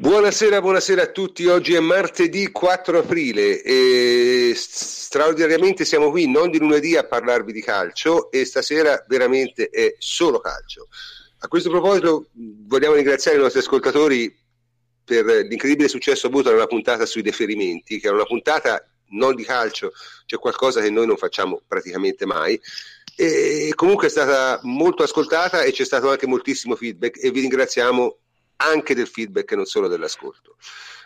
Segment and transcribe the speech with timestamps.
[0.00, 1.44] Buonasera, buonasera a tutti.
[1.46, 7.60] Oggi è martedì 4 aprile e straordinariamente siamo qui non di lunedì a parlarvi di
[7.60, 10.88] calcio e stasera veramente è solo calcio.
[11.40, 14.34] A questo proposito vogliamo ringraziare i nostri ascoltatori
[15.04, 19.92] per l'incredibile successo avuto nella puntata sui deferimenti, che è una puntata non di calcio,
[20.24, 22.58] c'è qualcosa che noi non facciamo praticamente mai.
[23.14, 28.16] E comunque è stata molto ascoltata e c'è stato anche moltissimo feedback e vi ringraziamo
[28.60, 30.56] anche del feedback e non solo dell'ascolto.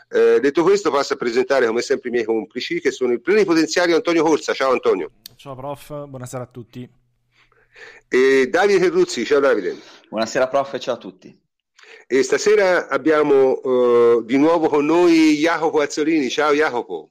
[0.09, 3.97] Eh, detto questo, passo a presentare come sempre i miei complici che sono il plenipotenziario
[3.97, 4.53] Antonio Corsa.
[4.53, 5.11] Ciao Antonio.
[5.37, 6.89] Ciao prof, buonasera a tutti.
[8.09, 9.77] E Davide Terruzzi, ciao Davide.
[10.09, 11.43] Buonasera prof, ciao a tutti.
[12.07, 16.29] E stasera abbiamo uh, di nuovo con noi Jacopo Azzolini.
[16.29, 17.11] Ciao Jacopo.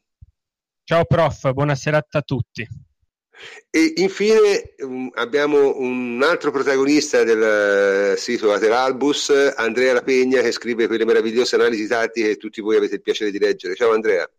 [0.84, 2.68] Ciao prof, buonasera a tutti.
[3.70, 10.88] E infine um, abbiamo un altro protagonista del uh, sito Lateralbus, Andrea Lapegna, che scrive
[10.88, 13.76] quelle meravigliose analisi tattiche che tutti voi avete il piacere di leggere.
[13.76, 14.30] Ciao Andrea.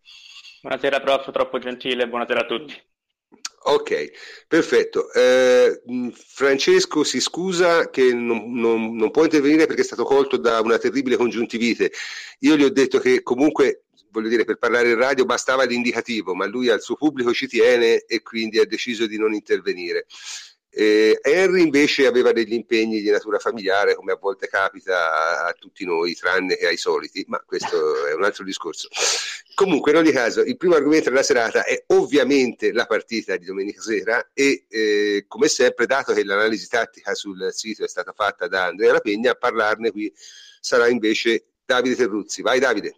[0.62, 2.82] Buonasera prof, troppo gentile, buonasera a tutti.
[3.66, 4.10] Ok,
[4.46, 5.10] perfetto.
[5.12, 5.80] Eh,
[6.14, 10.76] Francesco si scusa che non, non, non, può intervenire perché è stato colto da una
[10.76, 11.90] terribile congiuntivite.
[12.40, 13.83] Io gli ho detto che comunque
[14.14, 18.04] voglio dire, per parlare in radio bastava l'indicativo, ma lui al suo pubblico ci tiene
[18.04, 20.06] e quindi ha deciso di non intervenire.
[20.76, 25.52] Eh, Henry invece aveva degli impegni di natura familiare, come a volte capita a, a,
[25.52, 28.88] tutti noi, tranne che ai soliti, ma questo è un altro discorso.
[29.54, 33.80] Comunque, in ogni caso, il primo argomento della serata è ovviamente la partita di domenica
[33.80, 38.64] sera e, eh, come sempre, dato che l'analisi tattica sul sito è stata fatta da
[38.64, 40.12] Andrea Lapegna, a parlarne qui
[40.60, 42.42] sarà invece Davide Terruzzi.
[42.42, 42.96] Vai Davide.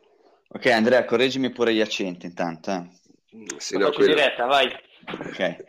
[0.48, 2.70] Ok, Andrea, correggimi pure gli accenti intanto.
[2.70, 3.56] Eh.
[3.58, 4.14] Se no, quello...
[4.14, 4.70] diretta, vai.
[5.08, 5.64] Ok,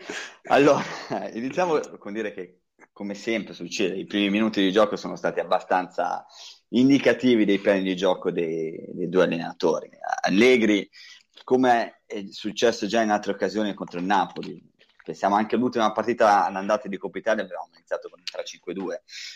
[0.46, 0.84] allora
[1.34, 2.62] iniziamo con dire che,
[2.92, 6.26] come sempre succede, i primi minuti di gioco sono stati abbastanza
[6.70, 9.90] indicativi dei piani di gioco dei, dei due allenatori.
[10.22, 10.90] Allegri,
[11.44, 14.62] come è successo già in altre occasioni contro il Napoli,
[15.04, 18.26] pensiamo anche all'ultima partita all'andata di Coppa Italia, abbiamo iniziato con il
[18.76, 18.96] 3-5-2.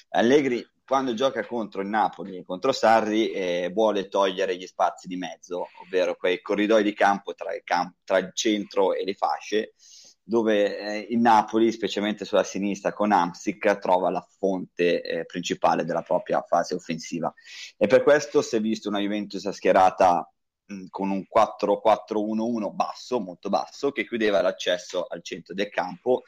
[0.09, 5.69] Allegri quando gioca contro il Napoli contro Sarri eh, vuole togliere gli spazi di mezzo,
[5.85, 9.73] ovvero quei corridoi di campo tra il, camp- tra il centro e le fasce,
[10.21, 16.01] dove eh, il Napoli, specialmente sulla sinistra con Amsic, trova la fonte eh, principale della
[16.01, 17.33] propria fase offensiva.
[17.77, 20.29] E per questo si è visto una Juventus schierata
[20.65, 26.23] mh, con un 4-4-1-1 basso, molto basso, che chiudeva l'accesso al centro del campo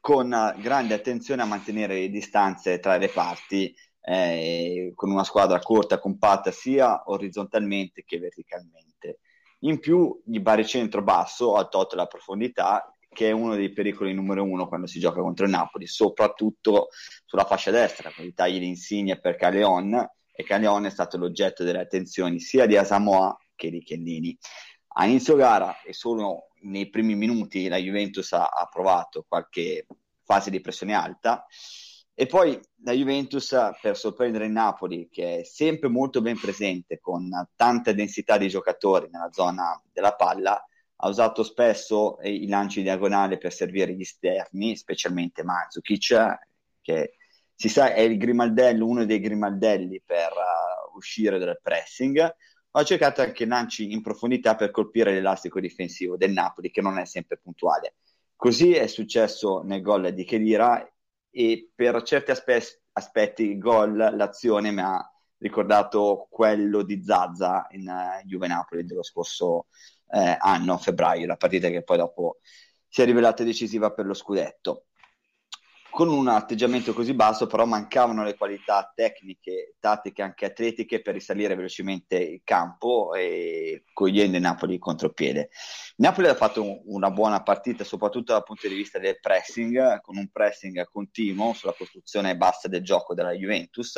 [0.00, 3.74] con grande attenzione a mantenere le distanze tra le parti
[4.06, 9.20] eh, con una squadra corta, compatta sia orizzontalmente che verticalmente.
[9.60, 14.42] In più, il baricentro basso ha tolto la profondità, che è uno dei pericoli numero
[14.42, 16.88] uno quando si gioca contro il Napoli, soprattutto
[17.24, 21.64] sulla fascia destra, con i tagli di insigne per Caleon, e Caleon è stato l'oggetto
[21.64, 24.36] delle attenzioni sia di Asamoah che di Chiellini.
[24.96, 29.86] A inizio gara e solo nei primi minuti la Juventus ha, ha provato qualche
[30.24, 31.46] fase di pressione alta,
[32.14, 37.28] e poi la Juventus, per sorprendere il Napoli, che è sempre molto ben presente, con
[37.56, 40.64] tanta densità di giocatori nella zona della palla,
[40.96, 46.38] ha usato spesso i lanci diagonali per servire gli esterni, specialmente Mandzukic,
[46.80, 47.16] che
[47.52, 52.34] si sa è il grimaldello, uno dei grimaldelli per uh, uscire dal pressing.
[52.76, 57.04] Ha cercato anche lanci in profondità per colpire l'elastico difensivo del Napoli, che non è
[57.06, 57.96] sempre puntuale.
[58.36, 60.93] Così è successo nel gol di Khedira
[61.34, 65.04] e per certi aspe- aspetti gol, l'azione mi ha
[65.38, 69.66] ricordato quello di Zazza in uh, Juve Napoli dello scorso
[70.12, 72.38] eh, anno, febbraio, la partita che poi dopo
[72.88, 74.86] si è rivelata decisiva per lo scudetto
[75.94, 81.54] con un atteggiamento così basso però mancavano le qualità tecniche, tattiche, anche atletiche per risalire
[81.54, 85.50] velocemente il campo e cogliendo il Napoli contropiede.
[85.98, 90.28] Napoli ha fatto una buona partita soprattutto dal punto di vista del pressing, con un
[90.32, 93.94] pressing continuo sulla costruzione bassa del gioco della Juventus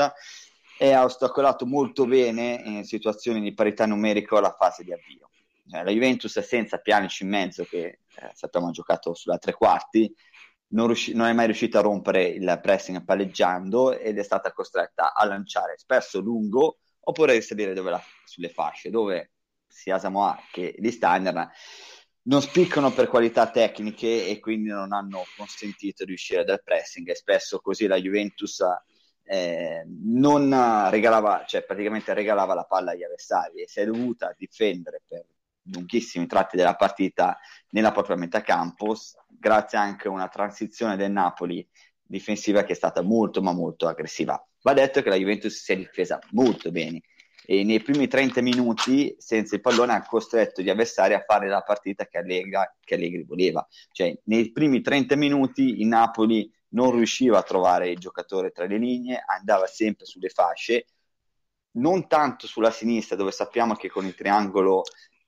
[0.78, 5.30] e ha ostacolato molto bene in situazioni di parità numerica la fase di avvio.
[5.72, 10.14] Eh, la Juventus senza Pjanic in mezzo che eh, sappiamo ha giocato sulla tre quarti
[10.68, 15.14] non, riusci- non, è mai riuscita a rompere il pressing palleggiando ed è stata costretta
[15.14, 19.32] a lanciare spesso lungo oppure risalire la- sulle fasce dove
[19.66, 21.50] sia Samoa che gli Steiner
[22.22, 27.08] non spiccano per qualità tecniche e quindi non hanno consentito di uscire dal pressing.
[27.08, 28.62] E spesso così la Juventus
[29.22, 35.02] eh, non regalava, cioè praticamente regalava la palla agli avversari e si è dovuta difendere
[35.06, 35.24] per
[35.72, 37.38] lunghissimi tratti della partita
[37.70, 38.96] nella propria metà campo,
[39.28, 41.66] grazie anche a una transizione del Napoli
[42.02, 44.40] difensiva che è stata molto ma molto aggressiva.
[44.62, 47.02] Va detto che la Juventus si è difesa molto bene
[47.48, 51.62] e nei primi 30 minuti senza il pallone ha costretto gli avversari a fare la
[51.62, 53.66] partita che Allegri, che Allegri voleva.
[53.92, 58.78] Cioè, nei primi 30 minuti il Napoli non riusciva a trovare il giocatore tra le
[58.78, 60.86] linee, andava sempre sulle fasce,
[61.76, 64.82] non tanto sulla sinistra dove sappiamo che con il triangolo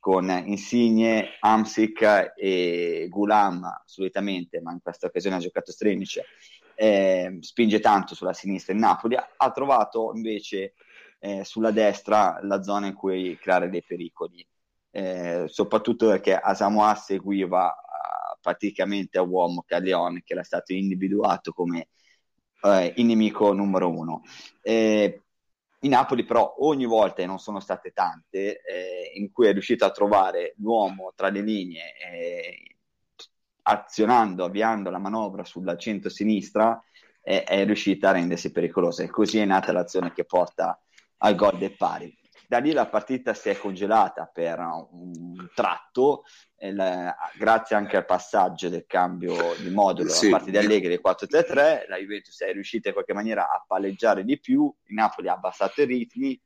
[0.08, 6.22] con Insigne, Amsic e Gulam solitamente, ma in questa occasione ha giocato Strenic,
[6.75, 10.72] eh, spinge tanto sulla sinistra in Napoli, ha trovato invece
[11.19, 14.43] eh, sulla destra la zona in cui creare dei pericoli,
[14.93, 21.88] eh, soprattutto perché Asamoah seguiva uh, praticamente a uomo Caglione che era stato individuato come
[22.62, 24.22] eh, il nemico numero uno.
[24.62, 25.25] Eh,
[25.80, 29.84] in Napoli però ogni volta, e non sono state tante, eh, in cui è riuscito
[29.84, 32.76] a trovare l'uomo tra le linee, eh,
[33.62, 36.82] azionando, avviando la manovra sulla centro-sinistra,
[37.22, 39.02] eh, è riuscita a rendersi pericolosa.
[39.02, 40.80] E così è nata l'azione che porta
[41.19, 42.16] al gol del pari.
[42.50, 46.24] Da lì la partita si è congelata per un tratto,
[46.56, 50.30] la, grazie anche al passaggio del cambio di modulo sì.
[50.30, 54.24] da parte di Allegri del 4-3-3, la Juventus è riuscita in qualche maniera a palleggiare
[54.24, 56.40] di più, il Napoli ha abbassato i ritmi,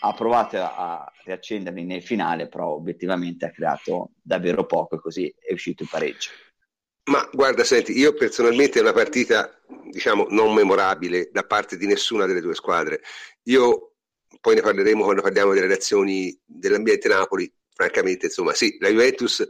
[0.00, 5.52] ha provato a riaccenderli nel finale, però obiettivamente ha creato davvero poco e così è
[5.52, 6.30] uscito il pareggio.
[7.10, 9.50] Ma guarda, senti, io personalmente è una partita,
[9.90, 13.02] diciamo, non memorabile da parte di nessuna delle due squadre.
[13.44, 13.95] Io
[14.40, 19.46] poi ne parleremo quando parliamo delle reazioni dell'ambiente Napoli, francamente, insomma, sì, la Juventus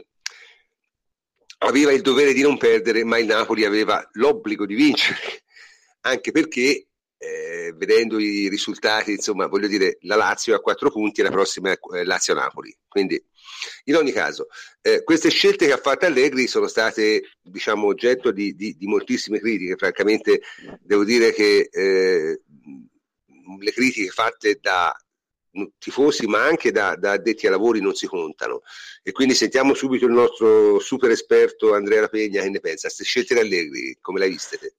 [1.59, 5.19] aveva il dovere di non perdere, ma il Napoli aveva l'obbligo di vincere,
[6.01, 6.87] anche perché
[7.19, 11.71] eh, vedendo i risultati, insomma, voglio dire, la Lazio a quattro punti e la prossima
[11.71, 12.75] è Lazio-Napoli.
[12.87, 13.21] Quindi,
[13.85, 14.47] in ogni caso,
[14.81, 19.39] eh, queste scelte che ha fatto Allegri sono state, diciamo, oggetto di, di, di moltissime
[19.39, 19.75] critiche.
[19.75, 20.41] Francamente,
[20.81, 22.41] devo dire che eh,
[23.59, 24.95] le critiche fatte da
[25.79, 28.61] tifosi ma anche da, da, addetti ai lavori non si contano.
[29.03, 33.33] E quindi sentiamo subito il nostro super esperto Andrea Rapegna che ne pensa, queste scelte
[33.33, 34.73] di Allegri come l'hai viste te?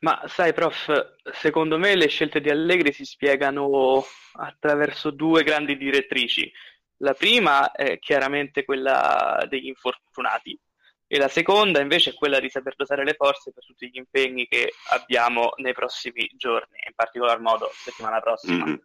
[0.00, 0.90] Ma sai prof,
[1.32, 6.50] secondo me le scelte di Allegri si spiegano attraverso due grandi direttrici.
[6.98, 10.58] La prima è chiaramente quella degli infortunati
[11.12, 14.48] e la seconda invece è quella di saper dosare le forze per tutti gli impegni
[14.48, 18.64] che abbiamo nei prossimi giorni, in particolar modo settimana prossima.
[18.64, 18.76] Mm-hmm.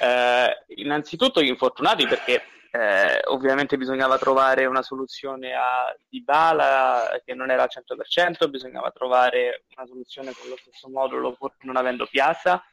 [0.00, 7.50] Eh, innanzitutto gli infortunati perché eh, ovviamente bisognava trovare una soluzione a Dybala che non
[7.50, 12.64] era al 100%, bisognava trovare una soluzione con lo stesso modulo pur non avendo Piazza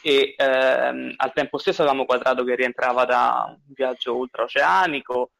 [0.00, 5.32] e ehm, al tempo stesso avevamo quadrato che rientrava da un viaggio ultraoceanico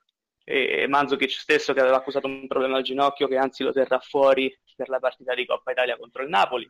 [0.44, 4.55] e Manzukic stesso che aveva accusato un problema al ginocchio che anzi lo terrà fuori
[4.75, 6.69] per la partita di Coppa Italia contro il Napoli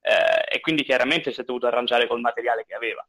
[0.00, 3.06] eh, e quindi chiaramente si è dovuto arrangiare col materiale che aveva.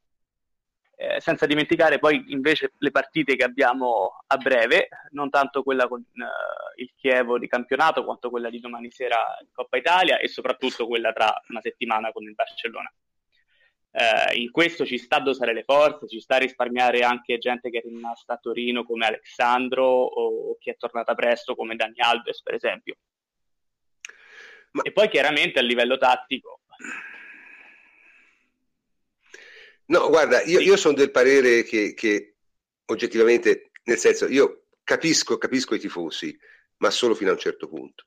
[0.99, 6.01] Eh, senza dimenticare poi invece le partite che abbiamo a breve, non tanto quella con
[6.01, 10.87] eh, il Chievo di campionato quanto quella di domani sera in Coppa Italia e soprattutto
[10.87, 12.91] quella tra una settimana con il Barcellona
[13.97, 17.71] eh, in questo ci sta a dosare le forze, ci sta a risparmiare anche gente
[17.71, 21.99] che è rimasta a Torino come Alessandro o, o che è tornata presto come Dani
[21.99, 22.95] Alves per esempio.
[24.71, 24.83] Ma...
[24.83, 26.61] E poi chiaramente a livello tattico.
[29.85, 32.35] No, guarda, io, io sono del parere che, che,
[32.85, 36.37] oggettivamente, nel senso, io capisco, capisco i tifosi,
[36.77, 38.05] ma solo fino a un certo punto,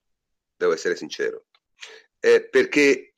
[0.54, 1.46] devo essere sincero.
[2.20, 3.09] Eh, perché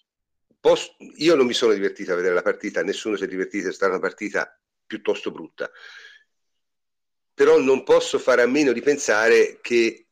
[0.62, 3.72] Post, io non mi sono divertito a vedere la partita, nessuno si è divertito, è
[3.72, 5.68] stata una partita piuttosto brutta.
[7.34, 10.06] Però non posso fare a meno di pensare che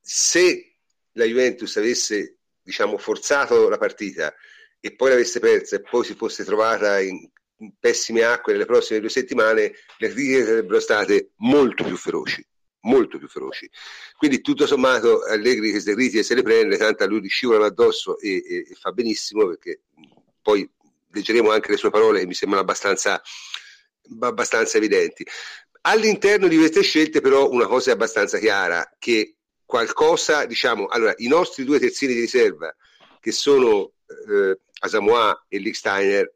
[0.00, 0.78] se
[1.12, 4.34] la Juventus avesse diciamo, forzato la partita
[4.80, 7.24] e poi l'avesse persa e poi si fosse trovata in,
[7.58, 12.44] in pessime acque nelle prossime due settimane, le critiche sarebbero state molto più feroci
[12.86, 13.68] molto più feroci.
[14.16, 18.18] Quindi tutto sommato Allegri che se se le prende, tanto a lui gli scivolano addosso
[18.18, 19.82] e, e, e, fa benissimo perché
[20.40, 20.68] poi
[21.10, 23.20] leggeremo anche le sue parole che mi sembrano abbastanza,
[24.20, 25.26] abbastanza evidenti.
[25.82, 31.28] All'interno di queste scelte però una cosa è abbastanza chiara, che qualcosa, diciamo, allora i
[31.28, 32.74] nostri due terzini di riserva
[33.20, 33.92] che sono
[34.28, 36.32] eh, Asamoah e Licksteiner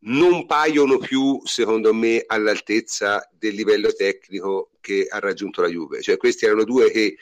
[0.00, 6.02] non paiono più, secondo me, all'altezza del livello tecnico che ha raggiunto la Juve.
[6.02, 7.16] Cioè, questi erano due che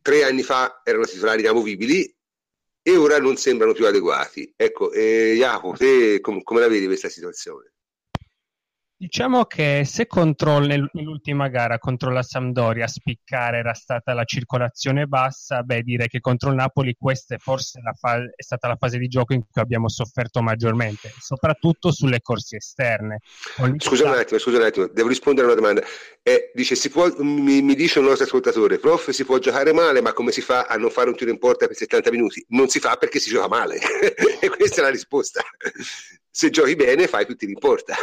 [0.00, 2.14] tre anni fa erano titolari inamovibili
[2.82, 4.52] e ora non sembrano più adeguati.
[4.56, 7.71] Ecco, eh, Jacopo, te com- come la vedi questa situazione?
[9.02, 15.06] Diciamo che se contro, nell'ultima gara contro la Sampdoria a spiccare era stata la circolazione
[15.06, 18.98] bassa, beh direi che contro il Napoli questa è forse fa- è stata la fase
[18.98, 23.18] di gioco in cui abbiamo sofferto maggiormente, soprattutto sulle corse esterne.
[23.78, 25.82] Scusa un attimo, scusa un attimo, devo rispondere a una domanda.
[26.22, 30.12] Eh, dice, può, mi, mi, dice un nostro ascoltatore, prof si può giocare male, ma
[30.12, 32.46] come si fa a non fare un tiro in porta per 70 minuti?
[32.50, 33.80] Non si fa perché si gioca male
[34.40, 35.42] e questa è la risposta.
[36.30, 37.96] Se giochi bene fai tutti in porta.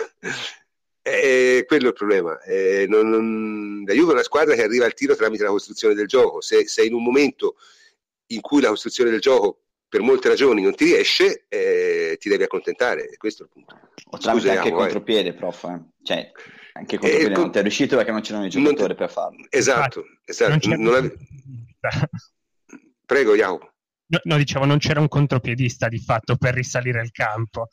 [1.02, 2.42] Eh, quello è il problema.
[2.42, 3.84] Eh, non, non...
[3.86, 6.42] La Juve è una squadra che arriva al tiro tramite la costruzione del gioco.
[6.42, 7.56] Se sei in un momento
[8.28, 12.44] in cui la costruzione del gioco per molte ragioni non ti riesce, eh, ti devi
[12.44, 13.10] accontentare.
[13.18, 13.80] Questo è il punto.
[14.12, 15.64] O tramite anche il contropiede, prof.
[15.64, 15.82] Eh.
[16.04, 16.32] Cioè,
[16.74, 19.46] anche il contropiede eh, non ti è riuscito perché non c'erano i giocatori per farlo.
[19.50, 20.76] Esatto, esatto.
[20.76, 21.18] Non ave...
[23.06, 23.74] Prego, Jacopo.
[24.12, 27.70] No, no, dicevo, non c'era un contropiedista di fatto per risalire il campo.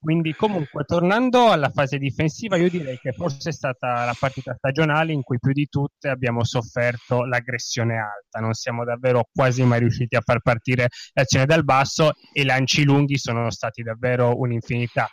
[0.00, 5.12] Quindi comunque tornando alla fase difensiva io direi che forse è stata la partita stagionale
[5.12, 10.14] in cui più di tutte abbiamo sofferto l'aggressione alta, non siamo davvero quasi mai riusciti
[10.14, 15.08] a far partire l'azione dal basso e i lanci lunghi sono stati davvero un'infinità.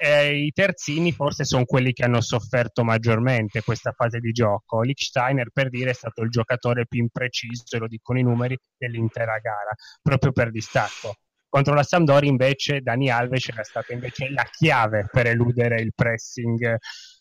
[0.00, 4.80] Eh, I terzini forse sono quelli che hanno sofferto maggiormente questa fase di gioco.
[4.80, 9.74] Lichsteiner, per dire, è stato il giocatore più impreciso, lo dicono i numeri, dell'intera gara,
[10.00, 11.16] proprio per distacco
[11.48, 16.76] contro la Sampdoria invece Dani Alves era stata invece la chiave per eludere il pressing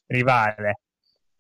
[0.08, 0.82] rivale.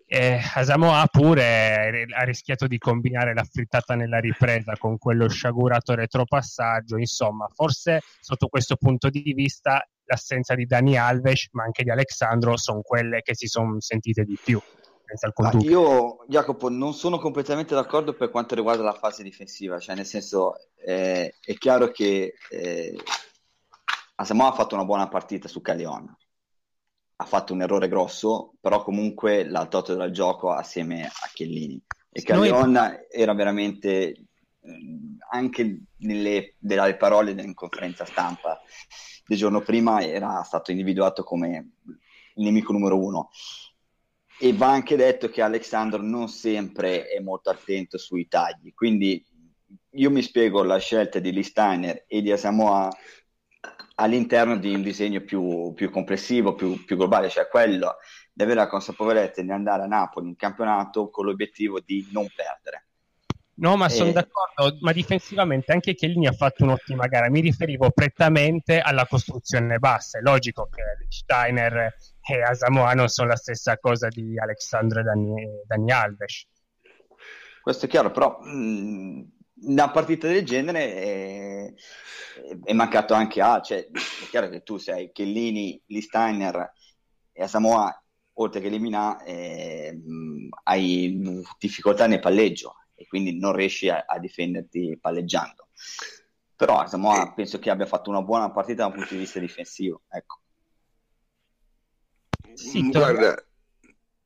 [0.10, 6.98] Eh, Asamoah pure ha rischiato di combinare la frittata nella ripresa con quello sciagurato retropassaggio.
[6.98, 12.56] Insomma, forse sotto questo punto di vista l'assenza di Dani Alves, ma anche di Alexandro,
[12.56, 14.62] sono quelle che si sono sentite di più
[15.52, 15.70] dubbio.
[15.70, 20.54] Io, Jacopo, non sono completamente d'accordo per quanto riguarda la fase difensiva, cioè nel senso
[20.76, 22.98] eh, è chiaro che eh,
[24.16, 26.16] Asamoah ha fatto una buona partita su Calion,
[27.16, 31.82] ha fatto un errore grosso, però comunque l'ha tolto dal gioco assieme a Chiellini.
[32.12, 32.98] E Calion Noi...
[33.10, 34.26] era veramente, eh,
[35.30, 38.60] anche nelle, nelle parole in conferenza stampa
[39.26, 43.30] del giorno prima, era stato individuato come il nemico numero uno.
[44.40, 49.26] E va anche detto che Alexandro non sempre è molto attento sui tagli, quindi
[49.92, 52.90] io mi spiego la scelta di Listeiner e di Asamoah
[53.96, 57.96] all'interno di un disegno più, più complessivo, più, più, globale, cioè quello
[58.32, 62.86] di avere la consapevolezza di andare a Napoli in campionato con l'obiettivo di non perdere.
[63.60, 67.28] No, ma sono d'accordo, ma difensivamente anche Chiellini ha fatto un'ottima gara.
[67.28, 70.20] Mi riferivo prettamente alla costruzione bassa.
[70.20, 71.92] È logico che Steiner
[72.30, 75.34] e Asamoah non sono la stessa cosa di Alexandre Dani,
[75.66, 76.48] Dani Alves.
[77.62, 79.32] Questo è chiaro, però mh,
[79.64, 81.74] una partita del genere è,
[82.64, 86.74] è mancato anche A, cioè è chiaro che tu sei Chiellini, Listeiner
[87.32, 88.04] e Asamoah,
[88.34, 89.98] oltre che Limina, eh,
[90.64, 95.70] hai difficoltà nel palleggio e quindi non riesci a, a difenderti palleggiando.
[96.56, 100.02] Però Asamoah penso che abbia fatto una buona partita dal punto di vista difensivo.
[100.10, 100.42] Ecco.
[102.58, 103.36] Sì, mm, Guarda,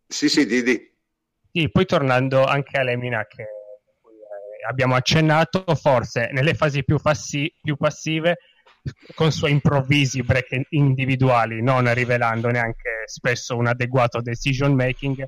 [0.08, 0.90] sì, sì, di, di.
[1.52, 3.46] Sì, poi tornando anche all'Emina che
[4.68, 8.38] abbiamo accennato, forse nelle fasi più, fassi, più passive
[9.14, 15.24] con suoi improvvisi break individuali, non rivelando neanche spesso un adeguato decision making,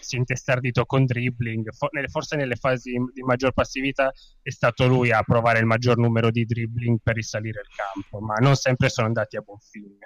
[0.00, 1.68] si è intestardito con dribbling.
[2.08, 6.46] Forse nelle fasi di maggior passività è stato lui a provare il maggior numero di
[6.46, 9.98] dribbling per risalire il campo, ma non sempre sono andati a buon fine.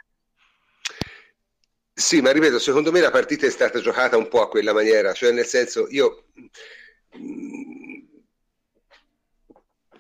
[1.95, 5.13] Sì, ma ripeto, secondo me la partita è stata giocata un po' a quella maniera,
[5.13, 6.25] cioè nel senso io...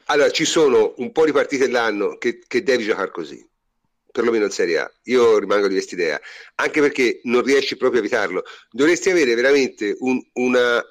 [0.06, 3.46] Allora, ci sono un po' di partite l'anno che, che devi giocare così,
[4.11, 4.92] perlomeno in Serie A.
[5.04, 6.20] Io rimango di questa idea,
[6.56, 8.42] anche perché non riesci proprio a evitarlo.
[8.70, 10.82] Dovresti avere veramente un, una,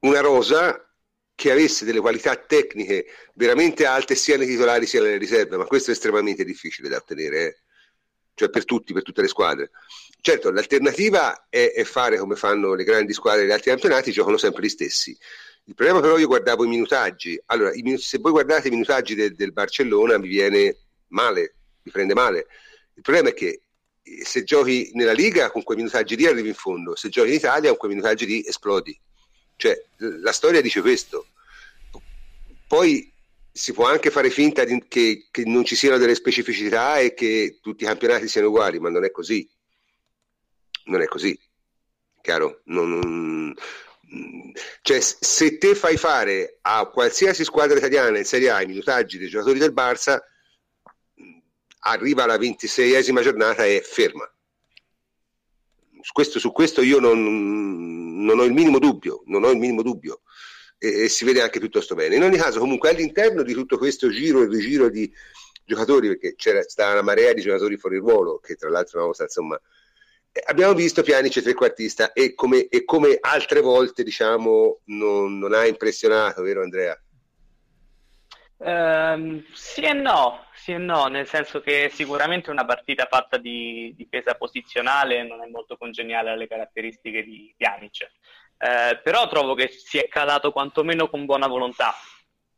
[0.00, 0.92] una rosa
[1.34, 5.90] che avesse delle qualità tecniche veramente alte sia nei titolari sia nelle riserve, ma questo
[5.90, 7.46] è estremamente difficile da ottenere.
[7.46, 7.56] Eh
[8.34, 9.70] cioè per tutti, per tutte le squadre.
[10.20, 14.62] Certo, l'alternativa è, è fare come fanno le grandi squadre degli altri campionati, giocano sempre
[14.62, 15.16] gli stessi.
[15.64, 17.40] Il problema però io guardavo i minutaggi.
[17.46, 20.76] Allora, i, se voi guardate i minutaggi de, del Barcellona mi viene
[21.08, 22.46] male, mi prende male.
[22.94, 23.62] Il problema è che
[24.02, 27.34] eh, se giochi nella Liga con quei minutaggi lì arrivi in fondo, se giochi in
[27.34, 28.98] Italia con quei minutaggi lì esplodi.
[29.56, 31.26] Cioè, la storia dice questo.
[32.66, 33.11] Poi
[33.52, 37.58] si può anche fare finta di, che, che, non ci siano delle specificità e che
[37.60, 39.48] tutti i campionati siano uguali, ma non è così.
[40.84, 41.38] Non è così.
[42.22, 42.62] Chiaro?
[42.64, 43.54] Non, non,
[44.82, 49.28] cioè, se te fai fare a qualsiasi squadra italiana in Serie A i minutaggi dei
[49.28, 50.18] giocatori del Barça,
[51.84, 54.30] arriva alla 26esima giornata e ferma.
[56.12, 60.22] questo, su questo io non, non, ho il minimo dubbio, non ho il minimo dubbio.
[60.82, 62.16] E, e, si vede anche piuttosto bene.
[62.16, 65.10] In ogni caso, comunque, all'interno di tutto questo giro e rigiro di
[65.64, 69.22] giocatori, perché c'era stata una marea di giocatori fuori ruolo, che tra l'altro una volta,
[69.22, 69.60] insomma,
[70.32, 75.66] eh, abbiamo visto Pianice trequartista e come, e come altre volte, diciamo, non, non ha
[75.66, 77.00] impressionato, vero Andrea?
[78.56, 83.92] Um, sì e no, sì e no, nel senso che sicuramente una partita fatta di
[83.96, 88.08] difesa posizionale non è molto congeniale alle caratteristiche di Pjanic,
[88.62, 91.92] eh, però trovo che si è calato quantomeno con buona volontà,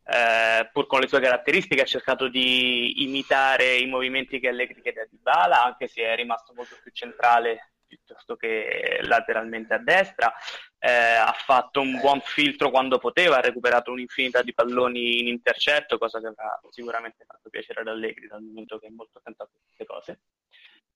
[0.05, 5.01] eh, pur con le sue caratteristiche ha cercato di imitare i movimenti che Allegri chiede
[5.01, 10.31] a Dybala, anche se è rimasto molto più centrale piuttosto che lateralmente a destra.
[10.79, 15.97] Eh, ha fatto un buon filtro quando poteva, ha recuperato un'infinità di palloni in intercetto,
[15.97, 19.49] cosa che avrà sicuramente fatto piacere ad Allegri dal momento che è molto attento a
[19.49, 20.21] queste cose.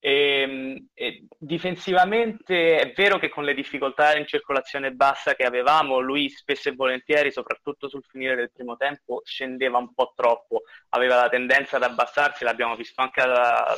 [0.00, 5.99] E, ehm, e, difensivamente è vero che con le difficoltà in circolazione bassa che avevamo,
[5.99, 11.17] lui spesso e volentieri, soprattutto sul finire del primo tempo, scendeva un po' troppo, aveva
[11.17, 13.76] la tendenza ad abbassarsi, l'abbiamo visto anche alla,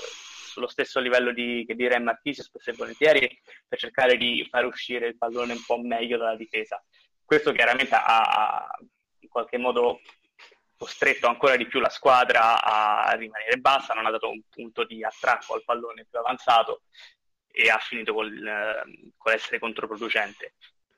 [0.50, 5.06] sullo stesso livello di, che dire Marchisio spesso e volentieri per cercare di far uscire
[5.06, 6.82] il pallone un po' meglio dalla difesa.
[7.24, 8.68] Questo chiaramente ha
[9.20, 10.00] in qualche modo
[10.80, 15.04] costretto ancora di più la squadra a rimanere bassa, non ha dato un punto di
[15.04, 16.84] attracco al pallone più avanzato
[17.52, 18.28] e ha finito con,
[19.18, 20.54] con l'essere controproducente.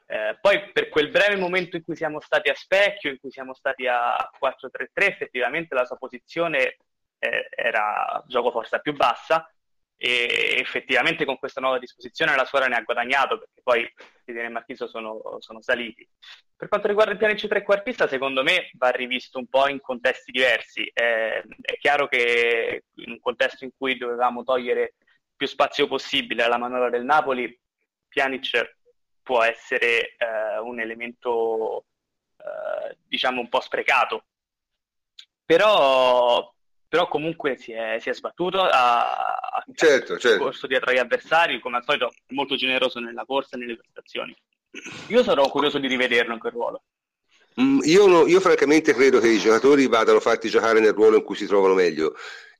[0.06, 3.54] Eh, poi per quel breve momento in cui siamo stati a specchio, in cui siamo
[3.54, 6.76] stati a 4-3-3, effettivamente la sua posizione
[7.18, 9.50] eh, era gioco forza più bassa
[10.04, 13.88] e effettivamente con questa nuova disposizione la squadra ne ha guadagnato perché poi
[14.24, 16.08] e Marchiso sono, sono, saliti.
[16.56, 20.32] Per quanto riguarda il piano C trequartista, secondo me va rivisto un po' in contesti
[20.32, 20.90] diversi.
[20.92, 24.94] Eh, è chiaro che in un contesto in cui dovevamo togliere
[25.36, 27.56] più spazio possibile alla manovra del Napoli,
[28.08, 28.78] Pjanic
[29.22, 31.84] può essere eh, un elemento
[32.38, 34.24] eh, diciamo un po' sprecato.
[35.44, 36.52] Però,
[36.92, 40.44] però comunque si è, si è sbattuto, ha, ha certo, certo.
[40.44, 44.36] corso dietro agli avversari, come al solito molto generoso nella corsa e nelle prestazioni.
[45.06, 46.82] Io sarò curioso di rivederlo in quel ruolo.
[47.58, 51.22] Mm, io, no, io, francamente credo che i giocatori vadano fatti giocare nel ruolo in
[51.22, 52.14] cui si trovano meglio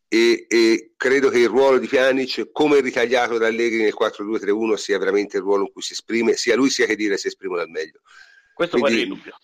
[0.08, 4.98] e, e credo che il ruolo di Pjanic, come ritagliato da Allegri nel 4-2-3-1, sia
[4.98, 7.68] veramente il ruolo in cui si esprime, sia lui sia che dire si esprimono al
[7.68, 8.00] meglio.
[8.54, 9.36] Questo Quindi, fuori di dubbio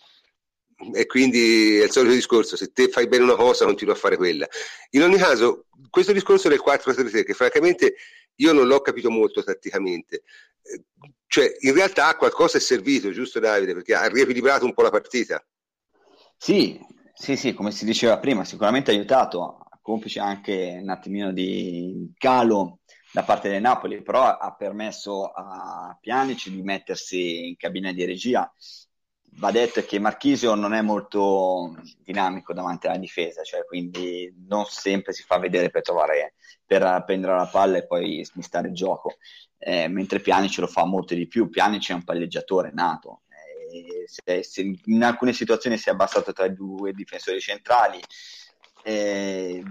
[0.93, 4.17] e quindi è il solito discorso, se te fai bene una cosa continua a fare
[4.17, 4.47] quella.
[4.91, 7.95] In ogni caso, questo discorso del 4-3-3, che francamente
[8.35, 10.23] io non l'ho capito molto tatticamente,
[11.27, 15.45] cioè in realtà qualcosa è servito, giusto Davide, perché ha riequilibrato un po' la partita.
[16.37, 16.79] Sì,
[17.13, 22.79] sì, sì, come si diceva prima, sicuramente ha aiutato, complice anche un attimino di calo
[23.11, 28.49] da parte del Napoli, però ha permesso a Pianici di mettersi in cabina di regia
[29.39, 35.13] va detto che Marchisio non è molto dinamico davanti alla difesa, cioè quindi non sempre
[35.13, 39.15] si fa vedere per, trovare, per prendere la palla e poi smistare il gioco,
[39.57, 41.49] eh, mentre Pianic lo fa molto di più.
[41.49, 43.21] Pianic è un palleggiatore nato,
[43.71, 47.99] eh, se, se in alcune situazioni si è abbassato tra i due difensori centrali.
[48.81, 49.61] Eh,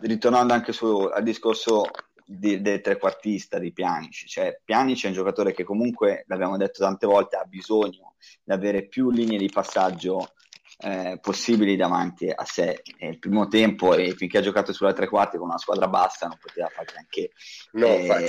[0.00, 1.84] ritornando anche su, al discorso
[2.26, 7.06] di, del trequartista di Pjanic, cioè Pjanic è un giocatore che comunque, l'abbiamo detto tante
[7.06, 10.32] volte, ha bisogno di avere più linee di passaggio
[10.78, 12.82] eh, possibili davanti a sé.
[12.98, 16.26] E il primo tempo, e finché ha giocato sulla tre quarti con una squadra bassa,
[16.26, 17.30] non poteva fare neanche.
[17.72, 18.28] No, eh,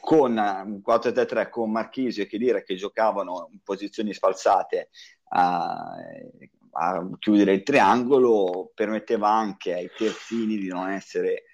[0.00, 4.90] con un 4-3-3 con Marchisio e che dire che giocavano in posizioni sfalsate
[5.30, 5.94] a,
[6.72, 11.44] a chiudere il triangolo permetteva anche ai terzini di non essere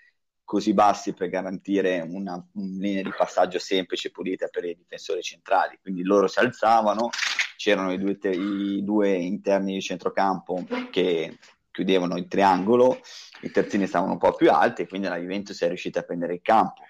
[0.51, 5.23] così bassi per garantire una, una linea di passaggio semplice e pulita per i difensori
[5.23, 5.79] centrali.
[5.81, 7.11] Quindi loro si alzavano,
[7.57, 11.39] c'erano i due, te- i due interni di centrocampo che
[11.71, 12.99] chiudevano il triangolo,
[13.43, 16.35] i terzini stavano un po' più alti e quindi la Juventus è riuscita a prendere
[16.35, 16.83] il campo.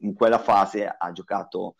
[0.00, 1.76] In quella fase ha giocato,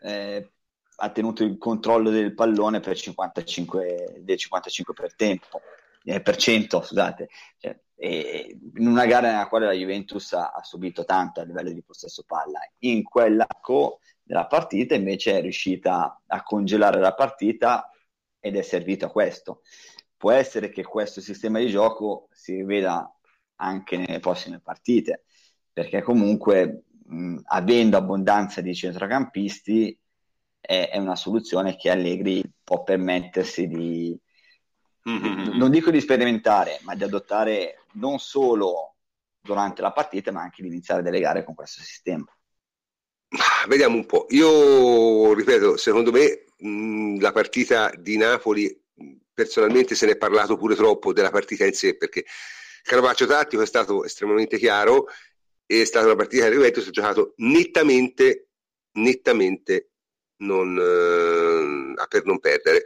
[0.00, 0.50] eh,
[0.96, 5.60] ha tenuto il controllo del pallone per 55, del 55 per tempo,
[6.04, 7.28] eh, per cento, scusate.
[7.58, 11.82] Cioè, in una gara nella quale la Juventus ha, ha, subito tanto a livello di
[11.82, 12.60] possesso palla.
[12.80, 17.90] In quell'arco della partita invece è riuscita a congelare la partita
[18.38, 19.62] ed è servito a questo.
[20.16, 23.14] Può essere che questo sistema di gioco si riveda
[23.56, 25.24] anche nelle prossime partite,
[25.70, 29.98] perché comunque mh, avendo abbondanza di centrocampisti
[30.58, 34.18] è, è una soluzione che Allegri può permettersi di,
[35.08, 35.56] Mm-hmm.
[35.56, 38.96] Non dico di sperimentare, ma di adottare non solo
[39.40, 42.26] durante la partita, ma anche di iniziare a delegare con questo sistema.
[43.68, 44.26] Vediamo un po'.
[44.30, 48.78] Io ripeto, secondo me mh, la partita di Napoli,
[49.32, 53.62] personalmente se ne è parlato pure troppo della partita in sé, perché il canovaccio tattico
[53.62, 55.06] è stato estremamente chiaro
[55.78, 58.48] è stata una partita che Juventus ha giocato nettamente,
[58.94, 59.90] nettamente
[60.38, 62.84] non, eh, per non perdere,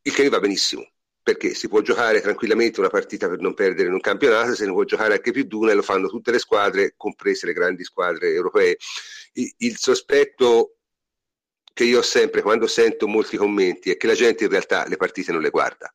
[0.00, 0.88] il che mi va benissimo
[1.28, 4.72] perché si può giocare tranquillamente una partita per non perdere in un campionato, se ne
[4.72, 7.84] può giocare anche più di una e lo fanno tutte le squadre, comprese le grandi
[7.84, 8.78] squadre europee.
[9.34, 10.76] Il, sospetto
[11.74, 14.96] che io ho sempre quando sento molti commenti è che la gente in realtà le
[14.96, 15.94] partite non le guarda.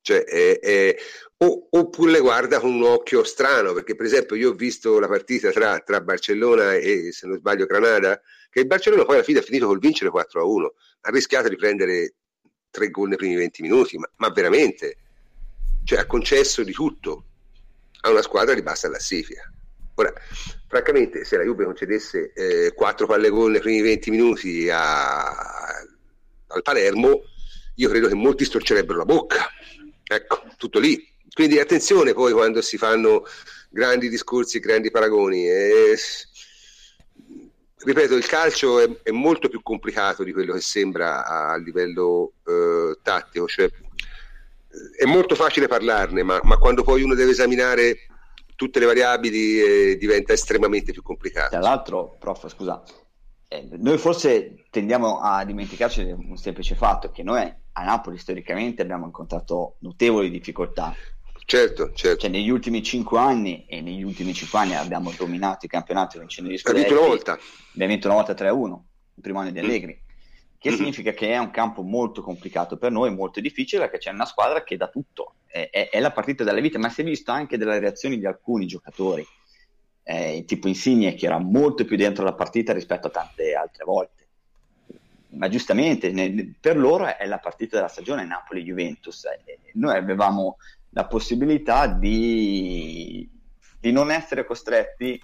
[0.00, 0.96] Cioè, è, è,
[1.36, 5.08] o, oppure le guarda con un occhio strano, perché per esempio io ho visto la
[5.08, 9.40] partita tra, tra Barcellona e, se non sbaglio, Granada, che il Barcellona poi alla fine
[9.40, 12.14] ha finito col vincere 4 a 1, ha rischiato di prendere
[12.76, 14.98] tre gol nei primi 20 minuti, ma, ma veramente,
[15.84, 17.24] cioè ha concesso di tutto
[18.02, 19.50] a una squadra di bassa classifica.
[19.94, 20.12] Ora,
[20.68, 27.22] francamente, se la Juve concedesse eh, palle gol nei primi 20 minuti a, al Palermo,
[27.76, 29.48] io credo che molti storcerebbero la bocca.
[30.04, 31.02] Ecco, tutto lì.
[31.32, 33.24] Quindi attenzione poi quando si fanno
[33.70, 35.48] grandi discorsi, grandi paragoni.
[35.48, 35.96] Eh,
[37.86, 42.98] ripeto, il calcio è, è, molto più complicato di quello che sembra a livello eh,
[43.00, 43.70] tattico, cioè,
[44.98, 47.98] è molto facile parlarne, ma, ma, quando poi uno deve esaminare
[48.56, 51.50] tutte le variabili eh, diventa estremamente più complicato.
[51.50, 52.82] Tra l'altro, prof, scusa,
[53.46, 57.40] eh, noi forse tendiamo a dimenticarci di un semplice fatto, che noi
[57.72, 60.92] a Napoli storicamente abbiamo incontrato notevoli difficoltà
[61.48, 62.22] Certo, certo.
[62.22, 66.50] Cioè, negli ultimi cinque anni, e negli ultimi cinque anni abbiamo dominato i campionati vincendo
[66.50, 66.92] gli scudetti.
[66.92, 67.38] Abbiamo vinto una volta.
[67.72, 68.80] Abbiamo vinto una volta 3-1,
[69.14, 69.62] il primo anno di mm.
[69.62, 69.92] Allegri.
[69.92, 70.06] Mm.
[70.58, 70.78] Che mm-hmm.
[70.78, 74.64] significa che è un campo molto complicato per noi, molto difficile, perché c'è una squadra
[74.64, 75.34] che dà tutto.
[75.46, 78.26] È, è, è la partita della vita, ma si è visto anche dalle reazioni di
[78.26, 79.24] alcuni giocatori.
[80.02, 84.14] Eh, tipo Insigne, che era molto più dentro la partita rispetto a tante altre volte
[85.36, 89.26] ma giustamente ne, per loro è la partita della stagione Napoli-Juventus.
[89.74, 90.56] Noi avevamo
[90.96, 93.28] la possibilità di,
[93.78, 95.22] di non essere costretti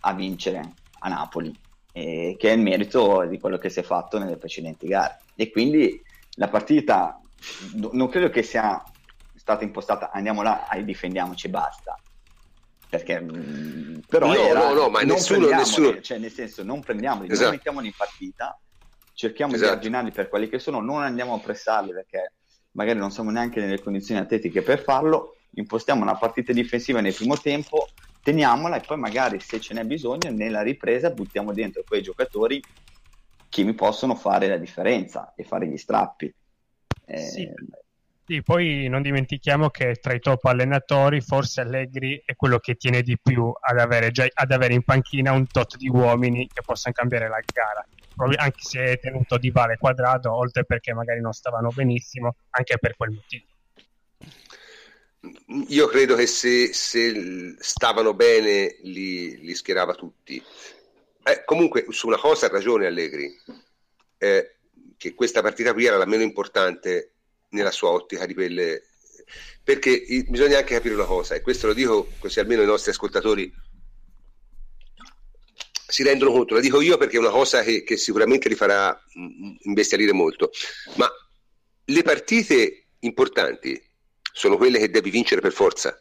[0.00, 1.52] a vincere a Napoli,
[1.92, 5.18] eh, che è il merito di quello che si è fatto nelle precedenti gare.
[5.34, 6.00] E quindi
[6.34, 7.20] la partita
[7.72, 8.80] non credo che sia
[9.34, 11.98] stata impostata andiamo là e difendiamoci basta.
[12.88, 16.00] Perché mm, però no, era, no, no, ma nessuno, nessuno...
[16.00, 17.48] Cioè, nel senso, non prendiamoli, esatto.
[17.48, 18.56] non mettiamoli in partita,
[19.14, 19.70] cerchiamo esatto.
[19.70, 22.34] di arginarli per quelli che sono, non andiamo a pressarli perché
[22.78, 27.36] magari non siamo neanche nelle condizioni atletiche per farlo, impostiamo una partita difensiva nel primo
[27.36, 27.88] tempo,
[28.22, 32.62] teniamola e poi magari se ce n'è bisogno nella ripresa buttiamo dentro quei giocatori
[33.48, 36.32] che mi possono fare la differenza e fare gli strappi.
[37.04, 37.18] Eh...
[37.18, 37.48] Sì.
[38.24, 38.42] sì.
[38.42, 43.18] poi non dimentichiamo che tra i top allenatori forse Allegri è quello che tiene di
[43.20, 47.28] più ad avere, già, ad avere in panchina un tot di uomini che possano cambiare
[47.28, 47.84] la gara
[48.36, 52.96] anche se è tenuto di vale quadrato, oltre perché magari non stavano benissimo, anche per
[52.96, 53.46] quel motivo.
[55.68, 60.42] Io credo che se, se stavano bene li, li schierava tutti.
[61.24, 63.30] Eh, comunque su una cosa ha ragione Allegri,
[64.16, 64.56] eh,
[64.96, 67.12] che questa partita qui era la meno importante
[67.50, 68.84] nella sua ottica di quelle...
[69.62, 73.52] Perché bisogna anche capire una cosa, e questo lo dico così almeno i nostri ascoltatori
[75.90, 78.94] si rendono conto, la dico io perché è una cosa che, che sicuramente li farà
[79.18, 80.50] mm, imbestialire molto,
[80.96, 81.10] ma
[81.82, 83.82] le partite importanti
[84.30, 85.98] sono quelle che devi vincere per forza.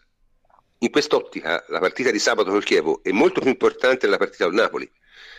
[0.80, 4.56] In quest'ottica la partita di sabato col Chievo è molto più importante della partita col
[4.56, 4.92] Napoli,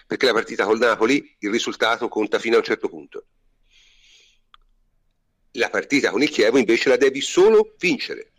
[0.06, 3.26] perché la partita col Napoli il risultato conta fino a un certo punto.
[5.52, 8.30] La partita con il Chievo invece la devi solo vincere.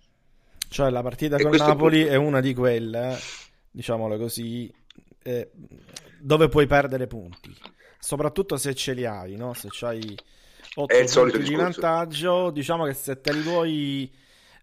[0.67, 3.15] Cioè la partita e con Napoli è, è una di quelle,
[3.69, 4.71] diciamolo così,
[5.23, 5.49] eh,
[6.19, 7.55] dove puoi perdere punti,
[7.99, 9.53] soprattutto se ce li hai, no?
[9.53, 10.17] se hai
[10.75, 11.82] 8 punti di discorso.
[11.82, 14.12] vantaggio, diciamo che se te li vuoi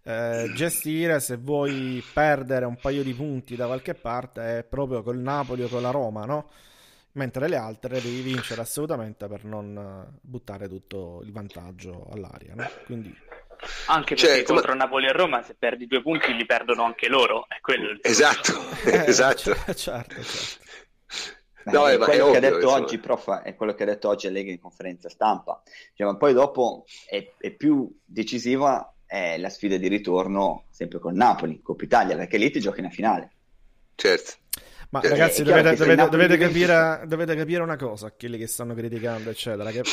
[0.03, 5.17] eh, gestire, se vuoi perdere un paio di punti da qualche parte, è proprio col
[5.17, 6.49] Napoli o con la Roma, no?
[7.17, 12.53] mentre le altre devi vincere assolutamente per non buttare tutto il vantaggio all'aria.
[12.55, 12.69] No?
[12.85, 13.13] Quindi...
[13.87, 14.83] Anche perché certo, contro ma...
[14.83, 18.53] Napoli e Roma se perdi due punti li perdono anche loro, è quello il Esatto,
[18.85, 19.55] eh, esatto.
[19.73, 20.65] Certo, certo.
[21.71, 22.75] No, è, quello che ha detto insomma.
[22.75, 25.61] oggi, prof, è quello che ha detto oggi Allegri in conferenza stampa.
[25.93, 31.13] Cioè, ma poi dopo è, è, più decisiva è la sfida di ritorno sempre con
[31.15, 33.31] Napoli, Coppa Italia, perché lì ti giochi in finale.
[33.95, 34.33] Certo.
[34.89, 39.29] Ma eh, ragazzi, dovete, dovete, dovete, capire, dovete, capire, una cosa, quelli che stanno criticando,
[39.29, 39.83] eccetera, che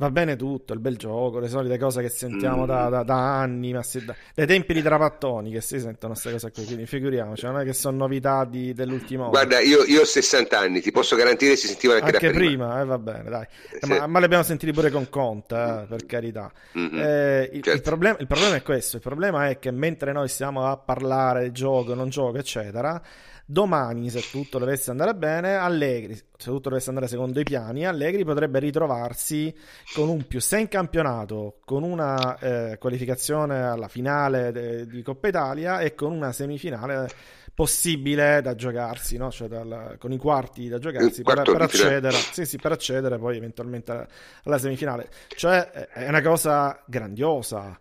[0.00, 2.66] Va bene tutto, il bel gioco, le solite cose che sentiamo mm.
[2.68, 6.30] da, da, da, anni, ma si, da, dai tempi di Trapattoni che si sentono queste
[6.30, 9.32] cose qui, quindi figuriamoci, non è che sono novità di, dell'ultimo anno.
[9.32, 12.66] Guarda, io, io, ho 60 anni, ti posso garantire si sentivano anche, anche da prima.
[12.68, 13.46] prima eh, va bene, dai.
[13.72, 16.52] Eh, ma, ma, le abbiamo sentite pure con Conte, eh, per carità.
[16.78, 16.98] Mm-hmm.
[17.00, 17.70] Eh, il, certo.
[17.72, 21.50] il, problema, il problema è questo, il problema è che mentre noi stiamo a parlare
[21.50, 23.02] gioco, non gioco, eccetera
[23.50, 28.22] Domani, se tutto dovesse andare bene, Allegri, se tutto dovesse andare secondo i piani, Allegri
[28.22, 29.56] potrebbe ritrovarsi
[29.94, 35.28] con un più 6 in campionato, con una eh, qualificazione alla finale de- di Coppa
[35.28, 37.08] Italia e con una semifinale
[37.54, 39.30] possibile da giocarsi, no?
[39.30, 43.38] cioè dal, con i quarti da giocarsi per, per, accedere, sì, sì, per accedere poi
[43.38, 44.08] eventualmente
[44.44, 45.08] alla semifinale.
[45.26, 47.78] Cioè è una cosa grandiosa.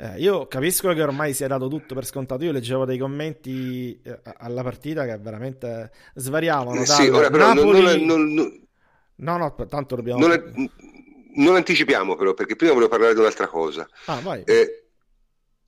[0.00, 2.44] Eh, io capisco che ormai si è dato tutto per scontato.
[2.44, 6.82] Io leggevo dei commenti eh, alla partita che veramente svariavano.
[6.82, 8.04] Eh, sì, ora però Napoli...
[8.04, 8.66] non, non,
[9.16, 10.24] No, no, tanto dobbiamo.
[10.24, 10.70] Non,
[11.34, 13.88] non, anticipiamo, però, perché prima volevo parlare di un'altra cosa.
[14.04, 14.42] Ah, vai.
[14.44, 14.84] Eh,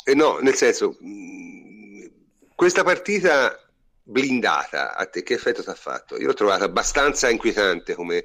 [0.05, 2.11] eh, no, nel senso, mh,
[2.55, 3.59] questa partita
[4.03, 6.17] blindata a te, che effetto ti ha fatto?
[6.17, 8.25] Io l'ho trovata abbastanza inquietante come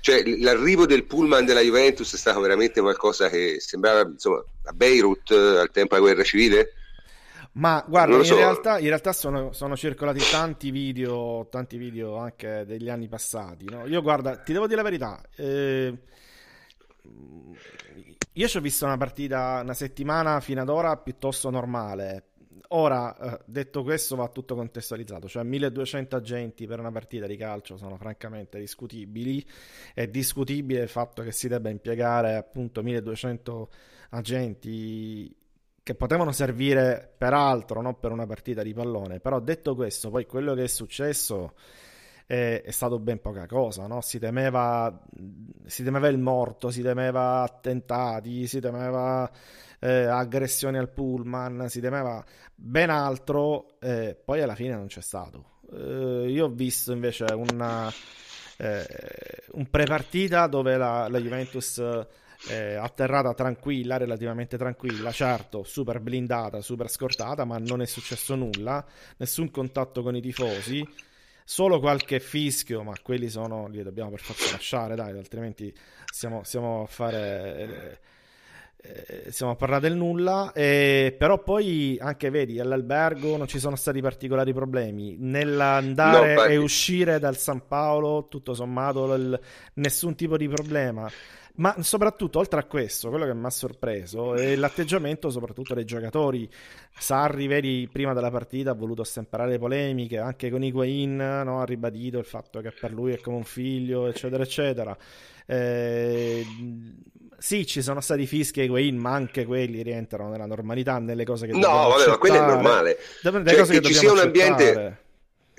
[0.00, 5.30] cioè, l'arrivo del pullman della Juventus è stato veramente qualcosa che sembrava insomma, a Beirut
[5.30, 6.72] eh, al tempo della guerra civile.
[7.52, 8.36] Ma guarda, in, so.
[8.36, 13.64] realtà, in realtà sono, sono, circolati tanti video, tanti video anche degli anni passati.
[13.64, 13.86] No?
[13.86, 15.22] Io guarda, ti devo dire la verità.
[15.34, 15.94] Eh,
[18.32, 22.24] io ci ho visto una partita una settimana fino ad ora piuttosto normale.
[22.68, 27.76] Ora, eh, detto questo, va tutto contestualizzato, cioè 1200 agenti per una partita di calcio
[27.76, 29.44] sono francamente discutibili.
[29.94, 33.70] È discutibile il fatto che si debba impiegare appunto 1200
[34.10, 35.34] agenti
[35.82, 39.20] che potevano servire per altro, non per una partita di pallone.
[39.20, 41.54] Però detto questo, poi quello che è successo
[42.26, 44.00] è, è stato ben poca cosa, no?
[44.00, 45.00] si, temeva,
[45.64, 49.30] si temeva il morto, si temeva attentati, si temeva
[49.80, 55.60] eh, aggressioni al pullman, si temeva ben altro, eh, poi alla fine non c'è stato.
[55.72, 57.92] Eh, io ho visto invece una,
[58.58, 58.86] eh,
[59.52, 61.78] un pre-partita dove la, la Juventus
[62.48, 68.84] eh, atterrata tranquilla, relativamente tranquilla, certo, super blindata, super scortata, ma non è successo nulla,
[69.18, 70.86] nessun contatto con i tifosi,
[71.44, 75.74] solo qualche fischio, ma quelli sono, li dobbiamo per forza lasciare, dai, altrimenti
[76.12, 78.00] siamo, siamo a fare...
[78.88, 83.74] Eh, stiamo a parlare del nulla, eh, però poi anche vedi all'albergo non ci sono
[83.74, 89.40] stati particolari problemi nell'andare no, e uscire dal San Paolo, tutto sommato, l-
[89.74, 91.10] nessun tipo di problema.
[91.56, 96.48] Ma soprattutto, oltre a questo, quello che mi ha sorpreso è l'atteggiamento soprattutto dei giocatori.
[96.98, 101.60] Sarri, vedi, prima della partita ha voluto stemperare polemiche, anche con Higuain no?
[101.60, 104.96] ha ribadito il fatto che per lui è come un figlio, eccetera, eccetera.
[105.46, 106.44] Eh,
[107.38, 111.46] sì, ci sono stati fischi e Higuain, ma anche quelli rientrano nella normalità, nelle cose
[111.46, 112.10] che no, vabbè, accettare.
[112.10, 112.98] ma quello è normale.
[113.22, 115.04] Cioè, che, che ci sia un ambiente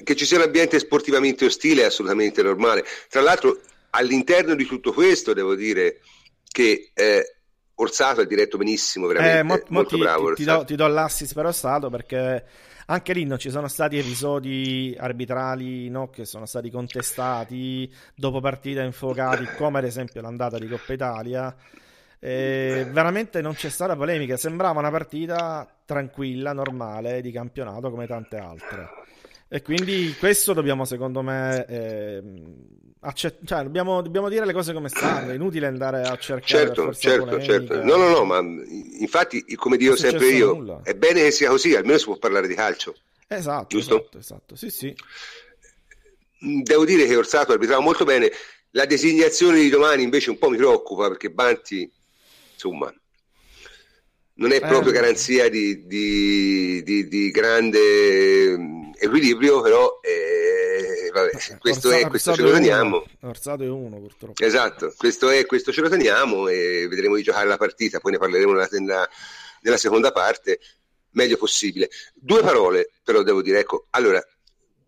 [0.04, 2.86] che ci sia un ambiente sportivamente ostile è assolutamente normale.
[3.10, 3.60] Tra l'altro,
[3.92, 6.02] all'interno di tutto questo, devo dire
[6.50, 7.38] che eh,
[7.76, 10.34] Orsato ha diretto benissimo, veramente eh, mo, mo molto ti, bravo.
[10.34, 12.44] Ti, ti, do, ti do l'assist per Orsato perché
[12.88, 18.82] anche lì non ci sono stati episodi arbitrali no, che sono stati contestati dopo partite
[18.82, 21.56] infuocati, come ad esempio l'andata di Coppa Italia.
[22.20, 28.38] E veramente non c'è stata polemica, sembrava una partita tranquilla, normale di campionato come tante
[28.38, 28.90] altre.
[29.50, 32.24] E quindi questo dobbiamo, secondo me, eh,
[33.08, 35.32] accett- cioè, dobbiamo, dobbiamo, dire le cose come stanno.
[35.32, 36.46] È inutile andare a cercare.
[36.46, 37.84] Certo, certo, certo.
[37.84, 40.82] No, no, no, ma infatti, come dico sempre io, nulla.
[40.84, 42.96] è bene che sia così, almeno si può parlare di calcio.
[43.28, 43.96] Esatto, giusto?
[43.96, 44.56] Esatto, esatto.
[44.56, 44.96] Sì, sì.
[46.40, 48.32] Devo dire che Orsato arbitrava molto bene.
[48.72, 51.90] La designazione di domani invece un po' mi preoccupa perché Banti,
[52.54, 52.94] insomma,
[54.36, 54.96] non è proprio eh.
[54.96, 60.57] garanzia di, di, di, di grande equilibrio, però eh,
[61.12, 63.06] vabbè, questo Orsa, è, questo ce lo teniamo.
[63.22, 64.44] Orsato è uno purtroppo.
[64.44, 68.18] Esatto, questo è, questo ce lo teniamo e vedremo di giocare la partita, poi ne
[68.18, 69.10] parleremo nella, nella,
[69.62, 70.60] nella seconda parte,
[71.12, 71.90] meglio possibile.
[72.14, 74.24] Due parole però devo dire, ecco, allora,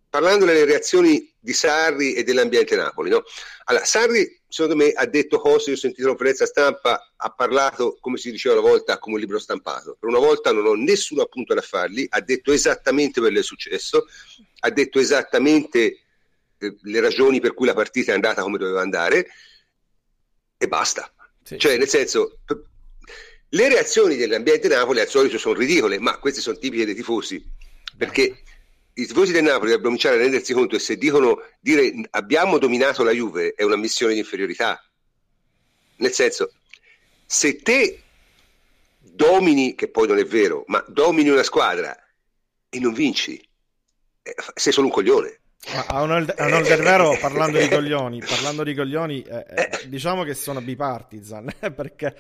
[0.10, 3.24] parlando delle reazioni di Sarri e dell'ambiente Napoli, no?
[3.66, 7.98] Allora, Sarri secondo me ha detto cose, io ho sentito la conferenza stampa, ha parlato
[8.02, 9.96] come si diceva una volta come un libro stampato.
[10.00, 13.46] Per una volta non ho nessun appunto da fargli, ha detto esattamente quello che è
[13.46, 14.08] successo,
[14.62, 16.00] ha detto esattamente
[16.60, 19.28] eh, le ragioni per cui la partita è andata come doveva andare
[20.58, 21.12] e basta.
[21.44, 21.58] Sì.
[21.58, 22.40] Cioè, nel senso,
[23.50, 27.44] le reazioni dell'ambiente Napoli al solito sono ridicole, ma queste sono tipiche dei tifosi,
[27.98, 28.44] perché
[28.94, 33.04] i tifosi del Napoli dovrebbero cominciare a rendersi conto che se dicono dire abbiamo dominato
[33.04, 34.84] la Juve è una missione di inferiorità.
[35.98, 36.54] nel senso,
[37.26, 38.02] se te
[39.00, 41.98] domini, che poi non è vero, ma domini una squadra
[42.70, 43.38] e non vinci,
[44.22, 45.39] eh, sei solo un coglione.
[45.74, 50.34] Ma a onore, del vero, parlando di coglioni, parlando di coglioni eh, eh, diciamo che
[50.34, 52.16] sono bipartisan, perché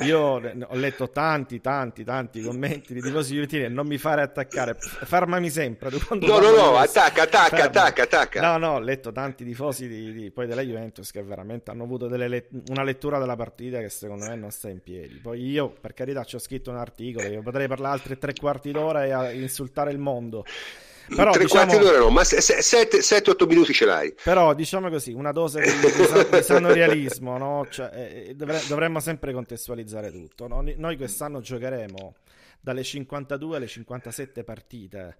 [0.00, 4.76] io ho letto tanti, tanti, tanti commenti di tifosi juventini e non mi fare attaccare,
[4.78, 5.88] fermami sempre.
[6.10, 7.64] No, no, no, attacca, attacca, ferma.
[7.64, 8.40] attacca, attacca.
[8.42, 12.06] No, no, ho letto tanti tifosi di, di, poi della Juventus che veramente hanno avuto
[12.08, 15.14] let- una lettura della partita che secondo me non sta in piedi.
[15.14, 18.70] Poi io, per carità, ci ho scritto un articolo, io potrei parlare altri tre quarti
[18.70, 20.44] d'ora e insultare il mondo.
[21.08, 24.14] Però, tre diciamo, quarti d'ora no, ma 7-8 minuti ce l'hai.
[24.22, 25.70] Però diciamo così, una dose di,
[26.30, 27.66] di sano realismo, no?
[27.68, 30.46] cioè, eh, dovre, dovremmo sempre contestualizzare tutto.
[30.46, 30.64] No?
[30.76, 32.14] Noi quest'anno giocheremo
[32.60, 35.16] dalle 52 alle 57 partite.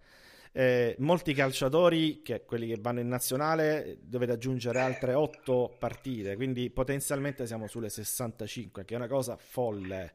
[0.54, 6.68] Eh, molti calciatori, che quelli che vanno in nazionale, dovete aggiungere altre 8 partite, quindi
[6.68, 10.12] potenzialmente siamo sulle 65, che è una cosa folle.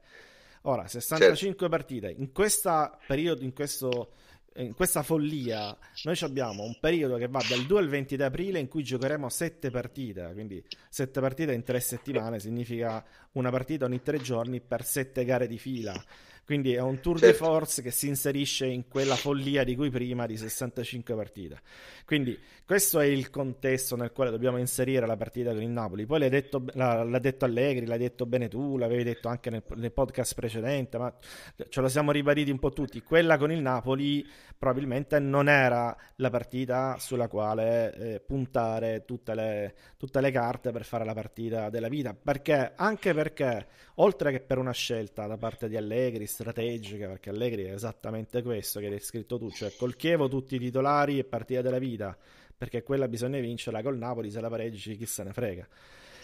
[0.64, 1.70] Ora, 65 certo.
[1.70, 4.12] partite in questo periodo, in questo
[4.58, 8.60] in questa follia noi abbiamo un periodo che va dal 2 al 20 di aprile
[8.60, 14.02] in cui giocheremo 7 partite, quindi 7 partite in 3 settimane significa una partita ogni
[14.02, 15.94] 3 giorni per 7 gare di fila.
[16.48, 17.44] Quindi è un tour certo.
[17.44, 21.60] de force che si inserisce in quella follia di cui prima di 65 partite.
[22.08, 26.06] Quindi questo è il contesto nel quale dobbiamo inserire la partita con il Napoli.
[26.06, 29.94] Poi l'hai detto, l'ha, detto Allegri, l'hai detto bene tu, l'avevi detto anche nel, nel,
[29.94, 31.14] podcast precedente, ma
[31.70, 33.02] ce lo siamo ribaditi un po' tutti.
[33.02, 34.26] Quella con il Napoli
[34.58, 40.84] probabilmente non era la partita sulla quale eh, puntare tutte le, tutte le carte per
[40.84, 42.14] fare la partita della vita.
[42.14, 42.74] Perché?
[42.76, 47.74] Anche perché, oltre che per una scelta da parte di Allegri, strategica, perché Allegri è
[47.74, 51.80] esattamente questo che hai descritto tu, cioè col Chievo tutti i titolari e partita della
[51.80, 51.97] vita,
[52.58, 55.68] perché quella bisogna vincerla col Napoli, se la pareggi chi se ne frega.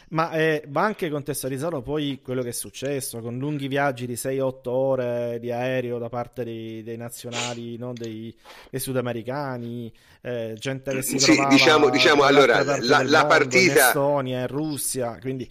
[0.09, 4.59] Ma eh, va anche contestualizzato poi quello che è successo con lunghi viaggi di 6-8
[4.65, 8.35] ore di aereo da parte dei, dei nazionali, non dei,
[8.69, 14.39] dei sudamericani, eh, gente che si sì, diciamo, diciamo allora la, la partita in Estonia,
[14.41, 15.49] in Russia, quindi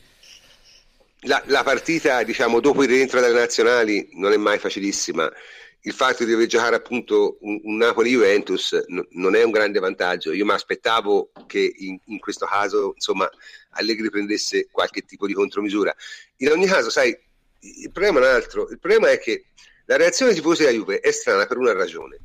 [1.23, 5.31] la, la, partita, diciamo, dopo il rientro dalle nazionali non è mai facilissima.
[5.85, 10.33] Il fatto di dover giocare appunto un, un Napoli-Juventus n- non è un grande vantaggio.
[10.33, 13.29] Io mi aspettavo che in, in, questo caso, insomma,
[13.71, 15.95] Allegri prendesse qualche tipo di contromisura.
[16.37, 17.17] In ogni caso, sai,
[17.61, 18.69] il problema è un altro.
[18.71, 19.47] Il problema è che
[19.87, 22.19] la reazione tifosi della Juve è strana per una ragione.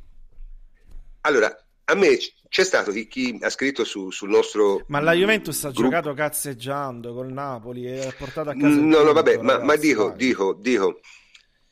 [1.22, 2.16] Allora, a me
[2.48, 4.84] c'è stato chi, chi ha scritto su, sul nostro.
[4.88, 5.82] Ma la Juventus ha gruppo.
[5.82, 8.80] giocato cazzeggiando col Napoli e ha portato a casa.
[8.80, 11.00] No, no, vabbè, ma, ma, dico, dico, dico.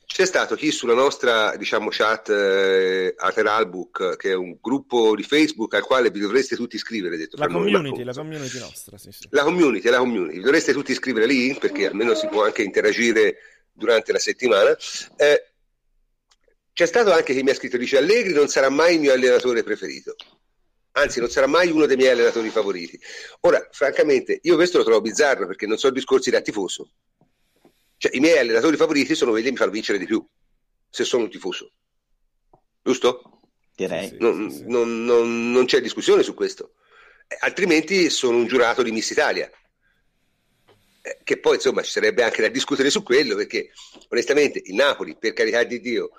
[0.07, 5.75] C'è stato chi sulla nostra diciamo, chat eh, Ateralbook, che è un gruppo di Facebook
[5.75, 7.17] al quale vi dovreste tutti iscrivere.
[7.17, 9.27] Detto, la community, la community nostra, sì, sì.
[9.31, 10.37] La community, la community.
[10.37, 13.37] Vi dovreste tutti iscrivere lì perché almeno si può anche interagire
[13.73, 14.77] durante la settimana.
[15.17, 15.51] Eh,
[16.73, 19.63] c'è stato anche chi mi ha scritto, dice Allegri non sarà mai il mio allenatore
[19.63, 20.15] preferito,
[20.93, 22.99] anzi non sarà mai uno dei miei allenatori favoriti.
[23.41, 26.91] Ora, francamente, io questo lo trovo bizzarro perché non so discorsi da tifoso.
[28.07, 30.25] Cioè, i miei allenatori favoriti sono quelli che mi fanno vincere di più,
[30.89, 31.73] se sono un tifoso.
[32.81, 33.41] Giusto?
[33.75, 34.17] Direi.
[34.21, 34.65] Non, sì, sì.
[34.69, 36.75] non, non, non c'è discussione su questo.
[37.27, 39.51] Eh, altrimenti sono un giurato di Miss Italia
[41.03, 43.73] eh, che poi insomma ci sarebbe anche da discutere su quello perché
[44.11, 46.11] onestamente il Napoli per carità di Dio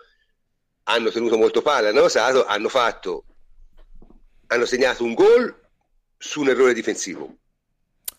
[0.84, 3.23] hanno tenuto molto palla, hanno osato, hanno fatto,
[4.47, 5.69] hanno segnato un gol
[6.17, 7.38] su un errore difensivo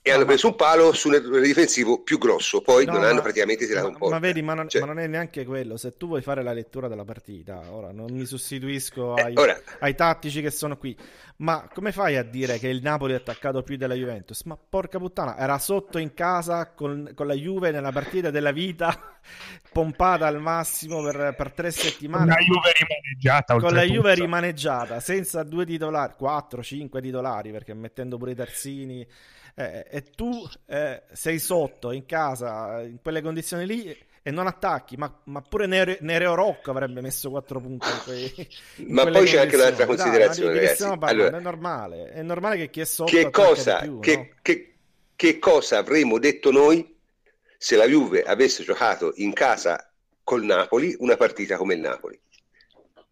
[0.09, 3.05] e no, hanno preso un palo su un errore difensivo più grosso, poi no, non
[3.05, 4.09] hanno praticamente tirato ma, un po'.
[4.09, 6.53] Ma vedi, ma non, cioè, ma non, è neanche quello, se tu vuoi fare la
[6.53, 10.97] lettura della partita, ora non mi sostituisco ai, eh, ora, ai tattici che sono qui,
[11.39, 14.43] ma come fai a dire che il Napoli è attaccato più della Juventus?
[14.43, 19.17] Ma porca puttana, era sotto in casa con, con la Juve nella partita della vita,
[19.73, 22.25] pompata al massimo per, per tre settimane.
[22.25, 23.57] Con la Juve rimaneggiata.
[23.57, 29.07] Con la Juve rimaneggiata, senza due titolari, quattro, cinque titolari, perché mettendo pure i terzini
[29.59, 34.97] eh, e tu eh, sei sotto in casa in quelle condizioni lì e non attacchi,
[34.97, 37.89] ma, ma pure Nere, Nereo Rocco avrebbe messo 4 punti.
[38.05, 38.49] Quei,
[38.89, 40.85] ma poi c'è anche un'altra considerazione, Dai, ragazzi.
[40.85, 44.29] Allora, è normale, è normale che chi è sotto che cosa, più, che, no?
[44.43, 44.75] che,
[45.17, 46.97] che cosa avremmo detto noi
[47.57, 49.91] se la Juve avesse giocato in casa
[50.23, 52.21] col Napoli una partita come il Napoli?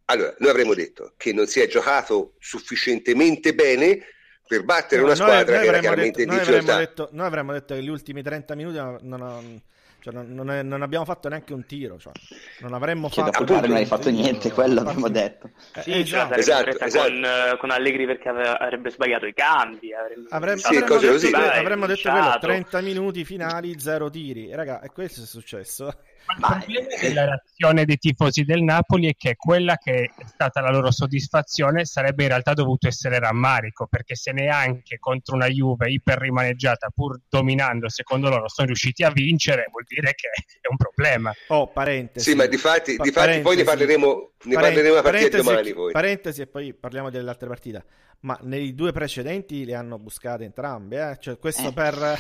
[0.05, 3.99] Allora, noi avremmo detto che non si è giocato sufficientemente bene
[4.47, 7.27] per battere no, una squadra noi, noi che era chiaramente detto, noi avremmo, detto, noi
[7.27, 9.61] avremmo detto che gli ultimi 30 minuti non, non,
[10.01, 12.13] Cioè, non, non, è, non, abbiamo fatto neanche un tiro, cioè,
[12.61, 13.45] non avremmo cioè, fatto...
[13.45, 15.51] Dopo non hai fatto niente, quello abbiamo detto.
[15.75, 17.09] Eh, sì, esatto, esatto, esatto.
[17.09, 19.93] Con, uh, con, Allegri perché aveva, avrebbe sbagliato i cambi.
[19.93, 24.55] Avrebbe, avremmo, sì, avremmo detto, così, avremmo detto quello, 30 minuti finali, zero tiri.
[24.55, 25.93] Raga, e questo è successo.
[26.39, 30.61] Ma il problema della reazione dei tifosi del Napoli è che quella che è stata
[30.61, 35.91] la loro soddisfazione sarebbe in realtà dovuto essere rammarico, perché se neanche contro una Juve
[35.91, 40.29] iper rimaneggiata, pur dominando, secondo loro sono riusciti a vincere, vuol dire che
[40.61, 41.33] è un problema.
[41.49, 42.31] Oh, parentesi.
[42.31, 45.73] Sì, ma di fatti, di fatti poi ne parleremo, ne parleremo a partire domani.
[45.73, 45.93] Poi.
[45.93, 47.85] Parentesi e poi parliamo delle altre partite.
[48.21, 51.19] Ma nei due precedenti le hanno buscate entrambe, eh?
[51.21, 51.73] cioè questo eh.
[51.73, 52.19] per...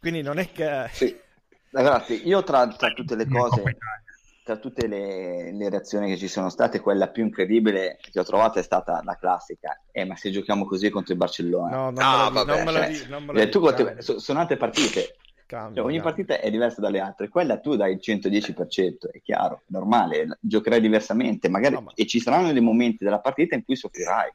[0.00, 0.88] Quindi non è che...
[0.92, 1.24] Sì
[1.76, 3.62] Ragazzi, io tra, tra tutte le cose,
[4.42, 8.58] tra tutte le, le, reazioni che ci sono state, quella più incredibile che ho trovato
[8.58, 9.82] è stata la classica.
[9.92, 11.76] Eh, ma se giochiamo così contro il Barcellona?
[11.76, 14.40] No, non ah, me non me la cioè, non me la tu conti, so, sono
[14.40, 15.16] altre partite.
[15.44, 16.02] Cambia, cioè, ogni cambia.
[16.02, 21.48] partita è diversa dalle altre, quella tu dai il 110%, è chiaro, normale, giocherai diversamente,
[21.48, 21.92] magari no, ma...
[21.94, 24.32] e ci saranno dei momenti della partita in cui soffrirai.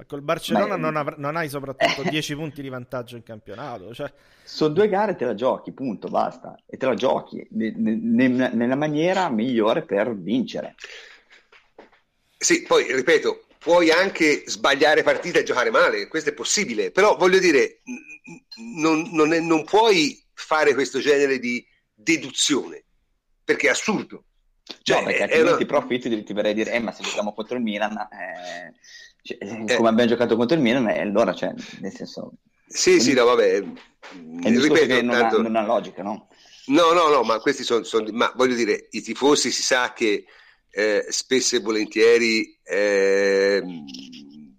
[0.00, 0.90] Ma col Barcellona Ma...
[0.90, 3.92] non, av- non, hai soprattutto 10 punti di vantaggio in campionato.
[3.92, 4.10] Cioè...
[4.42, 6.56] Sono due gare te la giochi, punto, basta.
[6.66, 10.74] E te la giochi ne- ne- nella maniera migliore per vincere.
[12.36, 17.38] Sì, poi ripeto, puoi anche sbagliare partita e giocare male, questo è possibile, però voglio
[17.38, 17.80] dire,
[18.76, 22.84] non, non, è, non puoi fare questo genere di deduzione,
[23.44, 24.24] perché è assurdo.
[24.82, 25.78] Cioè, no, perché altrimenti una...
[25.78, 27.94] profitti ti verrei a dire, eh, ma se giochiamo contro il Milan...
[27.94, 28.72] Eh
[29.22, 32.32] cioè, eh, come abbiamo giocato contro il Milan, e allora, cioè, nel senso...
[32.66, 33.64] Sì, quindi, sì, no, vabbè.
[34.42, 35.36] Ripeto, non, tanto...
[35.36, 36.28] ha, non ha logica, no?
[36.66, 40.24] No, no, no, ma questi sono, sono ma voglio dire, i tifosi si sa che
[40.70, 43.60] eh, spesso e volentieri, eh,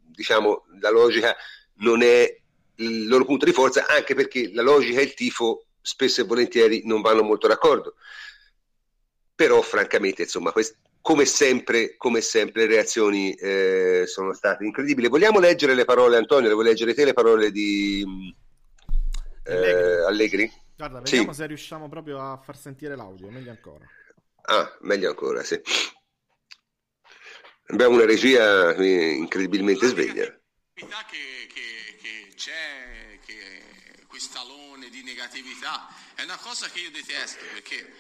[0.08, 1.34] diciamo, la logica
[1.76, 2.38] non è
[2.76, 6.82] il loro punto di forza, anche perché la logica e il tifo spesso e volentieri
[6.86, 7.96] non vanno molto d'accordo.
[9.34, 15.08] Però, francamente, insomma, quest- come sempre, come sempre, le reazioni eh, sono state incredibili.
[15.08, 16.48] Vogliamo leggere le parole, Antonio?
[16.48, 18.06] Le vuoi leggere te le parole di
[19.44, 20.06] eh, Allegri?
[20.06, 20.52] Allegri?
[20.78, 21.40] Guarda, vediamo sì.
[21.40, 23.86] se riusciamo proprio a far sentire l'audio, meglio ancora.
[24.44, 25.60] Ah, meglio ancora, sì.
[27.68, 30.26] Abbiamo una regia incredibilmente sveglia.
[30.74, 30.88] Che,
[31.48, 37.94] che, che c'è che quest'alone di negatività è una cosa che io detesto perché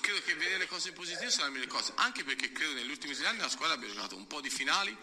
[0.00, 3.26] credo che vedere le cose positive siano le cose, anche perché credo negli ultimi sei
[3.26, 4.94] anni la squadra abbia giocato un po' di finali,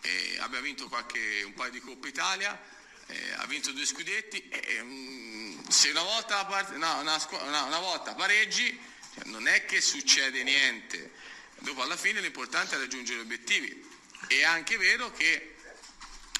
[0.00, 2.58] eh, abbia vinto qualche, un paio di Coppa Italia,
[3.06, 8.14] eh, ha vinto due scudetti e se una volta, part- no, una, una, una volta
[8.14, 8.78] pareggi
[9.14, 11.12] cioè, non è che succede niente,
[11.58, 13.86] dopo alla fine l'importante è raggiungere gli obiettivi.
[14.26, 15.56] È anche vero che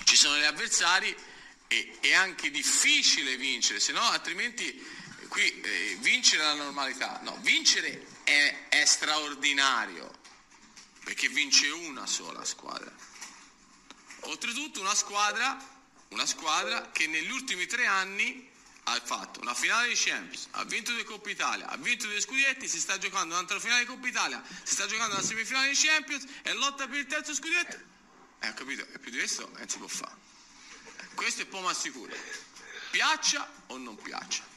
[0.05, 1.15] ci sono gli avversari
[1.67, 4.97] e è anche difficile vincere, se no altrimenti
[5.29, 10.11] qui eh, vincere la normalità, no, vincere è, è straordinario,
[11.05, 12.93] perché vince una sola squadra.
[14.23, 15.57] Oltretutto una squadra,
[16.09, 18.47] una squadra che negli ultimi tre anni
[18.85, 22.67] ha fatto una finale di Champions, ha vinto due Coppa Italia, ha vinto due scudetti,
[22.67, 26.27] si sta giocando un'altra finale di Coppa Italia, si sta giocando una semifinale di Champions
[26.43, 27.77] e lotta per il terzo scudetto.
[28.41, 30.17] Eh, ho capito, è più di questo non si può fare.
[31.15, 32.15] Questo è poco ma sicuro.
[32.91, 34.48] Piaccia o non piaccia.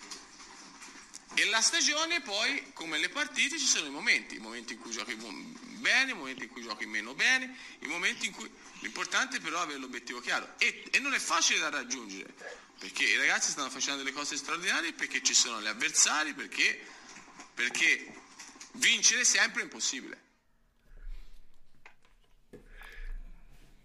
[1.34, 4.92] E la stagione poi, come le partite, ci sono i momenti, i momenti in cui
[4.92, 9.60] giochi bene, i momenti in cui giochi meno bene, i momenti in cui l'importante però
[9.60, 12.34] è avere l'obiettivo chiaro e, e non è facile da raggiungere,
[12.80, 16.80] perché i ragazzi stanno facendo delle cose straordinarie, perché ci sono gli avversari, perché,
[17.54, 18.14] perché
[18.74, 20.20] vincere sempre è impossibile.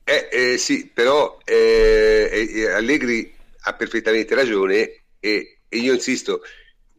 [0.04, 6.42] Eh, eh, sì, però eh, eh Allegri ha perfettamente ragione e, e io insisto,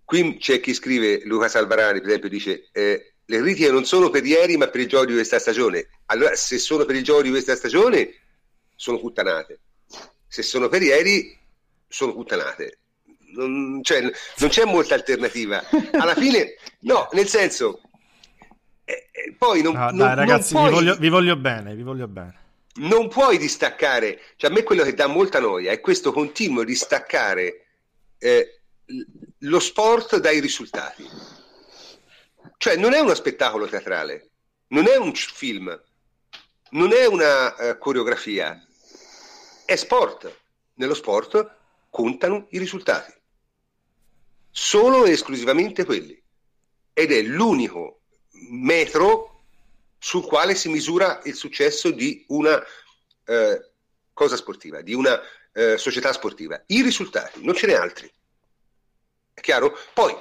[0.07, 4.25] Qui c'è chi scrive, Luca Salvarani per esempio, dice eh, le critiche non sono per
[4.25, 5.89] ieri ma per il gioco di questa stagione.
[6.05, 8.13] Allora se sono per il gioco di questa stagione
[8.73, 9.59] sono puttanate.
[10.25, 11.37] Se sono per ieri
[11.89, 12.77] sono puttanate.
[13.33, 15.61] Non, cioè, non c'è molta alternativa.
[15.91, 16.55] Alla fine,
[16.87, 17.81] no, nel senso,
[18.85, 21.75] eh, eh poi non, no, non dai, ragazzi, non puoi, vi, voglio, vi voglio bene,
[21.75, 22.45] vi voglio bene.
[22.75, 27.65] Non puoi distaccare, cioè a me quello che dà molta noia è questo continuo distaccare
[28.19, 28.56] eh,
[29.39, 31.07] lo sport dai risultati.
[32.57, 34.29] Cioè non è uno spettacolo teatrale,
[34.69, 35.79] non è un film,
[36.71, 38.65] non è una uh, coreografia,
[39.65, 40.41] è sport.
[40.75, 41.55] Nello sport
[41.89, 43.13] contano i risultati.
[44.49, 46.21] Solo e esclusivamente quelli.
[46.93, 48.01] Ed è l'unico
[48.49, 49.43] metro
[49.99, 53.65] sul quale si misura il successo di una uh,
[54.13, 56.61] cosa sportiva, di una uh, società sportiva.
[56.67, 58.11] I risultati, non ce n'è altri.
[59.37, 59.77] È chiaro?
[59.93, 60.15] Poi,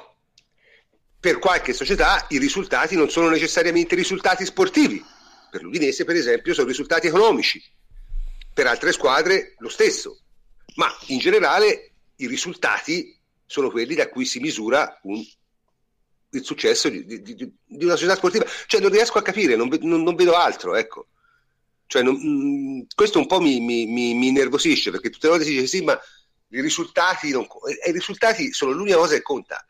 [1.19, 5.03] per qualche società i risultati non sono necessariamente risultati sportivi.
[5.51, 7.63] Per l'Udinese, per esempio, sono risultati economici.
[8.53, 10.21] Per altre squadre lo stesso.
[10.75, 15.25] Ma in generale i risultati sono quelli da cui si misura un,
[16.33, 18.45] il successo di, di, di, una società sportiva.
[18.67, 21.07] Cioè non riesco a capire, non, non, non vedo altro, ecco.
[21.87, 25.49] Cioè, non, mm, questo un po' mi, mi, mi, mi, nervosisce perché tutte le volte
[25.49, 25.99] si dice sì, ma
[26.59, 27.47] i risultati, non,
[27.87, 29.65] i risultati sono l'unica cosa che conta.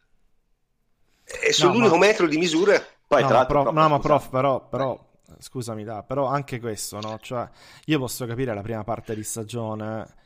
[1.24, 2.07] E sono no, l'unico ma...
[2.07, 2.82] metro di misura.
[3.07, 4.99] Poi, no, tra prof, no, ma prof, però, però
[5.39, 7.18] scusami, da, però anche questo, no?
[7.20, 7.49] Cioè,
[7.87, 10.24] io posso capire la prima parte di stagione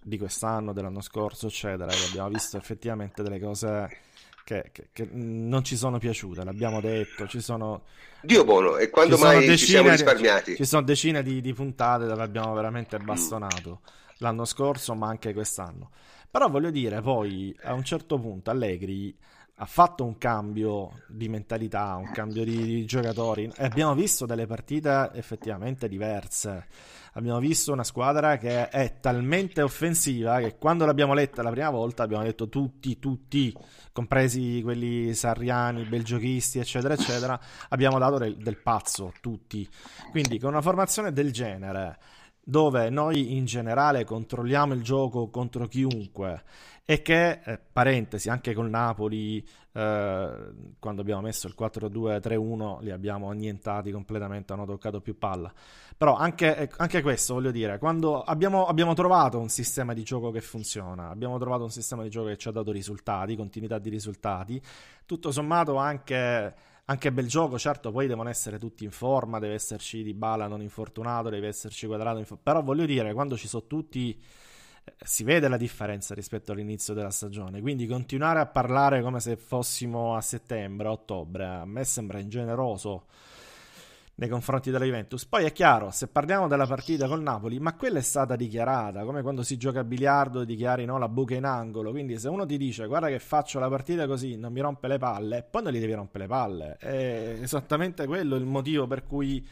[0.00, 4.06] di quest'anno, dell'anno scorso, eccetera, che abbiamo visto effettivamente delle cose
[4.48, 7.82] che, che, che, non ci sono piaciute, l'abbiamo detto, ci sono...
[8.22, 10.56] Dio buono, e quando mai ci siamo risparmiati?
[10.56, 13.04] Ci sono decine di, di puntate dove abbiamo veramente mm.
[13.04, 14.07] bastonato, mm.
[14.18, 15.90] L'anno scorso ma anche quest'anno.
[16.30, 19.16] Però voglio dire, poi a un certo punto Allegri
[19.60, 24.46] ha fatto un cambio di mentalità, un cambio di, di giocatori e abbiamo visto delle
[24.46, 26.66] partite effettivamente diverse
[27.18, 32.04] abbiamo visto una squadra che è talmente offensiva che quando l'abbiamo letta la prima volta
[32.04, 33.54] abbiamo detto tutti, tutti,
[33.92, 37.38] compresi quelli sarriani, belgiochisti, eccetera, eccetera,
[37.68, 39.68] abbiamo dato del, del pazzo, tutti.
[40.10, 41.98] Quindi con una formazione del genere
[42.48, 46.42] dove noi in generale controlliamo il gioco contro chiunque
[46.82, 50.30] e che, eh, parentesi, anche col Napoli, eh,
[50.78, 55.52] quando abbiamo messo il 4-2-3-1, li abbiamo annientati completamente, hanno toccato più palla.
[55.94, 60.30] Però anche, eh, anche questo, voglio dire, quando abbiamo, abbiamo, trovato un sistema di gioco
[60.30, 63.90] che funziona, abbiamo trovato un sistema di gioco che ci ha dato risultati, continuità di
[63.90, 64.58] risultati,
[65.04, 66.54] tutto sommato anche
[66.90, 70.62] anche bel gioco, certo, poi devono essere tutti in forma, deve esserci Di Bala non
[70.62, 74.18] infortunato, deve esserci Quadrato, inf- però voglio dire, quando ci sono tutti
[74.84, 79.36] eh, si vede la differenza rispetto all'inizio della stagione, quindi continuare a parlare come se
[79.36, 83.04] fossimo a settembre, ottobre, a me sembra ingeneroso
[84.18, 85.26] nei confronti della Juventus.
[85.26, 89.22] Poi è chiaro, se parliamo della partita col Napoli, ma quella è stata dichiarata, come
[89.22, 92.56] quando si gioca a biliardo dichiari no, la buca in angolo, quindi se uno ti
[92.56, 95.78] dice guarda che faccio la partita così, non mi rompe le palle, poi non gli
[95.78, 96.76] devi rompere le palle.
[96.78, 99.46] È esattamente quello il motivo per cui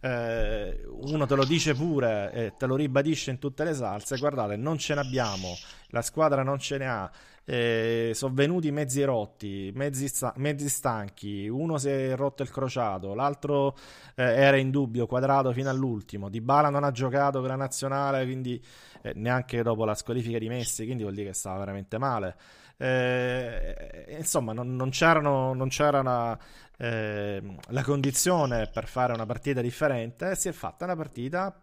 [0.00, 4.56] eh, uno te lo dice pure e te lo ribadisce in tutte le salse, guardate,
[4.56, 5.56] non ce ne abbiamo,
[5.88, 7.10] la squadra non ce ne ha,
[7.44, 13.14] eh, sono venuti mezzi rotti, mezzi, sta- mezzi, stanchi, uno si è rotto il crociato,
[13.14, 13.76] l'altro
[14.14, 18.24] eh, era in dubbio, quadrato fino all'ultimo, Di Bala non ha giocato per la nazionale,
[18.24, 18.62] quindi
[19.02, 22.36] eh, neanche dopo la squalifica di Messi, quindi vuol dire che stava veramente male.
[22.76, 26.38] Eh, insomma, non, non, c'erano, non c'era una,
[26.80, 31.62] eh, la condizione per fare una partita differente, si è fatta una partita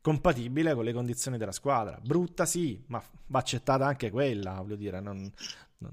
[0.00, 1.98] compatibile con le condizioni della squadra.
[2.02, 5.30] Brutta sì, ma va accettata anche quella, voglio dire, non,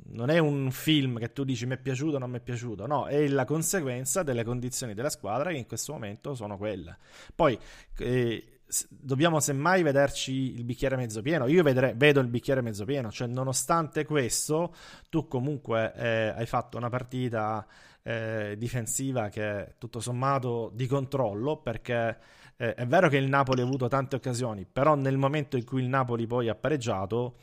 [0.06, 2.88] non è un film che tu dici mi è piaciuto o non mi è piaciuto,
[2.88, 6.98] no, è la conseguenza delle condizioni della squadra che in questo momento sono quelle.
[7.36, 7.58] Poi
[8.00, 8.60] eh,
[8.90, 11.46] dobbiamo semmai vederci il bicchiere mezzo pieno.
[11.46, 14.74] Io vedrei, vedo il bicchiere mezzo pieno, cioè nonostante questo,
[15.10, 17.66] tu comunque eh, hai fatto una partita
[18.04, 22.18] eh, difensiva che tutto sommato di controllo perché
[22.58, 25.82] eh, è vero che il Napoli ha avuto tante occasioni, però nel momento in cui
[25.82, 27.38] il Napoli poi ha pareggiato,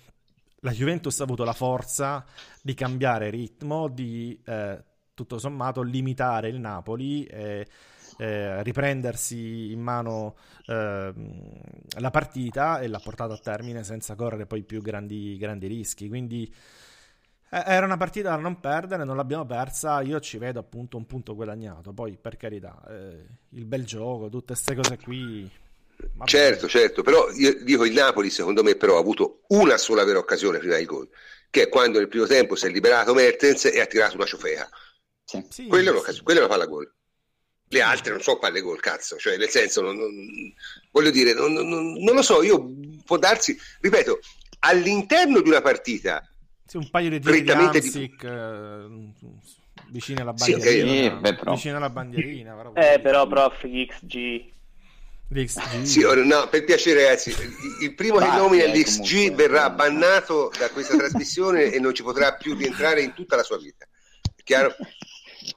[0.61, 2.25] la Juventus ha avuto la forza
[2.63, 4.85] di cambiare ritmo, di eh,
[5.15, 7.67] tutto sommato limitare il Napoli e
[8.19, 10.37] eh, riprendersi in mano
[10.67, 11.13] eh,
[11.99, 16.09] la partita e l'ha portata a termine senza correre poi più grandi, grandi rischi.
[16.09, 16.53] Quindi
[17.51, 20.01] era una partita da non perdere, non l'abbiamo persa.
[20.03, 21.93] Io ci vedo appunto un punto guadagnato.
[21.93, 25.51] Poi, per carità, eh, il bel gioco, tutte queste cose qui.
[26.25, 30.19] Certo, certo, però io dico il Napoli, secondo me, però ha avuto una sola vera
[30.19, 31.09] occasione prima del gol,
[31.51, 34.69] che è quando nel primo tempo si è liberato Mertens e ha tirato una ciofeca.
[35.25, 35.45] Sì.
[35.51, 36.21] Sì, quella, sì.
[36.21, 36.91] È quella, è una palla gol.
[37.69, 40.11] Le altre non so palle gol, cazzo, cioè nel senso, non, non,
[40.91, 42.73] voglio dire, non, non lo so, io
[43.05, 44.21] può darsi, ripeto,
[44.61, 46.30] all'interno di una partita
[46.71, 48.29] sì, un paio di tiri di Hamsik, di...
[48.29, 48.87] Eh,
[49.89, 51.17] vicino alla bandierina.
[51.17, 52.55] Sì, beh, vicino alla bandierina.
[52.55, 54.45] Però, eh, però, prof, XG.
[55.31, 55.83] L'XG.
[55.83, 57.35] Sì, no, per piacere ragazzi,
[57.81, 62.37] il primo che nomina l'XG comunque, verrà bannato da questa trasmissione e non ci potrà
[62.37, 63.85] più rientrare in tutta la sua vita.
[64.23, 64.73] È chiaro?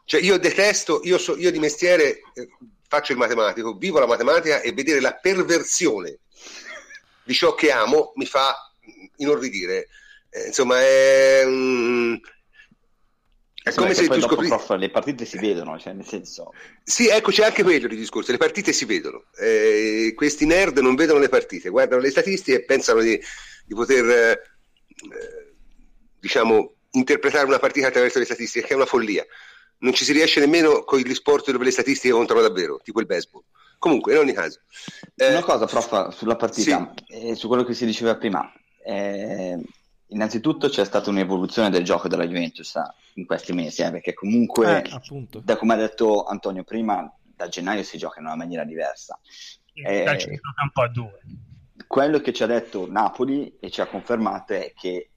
[0.05, 2.49] Cioè, io detesto, io, so, io di mestiere eh,
[2.88, 6.18] faccio il matematico, vivo la matematica e vedere la perversione
[7.24, 8.74] di ciò che amo mi fa
[9.18, 9.89] inorridire.
[10.36, 12.19] Eh, insomma, è, um,
[13.63, 14.47] è come se tu scopri...
[14.47, 16.53] Prof, le partite si vedono, cioè nel senso...
[16.84, 19.25] Sì, ecco, c'è anche quello di discorso, le partite si vedono.
[19.39, 23.17] Eh, questi nerd non vedono le partite, guardano le statistiche e pensano di,
[23.65, 24.41] di poter, eh,
[26.19, 29.25] diciamo, interpretare una partita attraverso le statistiche, che è una follia.
[29.79, 33.05] non ci si riesce nemmeno con gli sport dove le statistiche contano davvero, tipo il
[33.05, 33.43] baseball.
[33.77, 34.61] Comunque, in ogni caso.
[35.15, 37.29] Eh, Una cosa, prof, sulla partita, sì.
[37.29, 38.51] eh, su quello che si diceva prima.
[38.86, 39.57] Eh,
[40.14, 42.84] innanzitutto c'è stata un'evoluzione del gioco della Juventus eh,
[43.16, 47.84] in questi mesi, eh, perché comunque, eh, da come ha detto Antonio prima, da gennaio
[47.84, 49.20] si gioca in una maniera diversa.
[49.74, 51.20] Eh, un po' a due.
[51.88, 55.09] Quello che ci ha detto Napoli e ci ha confermato è che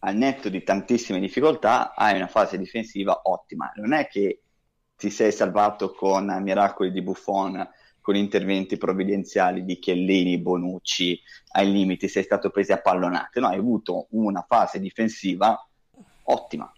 [0.00, 3.72] al netto di tantissime difficoltà hai una fase difensiva ottima.
[3.76, 4.42] Non è che
[4.96, 7.66] ti sei salvato con miracoli di Buffon
[8.08, 11.20] con interventi provvidenziali di Chiellini, Bonucci,
[11.52, 15.62] ai limiti sei stato preso a pallonate, no, hai avuto una fase difensiva
[16.22, 16.72] ottima,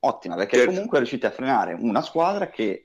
[0.00, 0.72] ottima, perché certo.
[0.72, 2.84] comunque è riuscito a frenare una squadra che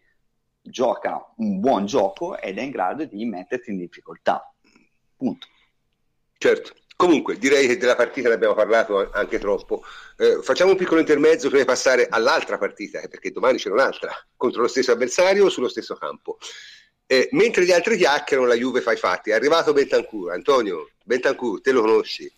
[0.62, 4.50] gioca un buon gioco ed è in grado di metterti in difficoltà.
[5.18, 5.47] Punto.
[6.38, 6.72] Certo.
[6.95, 9.84] Comunque, direi che della partita ne abbiamo parlato anche troppo.
[10.16, 14.14] Eh, facciamo un piccolo intermezzo prima di passare all'altra partita, eh, perché domani c'è un'altra,
[14.38, 16.38] contro lo stesso avversario sullo stesso campo.
[17.12, 19.32] Eh, mentre gli altri chiacchierano, la Juve fa i fatti.
[19.32, 20.32] È arrivato Bentancur.
[20.32, 22.32] Antonio, Bentancur, te lo conosci?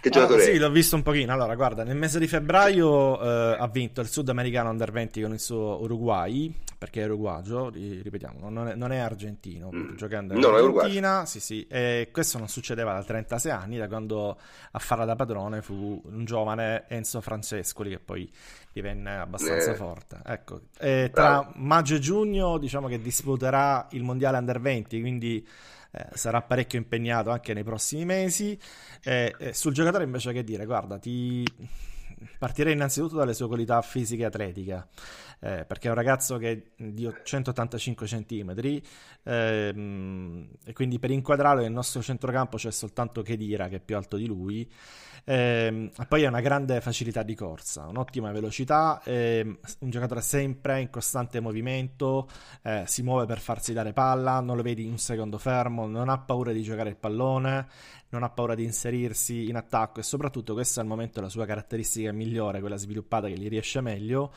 [0.00, 1.32] Che ah, giocatore Sì, l'ho visto un pochino.
[1.32, 5.40] Allora, guarda, nel mese di febbraio eh, ha vinto il sudamericano under 20 con il
[5.40, 9.96] suo Uruguay, perché è uruguagio, ripetiamo, non è, non è argentino, mm.
[9.96, 11.26] giocando in no, Argentina.
[11.26, 14.38] Sì, sì, e questo non succedeva da 36 anni, da quando
[14.70, 18.30] a farla da padrone fu un giovane Enzo Francescoli, che poi
[18.72, 19.74] divenne abbastanza eh.
[19.74, 20.20] forte.
[20.24, 25.46] Ecco, e tra maggio e giugno diciamo che disputerà il mondiale under 20, quindi
[25.92, 28.58] eh, sarà parecchio impegnato anche nei prossimi mesi.
[29.02, 31.44] Eh, sul giocatore invece che dire, guarda, ti
[32.38, 34.86] partirei innanzitutto dalle sue qualità fisiche e atletiche,
[35.40, 38.80] eh, perché è un ragazzo che è di 185 cm
[39.22, 44.16] ehm, e quindi per inquadrarlo nel nostro centrocampo c'è soltanto Kedira che è più alto
[44.16, 44.70] di lui.
[45.24, 50.90] Eh, poi ha una grande facilità di corsa, un'ottima velocità, eh, un giocatore sempre in
[50.90, 52.28] costante movimento,
[52.62, 56.18] eh, si muove per farsi dare palla, non lo vedi un secondo fermo, non ha
[56.18, 57.66] paura di giocare il pallone,
[58.10, 61.46] non ha paura di inserirsi in attacco e soprattutto questa è al momento la sua
[61.46, 64.32] caratteristica migliore, quella sviluppata che gli riesce meglio,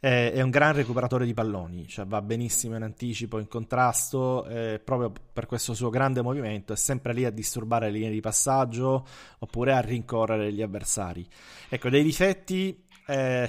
[0.00, 4.80] eh, è un gran recuperatore di palloni, cioè va benissimo in anticipo, in contrasto, eh,
[4.82, 9.06] proprio per questo suo grande movimento è sempre lì a disturbare le linee di passaggio
[9.38, 11.26] oppure a rincorrere gli avversari.
[11.68, 13.48] Ecco, dei difetti eh,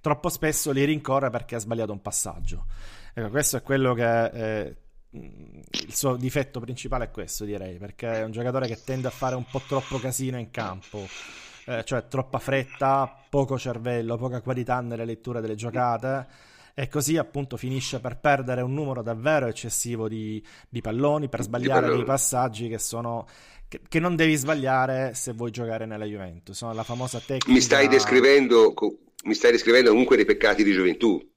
[0.00, 2.66] troppo spesso li rincorre perché ha sbagliato un passaggio.
[3.14, 4.76] Ecco, questo è quello che eh,
[5.10, 9.36] il suo difetto principale è questo, direi, perché è un giocatore che tende a fare
[9.36, 11.06] un po' troppo casino in campo,
[11.66, 16.26] eh, cioè troppa fretta, poco cervello, poca qualità nelle letture delle giocate
[16.74, 21.88] e così appunto finisce per perdere un numero davvero eccessivo di, di palloni, per sbagliare
[21.88, 23.26] dei passaggi che sono
[23.68, 26.56] che, che, non devi sbagliare se vuoi giocare nella Juventus.
[26.56, 27.52] Sono la famosa tecnica.
[27.52, 28.74] Mi stai descrivendo,
[29.24, 31.32] mi stai descrivendo comunque dei peccati di gioventù.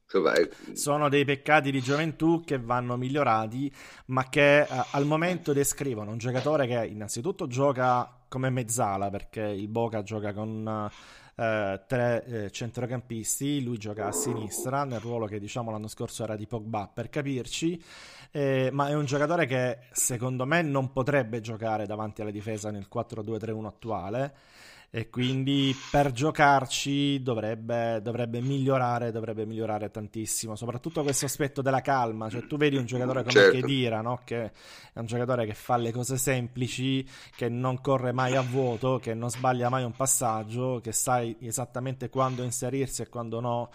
[0.74, 3.72] Sono dei peccati di gioventù che vanno migliorati,
[4.08, 9.68] ma che eh, al momento descrivono un giocatore che innanzitutto gioca come mezzala, perché il
[9.68, 10.90] Boca gioca con
[11.36, 16.36] eh, tre eh, centrocampisti, lui gioca a sinistra nel ruolo che diciamo l'anno scorso era
[16.36, 17.82] di Pogba per capirci,
[18.32, 22.88] eh, ma è un giocatore che secondo me non potrebbe giocare davanti alla difesa nel
[22.92, 24.34] 4-2-3-1 attuale
[24.90, 32.30] e quindi per giocarci dovrebbe, dovrebbe, migliorare, dovrebbe migliorare tantissimo, soprattutto questo aspetto della calma,
[32.30, 33.60] cioè tu vedi un giocatore come certo.
[33.60, 34.22] Khedira, no?
[34.24, 34.44] che
[34.94, 39.14] è un giocatore che fa le cose semplici, che non corre mai a vuoto, che
[39.14, 43.70] non sbaglia mai un passaggio, che sai esattamente quando inserirsi e quando no,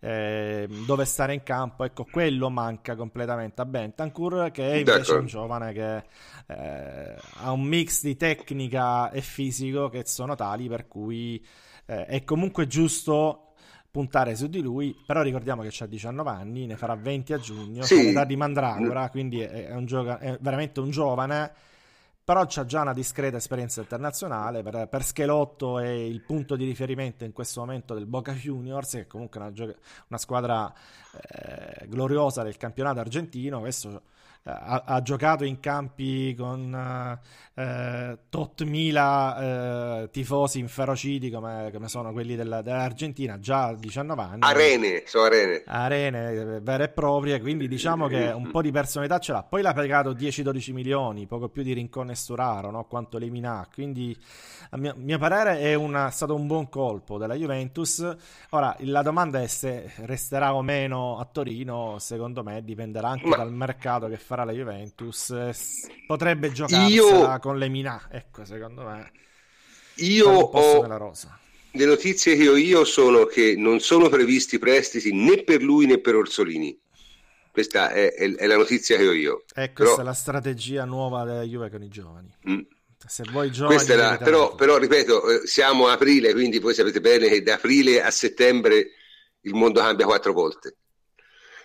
[0.00, 5.20] eh, dove stare in campo, ecco quello manca completamente a Bentancur che è invece D'accordo.
[5.20, 6.04] un giovane che
[6.46, 11.44] eh, ha un mix di tecnica e fisico che sono tali per cui
[11.86, 13.54] eh, è comunque giusto
[13.90, 17.82] puntare su di lui, però ricordiamo che ha 19 anni, ne farà 20 a giugno,
[17.82, 18.04] sì.
[18.04, 21.52] l'età di Mandragora, quindi è, un gioca- è veramente un giovane
[22.28, 24.62] però c'ha già una discreta esperienza internazionale.
[24.62, 29.00] Per, per, Schelotto è il punto di riferimento in questo momento del Boca Juniors, che
[29.00, 29.50] è comunque una,
[30.08, 30.70] una squadra
[31.22, 33.60] eh, gloriosa del campionato argentino.
[33.60, 34.02] Questo
[34.44, 37.18] ha, ha, giocato in campi con
[37.54, 44.22] eh, tot mila eh, tifosi inferociti come, come sono quelli della, dell'Argentina già a 19
[44.22, 44.38] anni.
[44.42, 45.62] Arene, sono arene.
[45.66, 49.42] Arene eh, vere e proprie, quindi diciamo che un po' di personalità ce l'ha.
[49.42, 52.84] Poi l'ha pagato 10-12 milioni, poco più di Rincon e Sturaro, no?
[52.84, 53.66] quanto Lemina.
[53.72, 54.16] Quindi
[54.70, 58.16] a mio, mio parere è una, stato un buon colpo della Juventus.
[58.50, 63.36] Ora, la domanda è se resterà o meno a Torino, secondo me dipenderà anche Ma...
[63.36, 65.54] dal mercato che farà la Juventus, eh,
[66.06, 67.38] potrebbe giocarsela io...
[67.40, 69.10] con le Minà, ecco, secondo me.
[69.96, 70.86] Io ho...
[71.70, 75.98] le notizie che ho io sono che non sono previsti prestiti né per lui né
[75.98, 76.78] per Orsolini.
[77.50, 79.44] Questa è, è, è la notizia che ho io.
[79.54, 80.00] E questa però...
[80.00, 82.30] è la strategia nuova della Juve con i giovani.
[82.50, 82.60] Mm.
[83.06, 83.82] Se vuoi giovani...
[83.86, 84.18] La...
[84.22, 88.10] Però, però, ripeto, eh, siamo a aprile, quindi voi sapete bene che da aprile a
[88.10, 88.90] settembre
[89.40, 90.76] il mondo cambia quattro volte.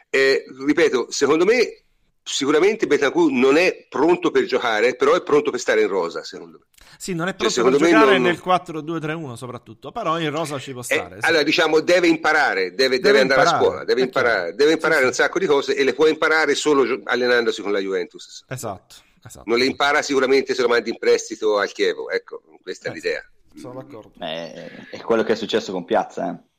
[0.09, 1.82] E, ripeto, secondo me
[2.23, 6.59] sicuramente Betancourt non è pronto per giocare, però è pronto per stare in rosa, secondo
[6.59, 6.65] me.
[6.97, 8.21] Sì, non è cioè, pronto cioè, per giocare non...
[8.21, 11.17] nel 4-2-3-1 soprattutto, però in rosa ci può eh, stare.
[11.17, 11.27] Eh, sì.
[11.27, 13.63] Allora, diciamo, deve imparare, deve, deve, deve andare imparare.
[13.63, 16.07] a scuola, deve è imparare, deve imparare sì, un sacco di cose e le può
[16.07, 18.45] imparare solo allenandosi con la Juventus.
[18.47, 18.95] Esatto.
[19.23, 19.49] esatto.
[19.49, 22.93] Non le impara sicuramente se lo mandi in prestito al Chievo, ecco, questa è eh,
[22.93, 23.29] l'idea.
[23.55, 24.13] Sono d'accordo.
[24.19, 26.51] Eh, è quello che è successo con Piazza, eh.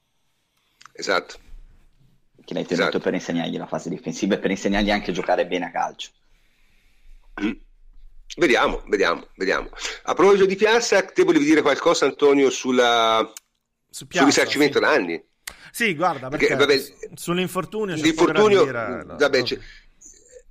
[0.93, 1.37] Esatto.
[2.45, 3.01] Che l'hai tenuto esatto.
[3.01, 6.11] per insegnargli la fase difensiva e per insegnargli anche a giocare bene a calcio.
[7.43, 7.53] Mm.
[8.37, 9.71] Vediamo, vediamo, vediamo.
[10.03, 13.33] A proposito di Piazza, te volevi dire qualcosa, Antonio, sulla...
[13.89, 14.85] Su Piazza, sul risarcimento sì.
[14.85, 15.25] danni?
[15.71, 17.95] Sì, guarda, perché, perché vabbè, sull'infortunio...
[17.95, 19.05] L'infortunio, dire...
[19.07, 19.59] vabbè, no.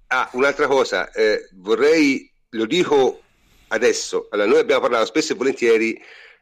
[0.07, 3.21] Ah, un'altra cosa, eh, vorrei, lo dico
[3.69, 5.99] adesso, allora, noi abbiamo parlato spesso e volentieri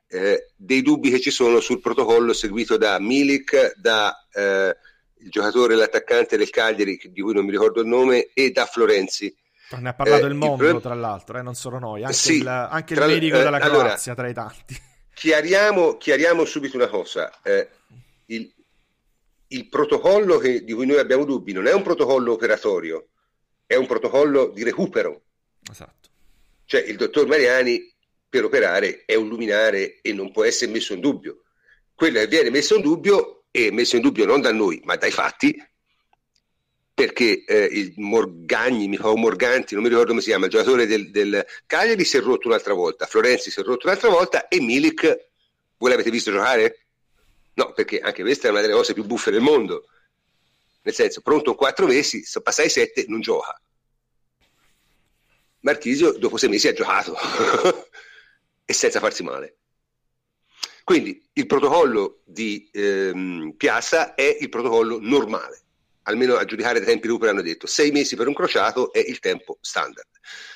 [0.08, 4.76] eh, dei dubbi che ci sono sul protocollo seguito da Milik, da eh,
[5.22, 9.36] il giocatore, l'attaccante del Cagliari, di cui non mi ricordo il nome, e da Florenzi.
[9.78, 10.82] Ne ha parlato eh, il mondo, il...
[10.82, 13.05] tra l'altro, eh, non solo noi, anche, sì, il, anche tra...
[13.05, 14.82] il, medico della eh, Croazia, allora, tra i tanti.
[15.13, 17.32] Chiariamo, chiariamo subito una cosa.
[17.43, 17.69] Eh,
[18.28, 18.51] il,
[19.47, 23.07] il, protocollo che, di cui noi abbiamo dubbi non è un protocollo operatorio,
[23.65, 25.22] è un protocollo di recupero.
[25.69, 26.09] Esatto.
[26.65, 27.93] Cioè il dottor Mariani
[28.28, 31.43] per operare è un luminare e non può essere messo in dubbio.
[31.93, 35.12] Quello che viene messo in dubbio, e messo in dubbio non da noi, ma dai
[35.12, 35.56] fatti,
[36.93, 41.12] perché eh, il Morgagni, o Morganti, non mi ricordo come si chiama, il giocatore del,
[41.12, 45.30] del, Cagliari si è rotto un'altra volta, Florenzi si è rotto un'altra volta e Milik,
[45.78, 46.86] voi l'avete visto giocare?
[47.56, 49.88] No, perché anche questa è una delle cose più buffe del mondo.
[50.84, 53.60] Nel senso, pronto quattro mesi, passai sette, non gioca.
[55.62, 57.16] Marchisio dopo sei mesi ha giocato
[58.66, 59.58] e senza farsi male.
[60.91, 65.61] Quindi il protocollo di ehm, Piazza è il protocollo normale,
[66.01, 67.65] almeno a giudicare dai tempi recupero hanno detto.
[67.65, 70.09] Sei mesi per un crociato è il tempo standard.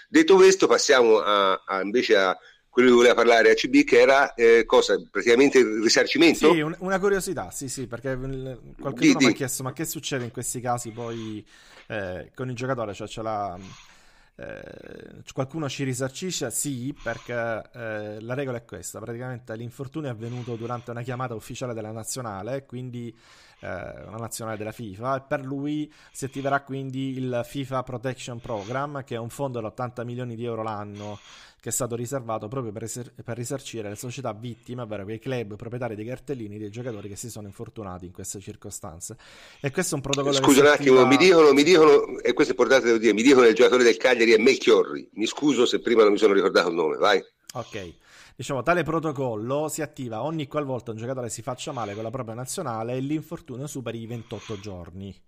[0.10, 4.34] Detto questo passiamo a, a invece a quello di cui voleva parlare ACB che era
[4.34, 6.52] eh, cosa, praticamente il risarcimento?
[6.52, 8.20] Sì, un, una curiosità, sì sì, perché
[8.78, 11.46] qualcuno mi ha chiesto ma che succede in questi casi poi
[11.88, 13.58] eh, con il giocatore, cioè ce l'ha
[14.38, 16.52] eh, qualcuno ci risarcisce?
[16.52, 17.34] Sì, perché
[17.74, 22.66] eh, la regola è questa: praticamente l'infortunio è avvenuto durante una chiamata ufficiale della nazionale,
[22.66, 23.16] quindi
[23.60, 29.04] eh, una nazionale della FIFA, e per lui si attiverà quindi il FIFA Protection Program,
[29.04, 31.18] che è un fondo da 80 milioni di euro l'anno
[31.66, 35.56] che è stato riservato proprio per, eser- per, risarcire le società vittime, ovvero quei club
[35.56, 39.18] proprietari dei cartellini dei giocatori che si sono infortunati in queste circostanze.
[39.60, 40.36] E questo è un protocollo.
[40.36, 41.08] Scusa un attimo, attiva...
[41.08, 43.98] mi dicono, mi dicono, e questo è importante devo dire, mi dicono il giocatore del
[43.98, 45.10] Cagliari è Melchiorri.
[45.14, 47.20] Mi scuso se prima non mi sono ricordato il nome, vai.
[47.54, 47.94] Ok.
[48.36, 52.36] Diciamo, tale protocollo si attiva ogni qualvolta un giocatore si faccia male con la propria
[52.36, 55.20] nazionale e l'infortunio superi i 28 giorni.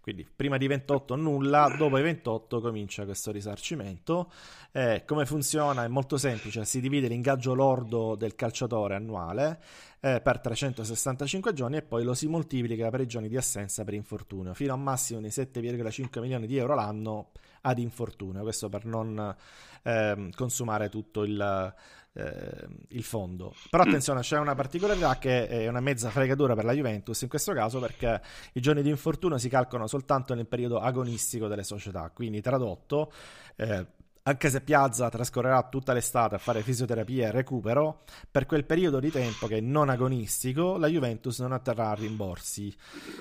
[0.00, 4.32] Quindi prima di 28 nulla, dopo i 28 comincia questo risarcimento.
[4.72, 5.84] Eh, come funziona?
[5.84, 9.60] È molto semplice, si divide l'ingaggio lordo del calciatore annuale
[10.00, 13.94] eh, per 365 giorni e poi lo si moltiplica per i giorni di assenza per
[13.94, 17.30] infortunio, fino a un massimo di 7,5 milioni di euro l'anno
[17.62, 19.36] ad infortunio, questo per non
[19.82, 21.74] eh, consumare tutto il
[22.12, 23.54] eh, il fondo.
[23.68, 23.88] Però mm.
[23.88, 27.78] attenzione, c'è una particolarità che è una mezza fregatura per la Juventus in questo caso
[27.80, 28.20] perché
[28.54, 33.12] i giorni di infortunio si calcolano soltanto nel periodo agonistico delle società, quindi tradotto
[33.56, 33.86] eh,
[34.22, 39.10] anche se Piazza trascorrerà tutta l'estate a fare fisioterapia e recupero, per quel periodo di
[39.10, 42.74] tempo che è non agonistico, la Juventus non otterrà rimborsi.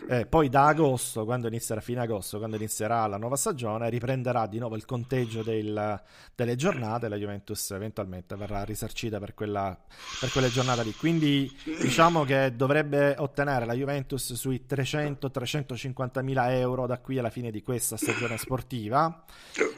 [0.09, 4.59] Eh, poi da agosto, quando inizierà fine agosto, quando inizierà la nuova stagione, riprenderà di
[4.59, 6.01] nuovo il conteggio del,
[6.35, 9.77] delle giornate e la Juventus eventualmente verrà risarcita per, quella,
[10.19, 10.93] per quelle giornate lì.
[10.93, 17.51] Quindi diciamo che dovrebbe ottenere la Juventus sui 300-350 mila euro da qui alla fine
[17.51, 19.23] di questa stagione sportiva.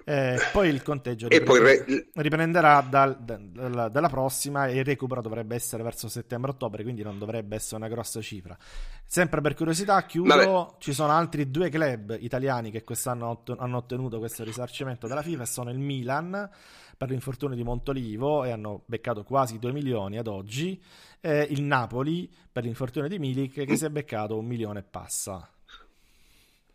[0.03, 2.09] Eh, poi il conteggio sorteggio e poi re...
[2.13, 7.55] riprenderà dal, dal, dalla prossima e il recupero dovrebbe essere verso settembre-ottobre, quindi non dovrebbe
[7.55, 8.57] essere una grossa cifra.
[9.05, 10.75] Sempre per curiosità, chiudo, Vabbè.
[10.79, 15.69] ci sono altri due club italiani che quest'anno hanno ottenuto questo risarcimento dalla FIFA, sono
[15.69, 16.49] il Milan
[16.97, 20.81] per l'infortunio di Montolivo e hanno beccato quasi 2 milioni ad oggi,
[21.19, 25.49] e il Napoli per l'infortunio di Milik che si è beccato un milione e passa.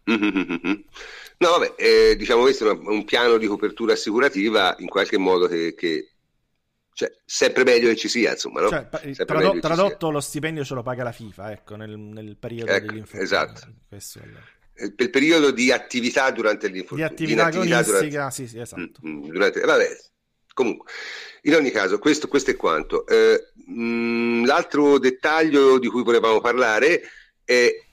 [1.38, 5.74] No, vabbè, eh, diciamo questo è un piano di copertura assicurativa in qualche modo che,
[5.74, 6.12] che
[6.94, 8.70] cioè, sempre meglio che ci sia, insomma, no?
[8.70, 8.88] Cioè,
[9.26, 13.22] trado- tradotto lo stipendio ce lo paga la FIFA, ecco, nel, nel periodo ecco, dell'infortunio.
[13.22, 13.68] Esatto.
[13.86, 17.06] Questo è Per il periodo di attività durante l'infortunio.
[17.06, 18.34] Di attività agonistica, durante...
[18.34, 19.00] sì, sì, esatto.
[19.06, 19.60] Mm, mm, durante...
[19.60, 19.96] Vabbè,
[20.54, 20.90] comunque,
[21.42, 23.06] in ogni caso, questo, questo è quanto.
[23.06, 27.02] Eh, mh, mm, l'altro dettaglio di cui volevamo parlare
[27.44, 27.85] è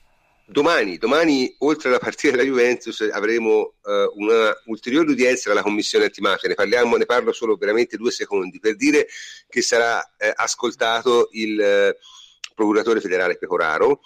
[0.46, 6.50] Domani, domani, oltre alla partita della Juventus, avremo uh, una ulteriore udienza dalla Commissione antimafia.
[6.50, 9.08] Ne, parliamo, ne parlo solo veramente due secondi per dire
[9.48, 11.96] che sarà eh, ascoltato il eh,
[12.54, 14.00] procuratore federale Pecoraro,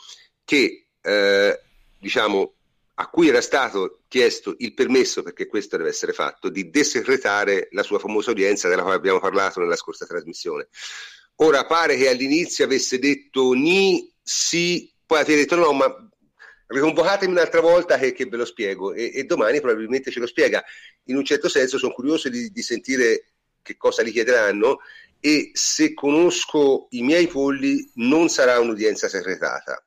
[0.44, 1.60] che eh,
[1.98, 2.54] diciamo,
[2.94, 7.82] a cui era stato chiesto il permesso, perché questo deve essere fatto, di desecretare la
[7.82, 10.68] sua famosa udienza della quale abbiamo parlato nella scorsa trasmissione.
[11.40, 16.08] Ora pare che all'inizio avesse detto ni, sì, poi aveva detto no, ma
[16.68, 20.62] riconvocatemi un'altra volta che, che ve lo spiego e, e, domani probabilmente ce lo spiega.
[21.04, 23.24] In un certo senso sono curioso di, di sentire
[23.62, 24.78] che cosa gli chiederanno
[25.20, 29.84] e se conosco i miei polli non sarà un'udienza segretata,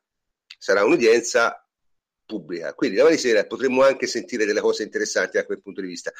[0.58, 1.66] sarà un'udienza
[2.26, 2.74] pubblica.
[2.74, 6.12] Quindi domani sera potremmo anche sentire delle cose interessanti da quel punto di vista.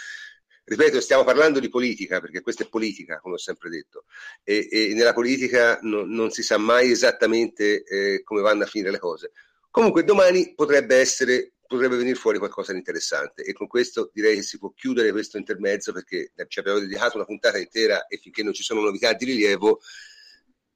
[0.65, 4.05] Ripeto, stiamo parlando di politica, perché questa è politica, come ho sempre detto,
[4.45, 8.93] e, e nella politica no, non si sa mai esattamente eh, come vanno a finire
[8.93, 9.33] le cose.
[9.73, 14.43] Comunque domani potrebbe essere potrebbe venire fuori qualcosa di interessante e con questo direi che
[14.43, 18.53] si può chiudere questo intermezzo perché ci abbiamo dedicato una puntata intera e finché non
[18.53, 19.81] ci sono novità di rilievo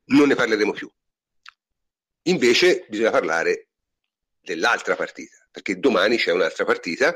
[0.07, 0.91] non ne parleremo più.
[2.23, 3.69] Invece bisogna parlare
[4.41, 7.15] dell'altra partita, perché domani c'è un'altra partita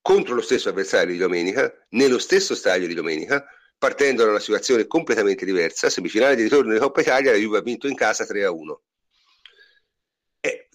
[0.00, 3.44] contro lo stesso avversario di domenica, nello stesso stadio di domenica,
[3.76, 7.62] partendo da una situazione completamente diversa, semifinale di ritorno di Coppa Italia, la Juve ha
[7.62, 8.91] vinto in casa 3 a 1 eh,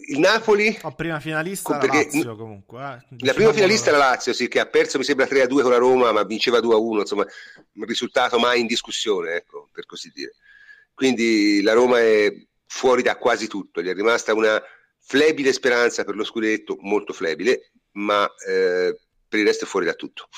[0.10, 0.78] il Napoli?
[0.84, 3.16] Oh, prima finalista la Lazio comunque eh.
[3.26, 5.72] la prima finalista la Lazio sì, che ha perso mi sembra 3 a 2 con
[5.72, 7.26] la Roma ma vinceva 2 a 1 insomma
[7.74, 10.34] un risultato mai in discussione ecco per così dire.
[10.94, 12.34] Quindi la Roma è
[12.66, 14.62] fuori da quasi tutto gli è rimasta una
[15.00, 18.98] flebile speranza per lo scudetto molto flebile ma eh,
[19.28, 20.30] per il resto è fuori da tutto.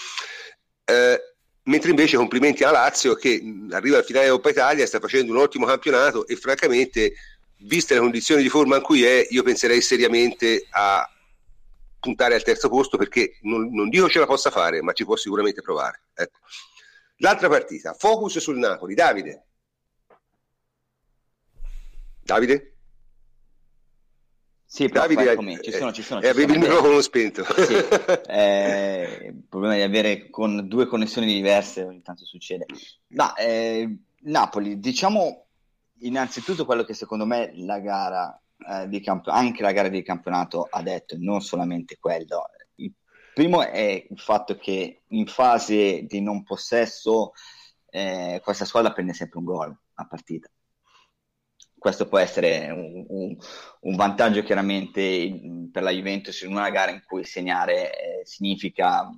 [0.86, 1.22] Eh,
[1.64, 3.42] mentre invece complimenti alla Lazio che
[3.72, 7.14] arriva al finale di Coppa Italia sta facendo un ottimo campionato e francamente
[7.60, 11.10] viste le condizioni di forma in cui è, io penserei seriamente a
[12.00, 15.16] puntare al terzo posto perché non, non dico ce la possa fare, ma ci può
[15.16, 16.04] sicuramente provare.
[16.14, 16.40] Ecco.
[17.18, 18.94] L'altra partita, focus sul Napoli.
[18.94, 19.46] Davide.
[22.24, 22.74] Davide?
[24.66, 26.22] Sì, però Davide, eccomi, ci sono, ci sono.
[26.22, 27.44] Ci avevi il microfono spento.
[27.66, 27.74] Sì,
[28.30, 32.66] eh, il problema di avere con due connessioni diverse ogni tanto succede.
[33.08, 35.49] Ma eh, Napoli, diciamo
[36.00, 40.68] innanzitutto quello che secondo me la gara eh, di camp- anche la gara di campionato
[40.70, 42.50] ha detto, non solamente quello.
[42.76, 42.94] Il
[43.34, 47.32] primo è il fatto che in fase di non possesso
[47.90, 50.50] eh, questa squadra prende sempre un gol a partita.
[51.78, 53.38] Questo può essere un, un,
[53.82, 59.10] un vantaggio chiaramente per la Juventus in una gara in cui segnare eh, significa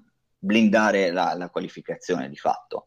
[0.43, 2.85] blindare la, la qualificazione di fatto,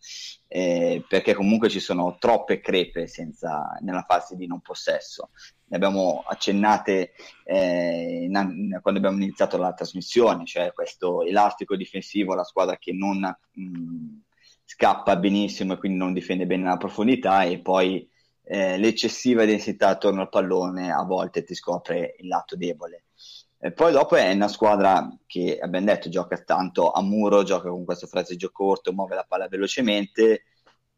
[0.49, 5.31] eh, perché comunque ci sono troppe crepe senza, nella fase di non possesso.
[5.67, 7.13] Ne abbiamo accennate
[7.45, 12.93] eh, in, in, quando abbiamo iniziato la trasmissione, cioè questo elastico difensivo, la squadra che
[12.93, 14.23] non mh,
[14.65, 18.09] scappa benissimo e quindi non difende bene la profondità e poi
[18.43, 23.05] eh, l'eccessiva densità attorno al pallone a volte ti scopre il lato debole.
[23.65, 27.87] E poi dopo è una squadra che abbiamo detto gioca tanto a muro, gioca con
[27.87, 30.43] questo fraseggio corto, muove la palla velocemente,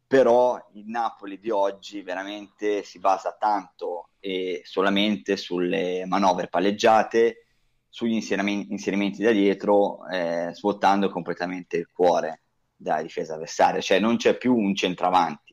[0.05, 7.47] però il Napoli di oggi veramente si basa tanto e solamente sulle manovre palleggiate,
[7.89, 12.41] sugli inserimenti, inserimenti da dietro, eh, svuotando completamente il cuore
[12.75, 15.46] della difesa avversaria, cioè non c'è più un centravanti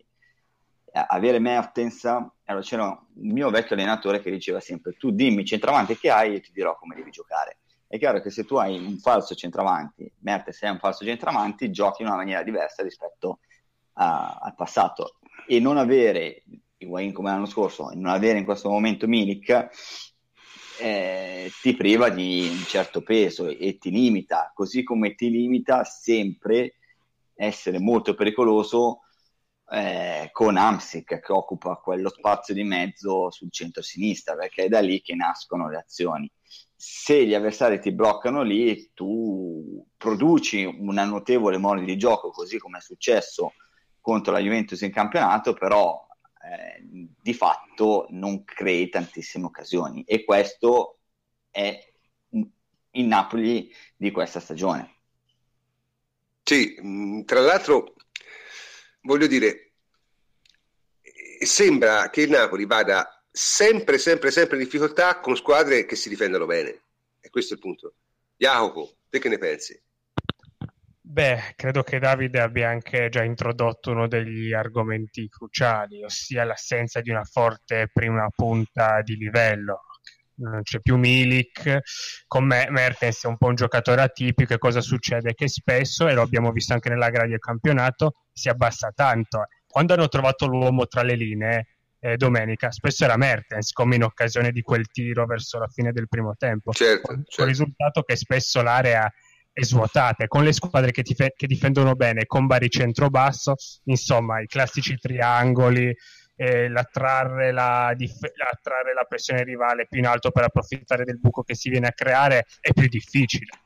[0.93, 6.11] avere Mertens, allora c'era un mio vecchio allenatore che diceva sempre tu dimmi centravanti che
[6.11, 7.57] hai e ti dirò come devi giocare.
[7.87, 12.01] È chiaro che se tu hai un falso centravanti, Mertens è un falso centravanti, giochi
[12.01, 13.39] in una maniera diversa rispetto
[13.93, 15.17] a, al passato.
[15.47, 16.43] E non avere,
[16.77, 19.69] Higuain come l'anno scorso, non avere in questo momento Milik
[20.79, 26.75] eh, ti priva di un certo peso e ti limita, così come ti limita sempre
[27.35, 29.01] essere molto pericoloso
[29.73, 35.01] eh, con Amsic che occupa quello spazio di mezzo sul centro-sinistra, perché è da lì
[35.01, 36.31] che nascono le azioni.
[36.75, 42.77] Se gli avversari ti bloccano lì, tu produci una notevole mole di gioco, così come
[42.77, 43.53] è successo
[43.99, 46.05] contro la Juventus in campionato, però
[46.43, 50.99] eh, di fatto non crei tantissime occasioni e questo
[51.49, 51.93] è
[52.29, 54.91] il Napoli di questa stagione.
[56.43, 57.95] Sì, tra l'altro
[59.03, 59.62] voglio dire,
[61.45, 66.45] sembra che il Napoli vada sempre, sempre, sempre in difficoltà con squadre che si difendono
[66.45, 66.81] bene.
[67.19, 67.95] E questo è il punto.
[68.35, 69.81] Jacopo, te che ne pensi?
[71.05, 77.09] Beh, credo che Davide abbia anche già introdotto uno degli argomenti cruciali, ossia l'assenza di
[77.09, 79.81] una forte prima punta di livello.
[80.35, 81.79] Non c'è più Milik,
[82.25, 85.33] con me Mertens è un po' un giocatore atipico e cosa succede?
[85.35, 89.45] Che spesso, e lo abbiamo visto anche nella gara del campionato, si abbassa tanto.
[89.73, 91.67] Quando hanno trovato l'uomo tra le linee,
[91.99, 96.07] eh, domenica, spesso era Mertens, come in occasione di quel tiro verso la fine del
[96.07, 96.71] primo tempo.
[96.73, 97.41] Certo, con, certo.
[97.41, 99.11] il risultato che spesso l'area
[99.51, 103.55] è svuotata, con le squadre che, tife- che difendono bene, con Bari centro-basso,
[103.85, 105.91] insomma, i classici triangoli,
[106.35, 111.41] eh, l'attrarre, la dif- l'attrarre la pressione rivale più in alto per approfittare del buco
[111.41, 113.62] che si viene a creare è più difficile.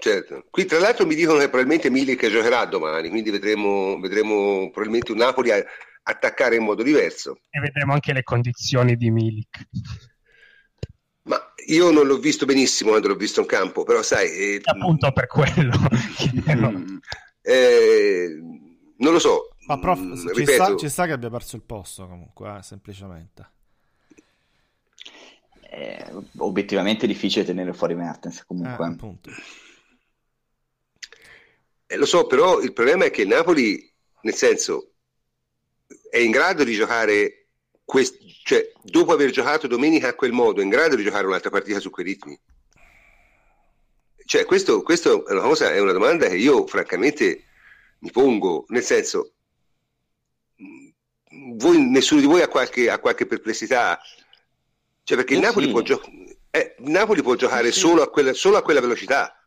[0.00, 5.10] Certo, qui tra l'altro mi dicono che probabilmente Milik giocherà domani, quindi vedremo, vedremo probabilmente
[5.10, 5.64] un Napoli a
[6.04, 7.40] attaccare in modo diverso.
[7.50, 9.68] E vedremo anche le condizioni di Milik.
[11.22, 11.36] Ma
[11.66, 14.30] io non l'ho visto benissimo quando l'ho visto in campo, però sai...
[14.30, 15.74] Eh, appunto per quello.
[17.42, 18.40] eh,
[18.98, 19.48] non lo so.
[19.66, 23.50] Ma prof, mm, ci, sta, ci, sta, che abbia perso il posto comunque, eh, semplicemente.
[25.60, 28.86] È obiettivamente difficile tenere fuori Mertens comunque.
[28.86, 29.30] Eh, appunto.
[31.90, 34.90] Eh, lo so, però il problema è che il Napoli, nel senso,
[36.10, 37.46] è in grado di giocare,
[37.82, 41.48] quest- cioè dopo aver giocato domenica a quel modo, è in grado di giocare un'altra
[41.48, 42.38] partita su quei ritmi.
[44.22, 47.44] Cioè, questo, questo è, una cosa, è una domanda che io francamente
[48.00, 49.32] mi pongo, nel senso,
[51.54, 53.98] voi, nessuno di voi ha qualche, ha qualche perplessità?
[55.04, 55.72] Cioè, perché il Napoli, sì.
[55.72, 56.02] può gio-
[56.50, 57.78] eh, Napoli, può giocare sì.
[57.78, 59.37] solo, a quella, solo a quella velocità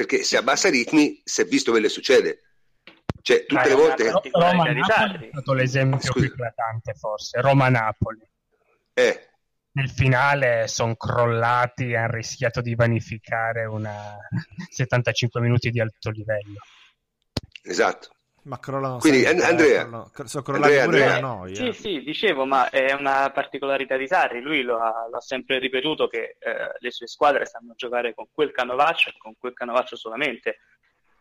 [0.00, 2.40] perché se abbassa i ritmi si è visto quello che succede.
[3.20, 4.30] Cioè, tutte le volte che...
[4.32, 6.12] Roma-Napoli è stato l'esempio Scusa.
[6.12, 8.26] più eclatante forse, Roma-Napoli.
[8.94, 9.28] Eh.
[9.72, 14.16] Nel finale sono crollati e hanno rischiato di vanificare una
[14.70, 16.60] 75 minuti di alto livello.
[17.62, 18.08] Esatto.
[18.50, 21.20] Ma crollano Quindi sempre, Andrea, eh, sono crollati Andrea, pure Andrea.
[21.20, 21.54] noi.
[21.54, 21.72] Sì, eh.
[21.72, 26.08] sì, dicevo, ma è una particolarità di Sarri, lui lo ha, lo ha sempre ripetuto
[26.08, 29.94] che eh, le sue squadre stanno a giocare con quel canovaccio e con quel canovaccio
[29.94, 30.58] solamente,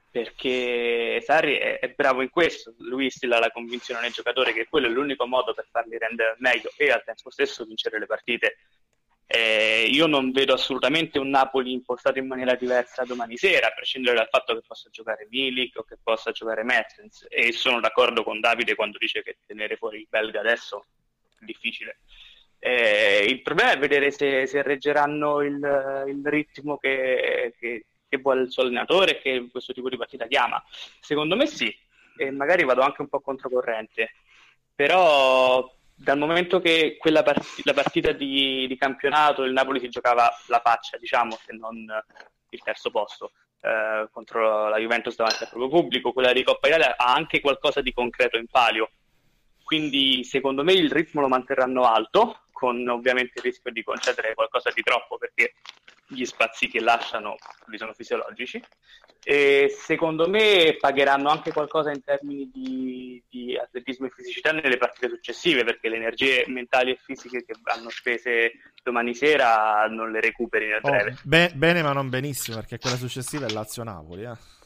[0.10, 4.88] perché Sarri è, è, bravo in questo, lui instilla la convinzione nei giocatori che quello
[4.88, 8.58] è l'unico modo per farli rendere meglio e al tempo stesso vincere le partite
[9.32, 14.16] eh, io non vedo assolutamente un Napoli impostato in maniera diversa domani sera, a prescindere
[14.16, 17.28] dal fatto che possa giocare Milik o che possa giocare Mertens.
[17.30, 20.84] E sono d'accordo con Davide quando dice che tenere fuori il belga adesso
[21.40, 22.00] è difficile.
[22.58, 28.42] Eh, il problema è vedere se, se reggeranno il, il ritmo che, che, che, vuole
[28.42, 30.60] il suo allenatore che questo tipo di partita chiama.
[31.00, 31.72] Secondo me sì,
[32.18, 34.10] e magari vado anche un po' controcorrente.
[34.74, 35.72] Però
[36.02, 40.62] dal momento che quella part- la partita di, di, campionato il Napoli si giocava la
[40.64, 41.86] faccia, diciamo, se non
[42.52, 46.96] il terzo posto eh, contro la Juventus davanti al proprio pubblico, quella di Coppa Italia
[46.96, 48.92] ha anche qualcosa di concreto in palio.
[49.62, 54.72] Quindi secondo me il ritmo lo manterranno alto, con ovviamente il rischio di concedere qualcosa
[54.74, 55.56] di troppo perché
[56.10, 57.36] gli spazi che lasciano
[57.68, 58.62] li sono fisiologici.
[59.24, 65.10] E secondo me pagheranno anche qualcosa in termini di, di, atletismo e fisicità nelle partite
[65.10, 70.68] successive, perché le energie mentali e fisiche che vanno spese domani sera non le recuperi
[70.68, 71.18] nel oh, breve.
[71.24, 74.24] Be- bene, ma non benissimo, perché quella successiva è Lazio-Napoli.
[74.24, 74.58] Eh.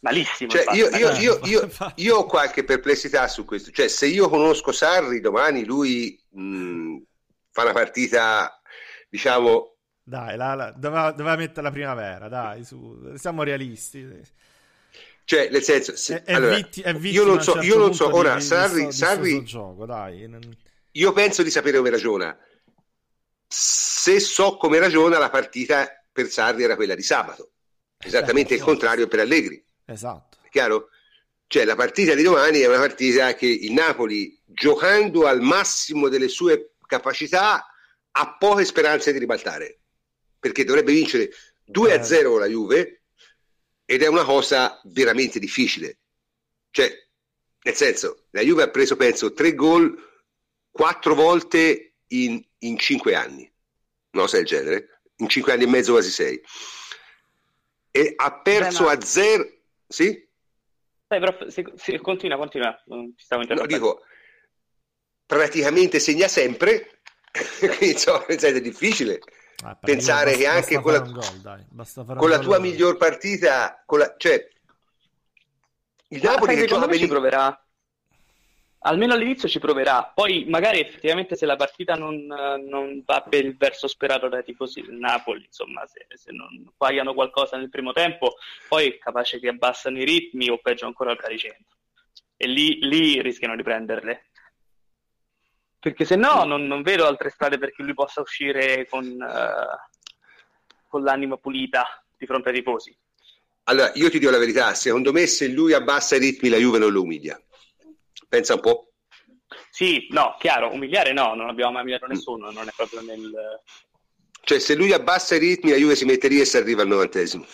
[0.00, 0.50] Malissimo.
[0.50, 3.70] Cioè, io, io, io, io, ho qualche perplessità su questo.
[3.70, 6.96] Cioè, se io conosco Sarri, domani lui mh,
[7.50, 8.60] fa una partita,
[9.08, 9.73] diciamo,
[10.06, 14.06] dai, la, la, doveva, doveva, mettere la primavera, dai, su, siamo realisti.
[15.24, 18.14] Cioè, nel senso, se, è, allora, vitti, è io non so, certo io non so
[18.14, 20.28] ora, di, Sarri, di Sarri gioco, dai.
[20.92, 22.36] io penso di sapere come ragiona.
[23.46, 27.52] Se so come ragiona, la partita per Sarri era quella di sabato,
[27.98, 29.64] esattamente esatto, il contrario per Allegri.
[29.86, 30.36] Esatto.
[30.42, 30.90] È chiaro?
[31.46, 36.28] Cioè, la partita di domani è una partita che il Napoli, giocando al massimo delle
[36.28, 37.66] sue capacità,
[38.10, 39.78] ha poche speranze di ribaltare
[40.44, 41.30] perché dovrebbe vincere
[41.64, 43.04] 2 a 0 con la Juve
[43.86, 46.00] ed è una cosa veramente difficile.
[46.70, 46.92] Cioè,
[47.62, 49.96] nel senso, la Juve ha preso, penso, tre gol
[50.70, 53.50] quattro volte in, in cinque anni,
[54.10, 56.38] una cosa del genere, in cinque anni e mezzo, quasi sei.
[57.90, 59.50] E ha perso Beh, a zero.
[59.88, 60.28] Sì?
[61.06, 62.82] Dai, però, se, se, continua, continua.
[62.84, 64.02] Non ti stavo no, dico,
[65.24, 67.00] praticamente segna sempre,
[67.60, 69.20] quindi insomma, è difficile.
[69.62, 72.66] Ah, pensare basta, che anche con la, gol, con la tua gol.
[72.66, 74.48] miglior partita, con la, cioè
[76.08, 77.64] il Napoli che me ci proverà
[78.86, 80.10] almeno all'inizio ci proverà.
[80.14, 84.82] Poi magari effettivamente se la partita non, non va per il verso sperato dai tifosi
[84.82, 88.36] del Napoli, insomma, se, se non sbagliano qualcosa nel primo tempo,
[88.68, 91.76] poi è capace che abbassano i ritmi o peggio ancora il caricentro.
[92.36, 94.26] E lì, lì rischiano di prenderle.
[95.84, 101.02] Perché se no non, non, vedo altre strade perché lui possa uscire con, uh, con
[101.02, 102.96] l'anima pulita di fronte ai tifosi.
[103.64, 106.78] Allora, io ti dico la verità, secondo me se lui abbassa i ritmi la Juve
[106.78, 107.38] non lo umilia.
[108.26, 108.92] Pensa un po'.
[109.68, 113.60] Sì, no, chiaro, umiliare no, non abbiamo mai umiliato nessuno, non è proprio nel...
[114.40, 116.88] Cioè, se lui abbassa i ritmi, la Juve si mette lì e si arriva al
[116.88, 117.44] novantesimo.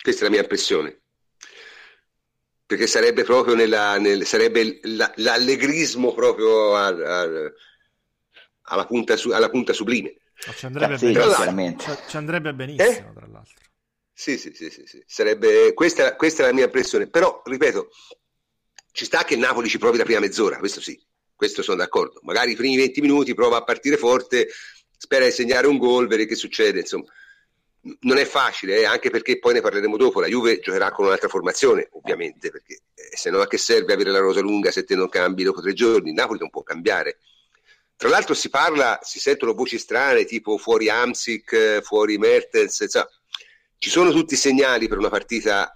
[0.00, 1.00] Questa è la mia impressione.
[2.70, 7.54] Perché sarebbe proprio nella, nel, sarebbe la, l'allegrismo proprio al, al,
[8.60, 10.14] alla, punta su, alla, punta sublime.
[10.54, 13.12] Ci andrebbe, sì, benissimo, ci andrebbe benissimo, eh?
[13.12, 13.54] tra l'altro.
[14.12, 15.02] Sì, sì, sì, sì, sì.
[15.04, 17.08] Sarebbe, questa, questa, è la mia impressione.
[17.08, 17.88] Però, ripeto,
[18.92, 20.96] ci sta che Napoli ci provi la prima mezz'ora, questo sì,
[21.34, 22.20] questo sono d'accordo.
[22.22, 24.46] Magari i primi 20 minuti prova a partire forte,
[24.96, 27.06] spera di segnare un gol, vedere che succede, insomma.
[28.00, 30.20] Non è facile, eh, anche perché poi ne parleremo dopo.
[30.20, 34.10] La Juve giocherà con un'altra formazione, ovviamente, perché eh, se no a che serve avere
[34.10, 36.12] la rosa lunga se te non cambi dopo tre giorni?
[36.12, 37.18] Napoli non può cambiare.
[37.96, 43.08] Tra l'altro si parla, si sentono voci strane, tipo fuori Amsic, fuori Mertens, insomma,
[43.78, 45.74] ci sono tutti i segnali per una partita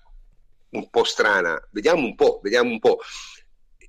[0.71, 1.59] un po' strana.
[1.71, 3.01] Vediamo un po', vediamo un po'.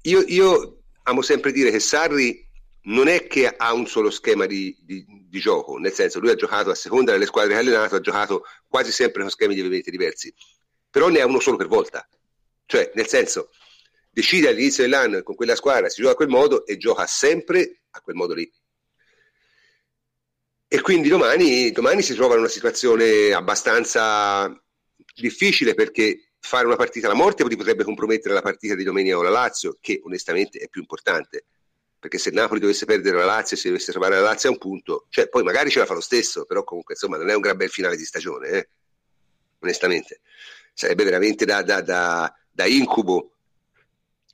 [0.03, 2.44] Io, io amo sempre dire che Sarri
[2.86, 6.36] non è che ha un solo schema di, di, di, gioco, nel senso lui ha
[6.36, 9.89] giocato a seconda delle squadre che ha allenato, ha giocato quasi sempre con schemi lievemente
[9.89, 10.33] diversi,
[10.89, 12.07] però ne ha uno solo per volta.
[12.65, 13.49] Cioè, nel senso,
[14.11, 18.01] decide all'inizio dell'anno con quella squadra si gioca a quel modo e gioca sempre a
[18.01, 18.51] quel modo lì.
[20.67, 24.51] E quindi domani, domani si trova in una situazione abbastanza
[25.15, 29.31] difficile perché fare una partita alla morte potrebbe compromettere la partita di domenica con la
[29.31, 31.45] Lazio, che onestamente è più importante.
[32.06, 34.51] Perché se il Napoli dovesse perdere la Lazio e si dovesse trovare la Lazio a
[34.51, 37.34] un punto, cioè poi magari ce la fa lo stesso, però comunque insomma non è
[37.34, 38.70] un gran bel finale di stagione, eh?
[39.62, 40.22] onestamente.
[40.72, 43.32] Sarebbe veramente da, da, da, da, incubo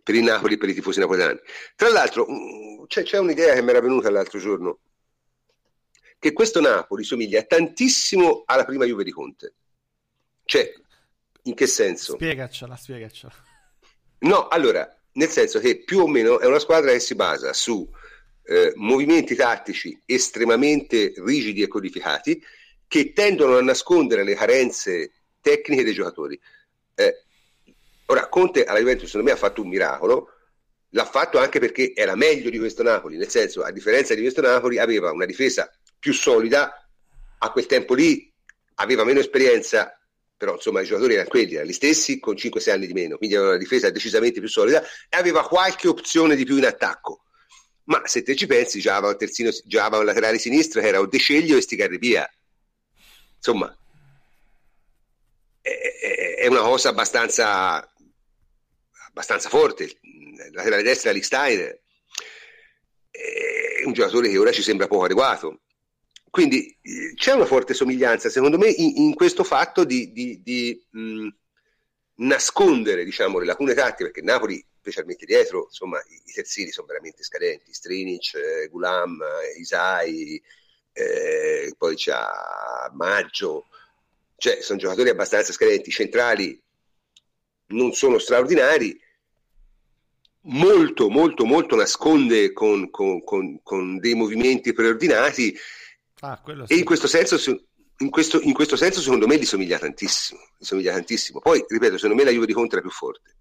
[0.04, 1.40] per il Napoli e per i tifosi napoletani.
[1.78, 4.80] Tra l'altro mm, c'è, c'è un'idea che mi era venuta l'altro giorno,
[6.20, 9.54] che questo Napoli somiglia tantissimo alla prima Juve di Conte.
[10.44, 10.74] Cioè,
[11.44, 12.16] in che senso?
[12.16, 13.34] Spiegacela, spiegacela.
[14.20, 17.88] No, allora, nel senso che più o meno è una squadra che si basa su
[18.44, 22.42] eh, movimenti tattici estremamente rigidi e codificati
[22.88, 26.40] che tendono a nascondere le carenze tecniche dei giocatori.
[26.96, 27.24] Eh,
[28.08, 30.30] ora, Conte alla Juventus secondo me ha fatto un miracolo,
[30.90, 34.42] l'ha fatto anche perché era meglio di questo Napoli, nel senso, a differenza di questo
[34.42, 36.86] Napoli, aveva una difesa più solida,
[37.38, 38.30] a quel tempo lì
[38.76, 39.98] aveva meno esperienza,
[40.42, 43.36] però insomma i giocatori erano quelli, erano gli stessi con 5-6 anni di meno, quindi
[43.36, 47.26] aveva una difesa decisamente più solida e aveva qualche opzione di più in attacco.
[47.84, 50.88] Ma se te ci pensi, già aveva un terzino, già aveva un laterale sinistro che
[50.88, 52.28] era o De Sceglio e Stigarribia.
[53.36, 53.78] Insomma,
[55.62, 57.88] è, è, una cosa abbastanza,
[59.10, 59.96] abbastanza forte.
[60.54, 61.80] Laterale destro è Licksteiner,
[63.12, 65.60] è un giocatore che ora ci sembra poco adeguato.
[66.32, 70.82] Quindi eh, c'è una forte somiglianza, secondo me, in, in questo fatto di, di, di
[70.90, 71.28] mh,
[72.24, 77.22] nascondere diciamo, le lacune tattiche, perché Napoli, specialmente dietro, insomma, i, i terzini sono veramente
[77.22, 80.42] scadenti, Strinic, eh, Gulam, eh, Isai,
[80.94, 82.16] eh, poi c'è
[82.94, 83.68] Maggio,
[84.38, 86.58] cioè sono giocatori abbastanza scadenti, i centrali
[87.68, 88.98] non sono straordinari,
[90.44, 95.54] molto, molto, molto nasconde con, con, con, con dei movimenti preordinati
[96.22, 96.74] Ah, sì.
[96.74, 97.38] E in questo, senso,
[97.98, 100.40] in, questo, in questo senso, secondo me, gli somiglia tantissimo.
[100.58, 101.40] Gli somiglia tantissimo.
[101.40, 103.36] Poi, ripeto, secondo me la Juve di Conte è più forte.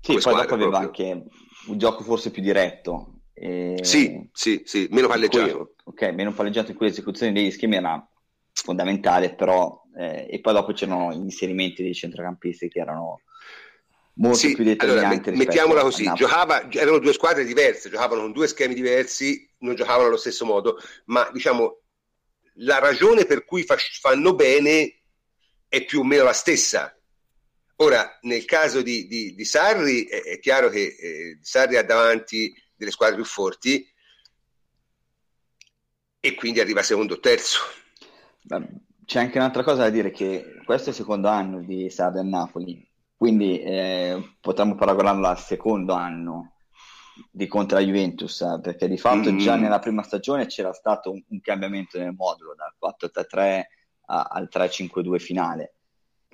[0.00, 1.24] Sì, poi dopo aveva anche
[1.66, 3.20] un gioco forse più diretto.
[3.32, 3.78] E...
[3.80, 5.74] Sì, sì, sì, meno palleggiato.
[5.84, 8.06] Cui, ok, meno palleggiato in cui l'esecuzione degli schemi era
[8.52, 9.80] fondamentale, però...
[9.94, 13.20] Eh, e poi dopo c'erano gli inserimenti dei centrocampisti che erano
[14.14, 15.28] molto sì, più determinanti.
[15.28, 20.06] Allora, mettiamola così, giocava, erano due squadre diverse, giocavano con due schemi diversi, non giocavano
[20.08, 21.81] allo stesso modo, ma diciamo
[22.56, 25.00] la ragione per cui fa- fanno bene
[25.68, 26.94] è più o meno la stessa.
[27.76, 32.54] Ora, nel caso di, di, di Sarri, è, è, chiaro che eh, Sarri ha davanti
[32.74, 33.90] delle squadre più forti
[36.20, 37.60] e quindi arriva secondo o terzo.
[39.04, 42.22] C'è anche un'altra cosa da dire, che questo è il secondo anno di Sarri a
[42.22, 46.52] Napoli, quindi eh, potremmo paragonarlo al secondo anno
[47.30, 49.38] di contro la Juventus, eh, perché di fatto mm-hmm.
[49.38, 53.62] già nella prima stagione c'era stato un, un cambiamento nel modulo dal 4-3-3
[54.06, 55.74] a, al 3-5-2 finale.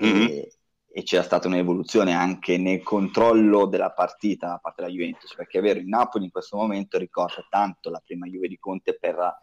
[0.03, 0.27] Mm-hmm.
[0.27, 0.53] E,
[0.91, 5.63] e c'era stata un'evoluzione anche nel controllo della partita da parte della Juventus, perché è
[5.63, 9.39] vero, il Napoli in questo momento ricorda tanto la prima Juve di Conte per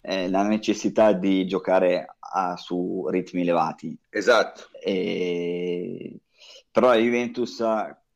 [0.00, 3.98] eh, la necessità di giocare a, su ritmi elevati.
[4.08, 4.68] Esatto.
[4.80, 6.20] E...
[6.70, 7.60] Però la Juventus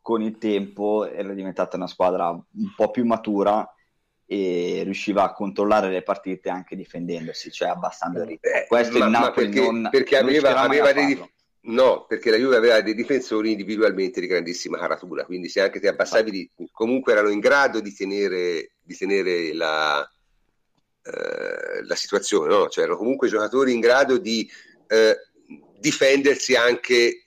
[0.03, 3.67] con il tempo era diventata una squadra un po' più matura
[4.27, 8.51] e riusciva a controllare le partite anche difendendosi, cioè abbassando il ritmo.
[8.51, 11.31] Eh, Questo ma, il Napoli perché, non, perché aveva, non aveva dei,
[11.65, 15.87] No, perché la Juve aveva dei difensori individualmente di grandissima caratura, quindi se anche ti
[15.87, 20.03] abbassavi, di, comunque erano in grado di tenere, di tenere la,
[21.05, 22.69] eh, la, situazione, no?
[22.69, 24.51] cioè erano comunque giocatori in grado di
[24.89, 25.17] eh,
[25.79, 27.22] difendersi anche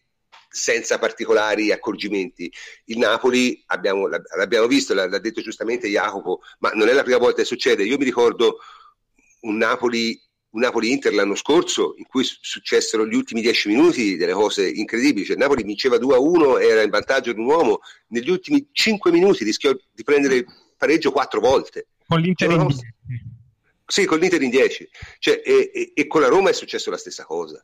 [0.55, 2.51] senza particolari accorgimenti.
[2.85, 7.41] Il Napoli, abbiamo, l'abbiamo visto, l'ha, detto giustamente Jacopo, ma non è la prima volta
[7.41, 7.83] che succede.
[7.83, 8.59] Io mi ricordo
[9.41, 10.19] un Napoli
[10.55, 15.35] un Napoli-Inter l'anno scorso in cui successero gli ultimi dieci minuti delle cose incredibili, cioè
[15.35, 20.03] Napoli vinceva 2-1, era in vantaggio di un uomo, negli ultimi cinque minuti rischiò di
[20.05, 20.45] prendere il
[20.77, 21.87] pareggio quattro volte.
[22.07, 22.81] Con l'Inter cioè, in 10.
[23.85, 24.89] Sì, con l'Inter in 10.
[25.19, 27.61] Cioè, e, e, e con la Roma è successo la stessa cosa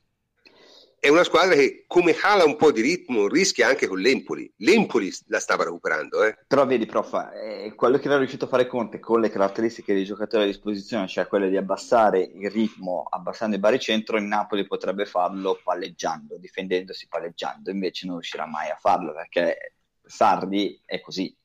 [1.02, 4.54] è una squadra che come cala un po' di ritmo rischia anche con l'Empoli.
[4.58, 6.24] L'Empoli la stava recuperando.
[6.24, 6.38] Eh.
[6.46, 10.06] Però vedi, prof, eh, quello che era riuscito a fare Conte con le caratteristiche dei
[10.06, 15.08] giocatori a disposizione, cioè quelle di abbassare il ritmo, abbassando il baricentro, il Napoli potrebbe
[15.08, 19.74] farlo palleggiando, difendendosi palleggiando, invece non riuscirà mai a farlo perché
[20.06, 21.36] Sardi è così,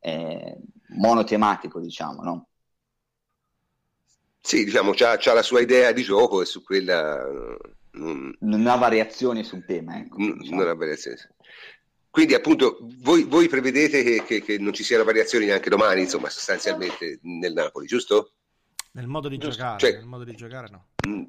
[0.00, 0.52] è
[0.96, 2.48] monotematico diciamo, no?
[4.40, 7.24] Sì, diciamo, c'ha la sua idea di gioco e su quella
[7.94, 9.98] non, non ha variazioni sul tema.
[9.98, 10.60] Ecco, non, diciamo.
[10.60, 11.16] non ha variazioni.
[12.10, 16.30] Quindi appunto voi, voi prevedete che, che, che, non ci siano variazioni neanche domani, insomma,
[16.30, 18.34] sostanzialmente nel Napoli, giusto?
[18.92, 19.56] Nel modo di giusto.
[19.56, 20.86] giocare, cioè, nel modo di giocare no.
[21.08, 21.24] Mm,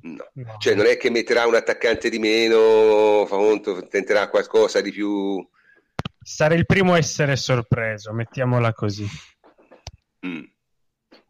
[0.00, 0.30] no.
[0.32, 0.56] no.
[0.58, 5.48] Cioè non è che metterà un attaccante di meno, fa conto, tenterà qualcosa di più...
[6.22, 9.06] Sarei il primo a essere sorpreso, mettiamola così.
[10.26, 10.42] Mm.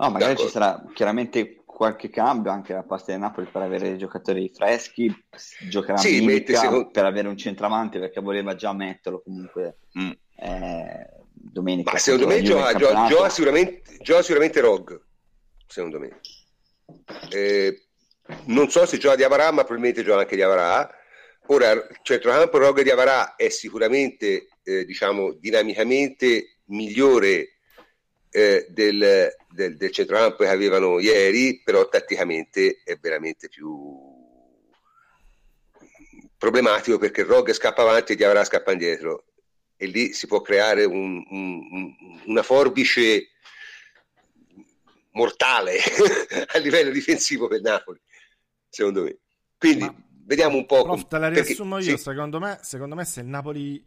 [0.01, 0.43] No, magari D'accordo.
[0.45, 5.11] ci sarà chiaramente qualche cambio anche da parte del Napoli per avere giocatori freschi,
[5.67, 6.91] giocherà sì, Milica secondo...
[6.91, 10.11] per avere un centravanti perché voleva già metterlo comunque mm.
[10.37, 11.93] eh, domenica.
[11.93, 15.01] Ma secondo me gioca, gioca, gioca, sicuramente, gioca sicuramente Rog,
[15.67, 16.21] secondo me.
[17.31, 17.87] Eh,
[18.45, 20.87] non so se gioca di Avarà, ma probabilmente gioca anche di Avarà.
[21.47, 27.60] Ora, centrocampo Rog di Avarà è sicuramente, eh, diciamo, dinamicamente migliore
[28.31, 34.19] eh, del, del, del centrocampo che avevano ieri, però tatticamente è veramente più
[36.39, 39.25] problematico perché Rog scappa avanti e Diavara scappa indietro
[39.77, 41.95] e lì si può creare un, un,
[42.27, 43.29] una forbice
[45.13, 45.79] mortale
[46.55, 48.01] a livello difensivo per Napoli,
[48.69, 49.19] secondo me.
[49.59, 49.95] Quindi Ma,
[50.25, 50.83] vediamo un po'.
[50.83, 52.03] Prof, te la riassumo perché, io, sì.
[52.03, 53.85] secondo, me, secondo me se il Napoli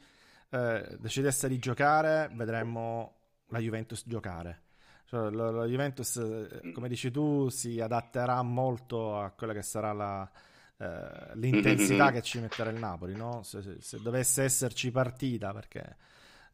[0.51, 3.22] eh, decidesse di giocare vedremmo
[3.53, 4.61] la Juventus giocare.
[5.05, 9.93] Cioè, la, la, Juventus, eh, come dici tu, si adatterà molto a quella che sarà
[9.93, 10.29] la,
[10.77, 13.15] eh, l'intensità che ci metterà il Napoli.
[13.15, 13.43] No?
[13.43, 15.97] Se, se, se, dovesse esserci partita, perché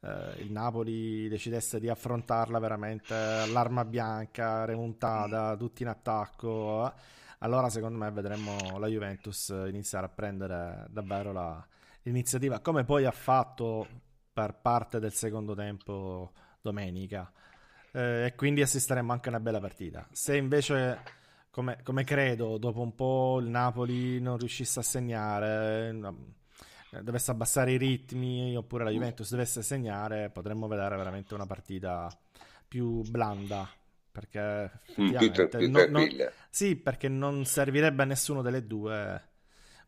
[0.02, 6.94] eh, il Napoli decidesse di affrontarla veramente all'arma bianca, remontata, tutti in attacco, eh,
[7.40, 11.66] allora secondo me vedremo la Juventus iniziare a prendere davvero la,
[12.02, 13.88] l'iniziativa, come poi ha fatto
[14.34, 16.32] per parte del secondo tempo
[16.70, 17.32] domenica
[17.92, 20.08] eh, e quindi assisteremo anche a una bella partita.
[20.12, 21.00] Se invece,
[21.50, 25.90] come, come, credo, dopo un po' il Napoli non riuscisse a segnare,
[26.92, 32.10] eh, dovesse abbassare i ritmi oppure la Juventus dovesse segnare, potremmo vedere veramente una partita
[32.68, 33.70] più blanda.
[34.12, 36.08] Perché mm, più, tra- più non, non,
[36.50, 39.28] sì, perché non servirebbe a nessuno delle due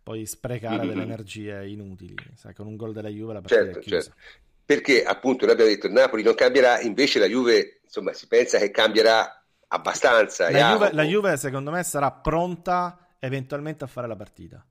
[0.04, 0.88] poi sprecare mm-hmm.
[0.88, 2.16] delle energie inutili.
[2.36, 4.02] Sai, con un gol della Juve la partita certo, è chiusa.
[4.02, 8.26] Certo perché appunto noi abbiamo detto il Napoli non cambierà, invece la Juve insomma si
[8.28, 10.50] pensa che cambierà abbastanza.
[10.50, 14.66] La Juve, la Juve, secondo me sarà pronta eventualmente a fare la partita.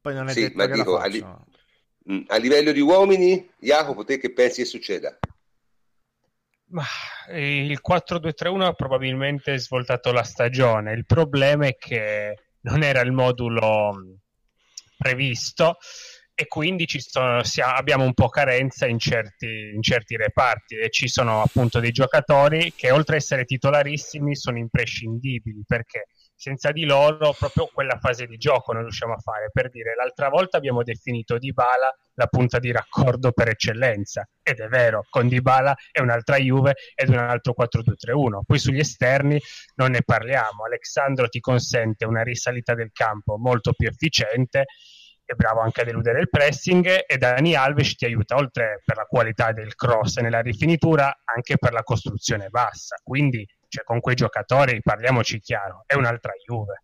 [0.00, 1.24] Poi non è sì, detto ma che dico, a, li-
[2.12, 5.18] mm, a, livello di uomini, Jacopo, te che pensi che succeda?
[7.34, 10.92] il 4-2-3-1 ha probabilmente svoltato la stagione.
[10.92, 14.12] Il problema è che non era il modulo mm,
[14.96, 15.78] previsto
[16.34, 21.42] e quindi sono, abbiamo un po' carenza in certi, in certi, reparti e ci sono
[21.42, 27.68] appunto dei giocatori che oltre ad essere titolarissimi sono imprescindibili perché senza di loro proprio
[27.72, 29.50] quella fase di gioco non riusciamo a fare.
[29.52, 34.66] Per dire l'altra volta abbiamo definito Dybala la punta di raccordo per eccellenza ed è
[34.66, 39.38] vero con Dybala è un'altra Juve ed un altro 4-2-3-1 poi sugli esterni
[39.76, 40.64] non ne parliamo.
[40.64, 44.64] Alexandro ti consente una risalita del campo molto più efficiente
[45.24, 49.04] è bravo anche a deludere il pressing e Dani Alves ti aiuta oltre per la
[49.04, 52.96] qualità del cross nella rifinitura anche per la costruzione bassa.
[53.02, 56.82] Quindi cioè, con quei giocatori parliamoci chiaro è un'altra Juve.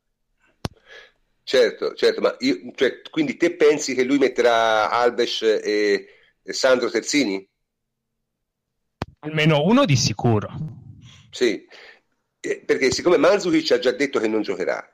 [1.42, 6.06] Certo certo ma io, cioè, quindi te pensi che lui metterà Alves e,
[6.42, 7.46] e Sandro Terzini?
[9.20, 10.48] almeno uno di sicuro.
[11.30, 11.66] Sì.
[12.40, 14.86] Eh, perché siccome Manzukic ha già detto che non giocherà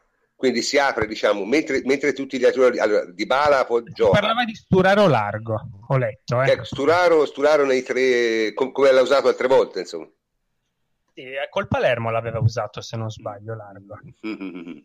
[0.45, 2.79] quindi si apre, diciamo, mentre, mentre tutti gli altri...
[2.79, 4.21] Allora, Di Bala può giocare.
[4.21, 6.43] Parlava di Sturaro largo, ho letto.
[6.43, 6.51] Eh.
[6.51, 8.53] Ecco, Sturaro, Sturaro nei tre...
[8.53, 10.07] Com- come l'ha usato altre volte, insomma.
[11.15, 13.99] Sì, eh, col Palermo l'aveva usato, se non sbaglio, largo.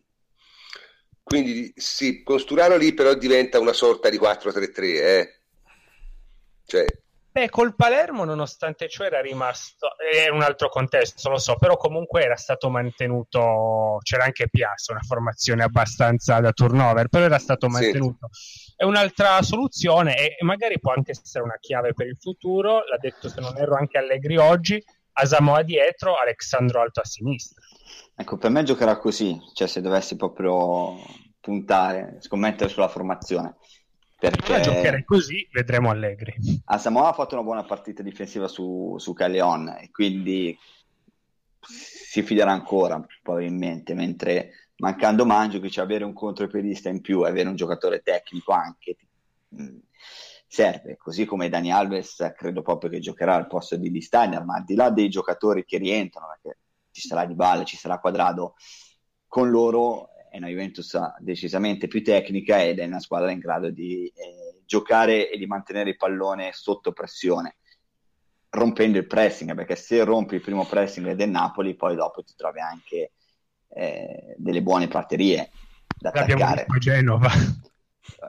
[1.22, 5.42] Quindi sì, con Sturaro lì però diventa una sorta di 4-3-3, eh?
[6.64, 6.86] Cioè,
[7.40, 9.92] Beh, col Palermo, nonostante ciò, era rimasto.
[9.98, 14.00] È un altro contesto, lo so, però comunque era stato mantenuto.
[14.04, 18.28] C'era anche Piazza, una formazione abbastanza da turnover, però era stato mantenuto.
[18.30, 18.74] Sì.
[18.76, 22.84] È un'altra soluzione e magari può anche essere una chiave per il futuro.
[22.86, 24.84] L'ha detto, se non erro, anche Allegri oggi.
[25.14, 27.64] Asamoa dietro, Alessandro Alto a sinistra.
[28.18, 30.98] Ecco, per me giocherà così, cioè se dovessi proprio
[31.40, 33.56] puntare, scommettere sulla formazione.
[34.20, 36.36] Perché a giocare così vedremo Allegri.
[36.66, 40.58] A Samoa ha fatto una buona partita difensiva su, su Calleon e quindi
[41.62, 47.30] si fiderà ancora probabilmente, mentre mancando Mangio che c'è avere un contropiedista in più e
[47.30, 48.98] avere un giocatore tecnico anche
[49.50, 49.78] mh,
[50.48, 54.56] serve, così come Dani Alves credo proprio che giocherà al posto di Di Steiner, ma
[54.56, 56.60] al di là dei giocatori che rientrano, perché
[56.92, 58.56] ci sarà Di Balle, ci sarà Quadrado,
[59.28, 64.06] con loro è una Juventus decisamente più tecnica ed è una squadra in grado di
[64.08, 67.58] eh, giocare e di mantenere il pallone sotto pressione,
[68.50, 72.60] rompendo il pressing, perché se rompi il primo pressing del Napoli, poi dopo ti trovi
[72.60, 73.14] anche
[73.70, 75.50] eh, delle buone praterie
[75.98, 76.66] da attaccare.
[76.68, 77.30] A Genova.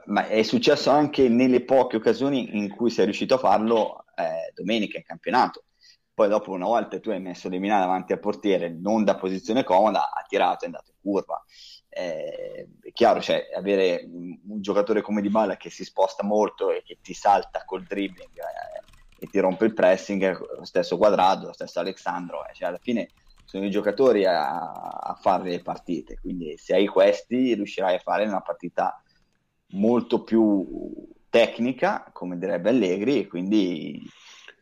[0.05, 4.97] Ma è successo anche nelle poche occasioni in cui sei riuscito a farlo eh, domenica
[4.97, 5.65] in campionato.
[6.13, 10.11] Poi dopo una volta tu hai messo Lemina davanti al portiere, non da posizione comoda,
[10.11, 11.43] ha tirato e è andato in curva
[11.93, 16.83] eh, è chiaro, cioè, avere un, giocatore come Di Bala che si sposta molto e
[16.85, 18.81] che ti salta col dribbling eh,
[19.19, 23.09] e ti rompe il pressing, lo stesso Quadrado, lo stesso Alessandro, eh, cioè, alla fine
[23.43, 28.23] sono i giocatori a, a, fare le partite, quindi se hai questi riuscirai a fare
[28.25, 29.03] una partita
[29.71, 34.01] molto più tecnica, come direbbe Allegri, e quindi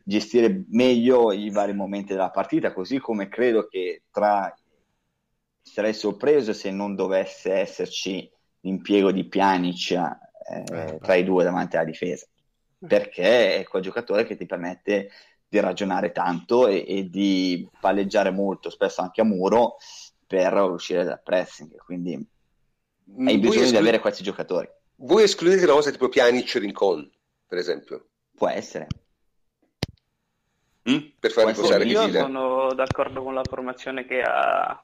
[0.02, 4.52] gestire meglio i vari momenti della partita, così come credo che tra
[5.62, 8.30] sarei sorpreso se non dovesse esserci
[8.60, 12.26] l'impiego di Pjanic eh, eh, tra i due davanti alla difesa,
[12.86, 15.10] perché è quel giocatore che ti permette
[15.48, 19.76] di ragionare tanto e, e di palleggiare molto, spesso anche a muro,
[20.26, 21.76] per uscire dal pressing.
[21.76, 24.68] Quindi mm, hai bisogno esclu- di avere questi giocatori.
[24.96, 27.10] Voi escludete una cosa tipo Pjanic Rincon,
[27.46, 28.08] per esempio?
[28.36, 28.86] Può essere.
[30.88, 30.98] Mm?
[31.18, 34.82] Per far riposare Io sono d'accordo con la formazione che ha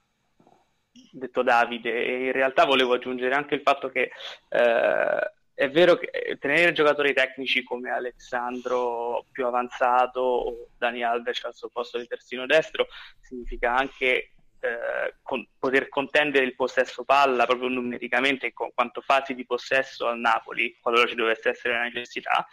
[1.16, 4.10] detto Davide e in realtà volevo aggiungere anche il fatto che
[4.48, 11.54] eh, è vero che tenere giocatori tecnici come Alessandro più avanzato o Dani Alves al
[11.54, 12.88] suo posto di terzino destro
[13.20, 19.46] significa anche eh, con, poter contendere il possesso palla proprio numericamente con quanto fasi di
[19.46, 22.46] possesso al Napoli qualora ci dovesse essere una necessità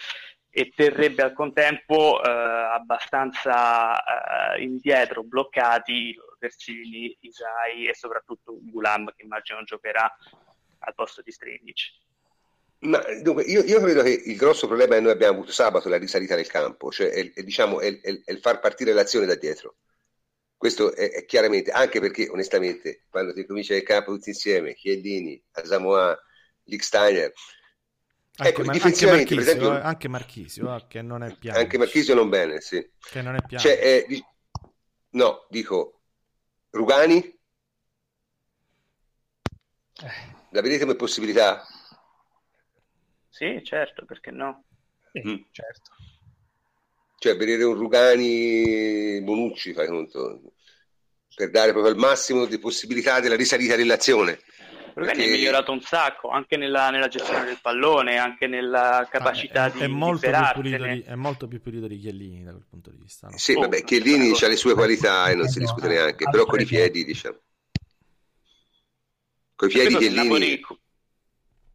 [0.55, 9.23] e terrebbe al contempo eh, abbastanza eh, indietro, bloccati Persini, Isai e soprattutto Gulam che
[9.23, 10.15] immagino giocherà
[10.80, 12.01] al posto di Strinic.
[12.81, 15.89] Ma, dunque, io, io, credo che il grosso problema che noi abbiamo avuto sabato è
[15.89, 19.35] la risalita del campo, cioè è, è, diciamo, è, è il far partire l'azione da
[19.35, 19.77] dietro.
[20.55, 26.15] Questo è, chiaramente, anche perché onestamente quando ti comincia il campo tutti insieme, Chiellini, Asamoah,
[26.65, 27.34] Licksteiner,
[28.35, 31.60] anche, ecco, Mar- difensivamente, anche Marchisio, esempio, anche Marchisio eh, che non è piano.
[31.60, 32.91] Anche Marchisio non bene, sì.
[32.99, 33.64] Che non è piano.
[33.64, 34.23] Cioè, eh,
[35.11, 36.01] no, dico,
[36.72, 37.18] Rugani?
[40.03, 40.31] Eh.
[40.49, 41.64] La vedete come possibilità?
[43.30, 44.64] Sì, certo, perché no?
[45.18, 45.41] mm.
[45.51, 45.91] certo.
[47.19, 50.41] Cioè, vedere un Rugani Bonucci, fai conto,
[51.35, 54.39] per dare proprio il massimo di possibilità della risalita dell'azione.
[54.93, 55.31] Rugani perché...
[55.31, 59.71] è migliorato un sacco anche nella, nella, gestione del pallone, anche nella capacità ah, è,
[59.71, 60.29] di, è molto,
[60.61, 63.27] di è molto più pulito di Chiellini da quel punto di vista.
[63.27, 63.37] No?
[63.37, 66.59] Sì, oh, vabbè, Chiellini ha le sue qualità e non si discute neanche, però con
[66.59, 67.37] i piedi, diciamo.
[69.55, 70.61] Con i piedi Chiellini...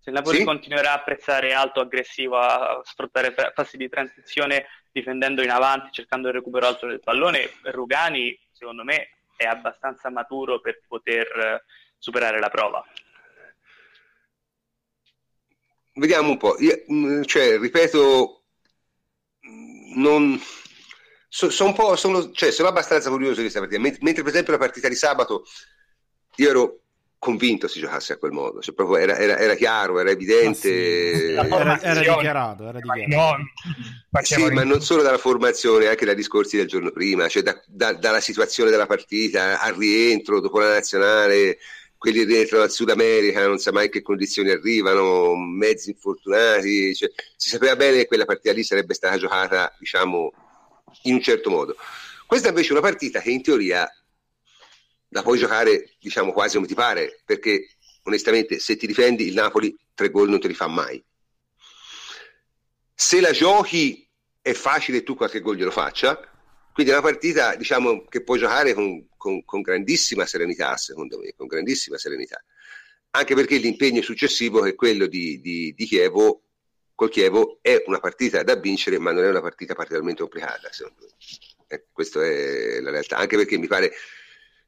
[0.00, 0.44] Se il Napoli sì?
[0.44, 6.34] continuerà a apprezzare alto, aggressivo, a sfruttare fasi di transizione difendendo in avanti, cercando il
[6.34, 11.62] recupero alto del pallone, Rugani, secondo me, è abbastanza maturo per poter
[11.98, 12.82] superare la prova.
[15.98, 16.56] Vediamo un po'.
[16.60, 18.42] Io, mm, cioè, ripeto,
[19.96, 20.40] non...
[21.30, 23.80] So, so un po', sono, cioè, sono abbastanza curioso di questa partita.
[23.80, 25.44] Mentre, per esempio, la partita di sabato
[26.36, 26.80] io ero
[27.18, 31.16] convinto si giocasse a quel modo, cioè, proprio era, era, era, chiaro, era evidente.
[31.16, 31.32] Sì.
[31.32, 33.36] Era, era, dichiarato, era dichiarato.
[34.10, 37.60] No, sì, ma non solo dalla formazione, anche dai discorsi del giorno prima, cioè da,
[37.66, 41.58] da, dalla situazione della partita al rientro dopo la nazionale,
[41.98, 47.50] quelli rientrano dal Sud America, non sa mai che condizioni arrivano, mezzi infortunati, cioè, si
[47.50, 50.32] sapeva bene che quella partita lì sarebbe stata giocata, diciamo,
[51.02, 51.76] in un certo modo.
[52.26, 53.90] Questa invece è una partita che in teoria
[55.08, 57.68] la puoi giocare diciamo quasi come ti pare, perché
[58.04, 61.02] onestamente se ti difendi il Napoli tre gol non te li fa mai.
[62.94, 64.08] Se la giochi
[64.40, 66.20] è facile tu qualche gol glielo faccia,
[66.78, 71.34] quindi è una partita diciamo, che puoi giocare con, con, con, grandissima serenità, secondo me,
[71.36, 72.40] con grandissima serenità.
[73.10, 76.42] Anche perché l'impegno successivo, che è quello di, di, di Chievo,
[76.94, 81.06] col Chievo, è una partita da vincere, ma non è una partita particolarmente complicata, secondo
[81.06, 81.16] me.
[81.66, 83.16] Eh, questa è la realtà.
[83.16, 83.90] Anche perché mi pare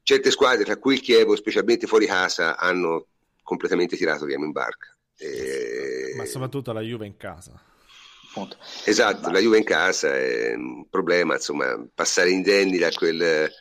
[0.03, 3.07] certe squadre, tra cui il Chievo, specialmente fuori casa, hanno
[3.41, 4.93] completamente tirato Diamo in barca.
[5.15, 6.11] E...
[6.17, 7.70] Ma soprattutto la Juve in casa.
[8.33, 8.57] Punto.
[8.85, 9.33] Esatto, Ma...
[9.33, 13.51] la Juve in casa è un problema, insomma, passare indenni da quel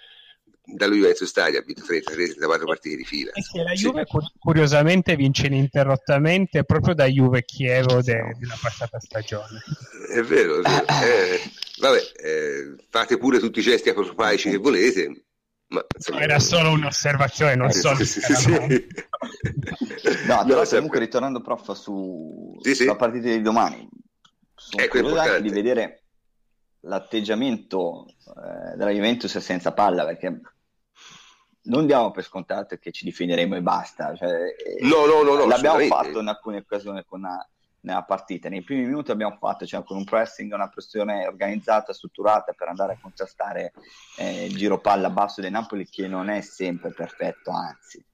[0.72, 3.32] dallo Juventus Stadio ha vinto 33-34 partite di fila.
[3.32, 4.18] E che la Juve sì.
[4.38, 9.62] curiosamente vince ininterrottamente proprio da Juve Chievo de- della passata stagione.
[10.12, 10.86] È vero, è vero.
[11.04, 11.40] Eh,
[11.78, 15.24] vabbè, eh, fate pure tutti i gesti apopaici che volete,
[15.68, 17.94] ma, insomma, era solo un'osservazione, non so.
[17.96, 18.50] Sì, sì, sì.
[20.26, 23.88] no, però comunque ritornando prof su, sulla partita di domani,
[24.60, 26.02] sono ecco, curioso anche di vedere
[26.80, 30.40] l'atteggiamento eh, della Juventus senza palla, perché
[31.62, 34.14] non diamo per scontato che ci difenderemo e basta.
[34.14, 37.44] Cioè, no, no, no, no, l'abbiamo fatto in alcune occasioni con una
[37.80, 38.48] nella partita.
[38.48, 42.94] Nei primi minuti abbiamo fatto cioè, con un pressing, una pressione organizzata, strutturata per andare
[42.94, 43.72] a contrastare
[44.18, 48.04] eh, il giro palla basso del Napoli che non è sempre perfetto, anzi.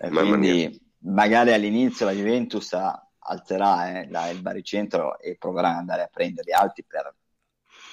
[0.00, 2.72] Eh, quindi magari all'inizio la Juventus
[3.30, 7.14] alzerà eh, la, il baricentro e proverà ad andare a prendere alti per,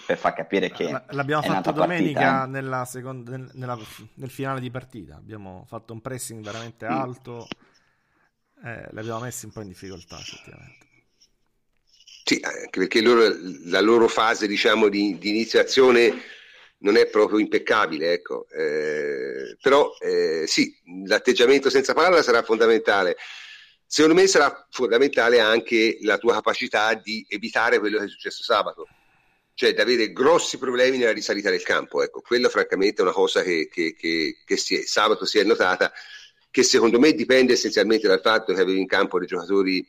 [0.05, 2.47] per far capire che l'abbiamo fatto domenica partita, eh.
[2.47, 3.77] nella seconda, nella,
[4.15, 5.15] nel finale di partita.
[5.15, 7.47] Abbiamo fatto un pressing veramente alto.
[8.63, 10.85] Eh, l'abbiamo messi un po' in difficoltà effettivamente.
[12.23, 13.33] Sì, anche perché loro,
[13.65, 16.13] la loro fase diciamo, di, di, iniziazione
[16.79, 18.47] non è proprio impeccabile, ecco.
[18.49, 23.15] eh, però eh, sì, l'atteggiamento senza palla sarà fondamentale.
[23.87, 28.85] Secondo me sarà fondamentale anche la tua capacità di evitare quello che è successo sabato,
[29.53, 32.03] cioè di avere grossi problemi nella risalita del campo.
[32.03, 35.43] Ecco, quello francamente è una cosa che, che, che, che si è, sabato si è
[35.43, 35.91] notata,
[36.51, 39.87] che secondo me dipende essenzialmente dal fatto che avevi in campo dei giocatori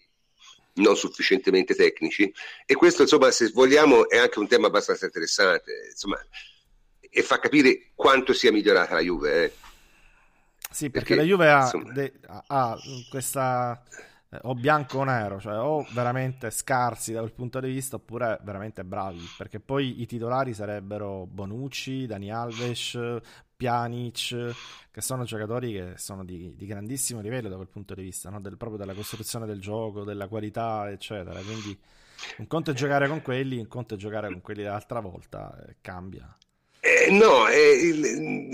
[0.74, 2.32] non sufficientemente tecnici
[2.64, 6.24] e questo insomma se vogliamo è anche un tema abbastanza interessante insomma,
[7.00, 9.52] e fa capire quanto sia migliorata la Juve eh.
[10.70, 12.12] Sì perché, perché la Juve ha, de,
[12.47, 12.77] ha
[13.11, 13.82] questa
[14.31, 18.39] eh, o bianco o nero, cioè o veramente scarsi da quel punto di vista oppure
[18.43, 22.99] veramente bravi, perché poi i titolari sarebbero Bonucci, Dani Alves,
[23.57, 24.55] Pjanic,
[24.90, 28.40] che sono giocatori che sono di, di grandissimo livello da quel punto di vista, no?
[28.40, 31.40] del, proprio della costruzione del gioco, della qualità, eccetera.
[31.40, 31.77] Quindi
[32.39, 35.77] un conto è giocare con quelli, un conto è giocare con quelli dell'altra volta, eh,
[35.81, 36.36] cambia.
[36.89, 37.93] Eh, no, eh,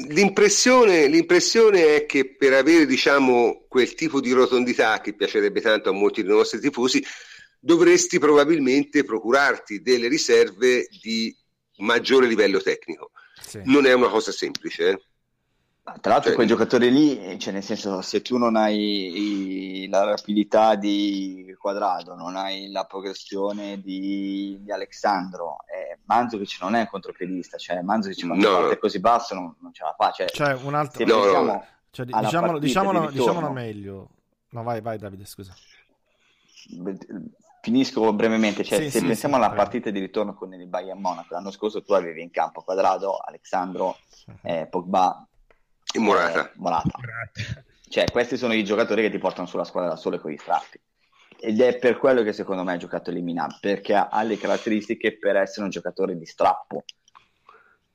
[0.09, 5.93] l'impressione, l'impressione, è che per avere diciamo, quel tipo di rotondità che piacerebbe tanto a
[5.93, 7.05] molti dei nostri tifosi,
[7.61, 11.35] dovresti probabilmente procurarti delle riserve di
[11.77, 13.61] maggiore livello tecnico sì.
[13.65, 14.90] non è una cosa semplice.
[14.90, 15.02] Eh?
[15.85, 20.05] Tra l'altro, cioè, quei giocatori lì, cioè nel senso, se tu non hai i, la
[20.05, 26.89] rapidità di Quadrado, non hai la progressione di, di Alexandro, eh, Manzovic non è un
[26.89, 30.11] contropiedista, cioè Manzovic quando no, parte così basso non, non, ce la fa.
[30.11, 31.05] Cioè, cioè un altro...
[31.05, 31.66] No, no.
[31.90, 34.09] Cioè, diciamolo, diciamolo, diciamolo meglio.
[34.51, 35.55] No, vai, vai Davide, scusa.
[37.61, 40.98] Finisco brevemente, cioè, sì, se sì, pensiamo sì, alla partita di ritorno con il Bayern
[40.98, 43.98] Monaco, l'anno scorso tu avevi in campo Quadrado, Alessandro,
[44.43, 45.27] eh, Pogba
[45.93, 46.48] e Morata.
[46.48, 47.01] Eh, Morata.
[47.89, 50.81] Cioè, questi sono i giocatori che ti portano sulla squadra da sole con gli strappi.
[51.39, 55.36] Ed è per quello che secondo me ha giocato Limina, perché ha le caratteristiche per
[55.36, 56.85] essere un giocatore di strappo.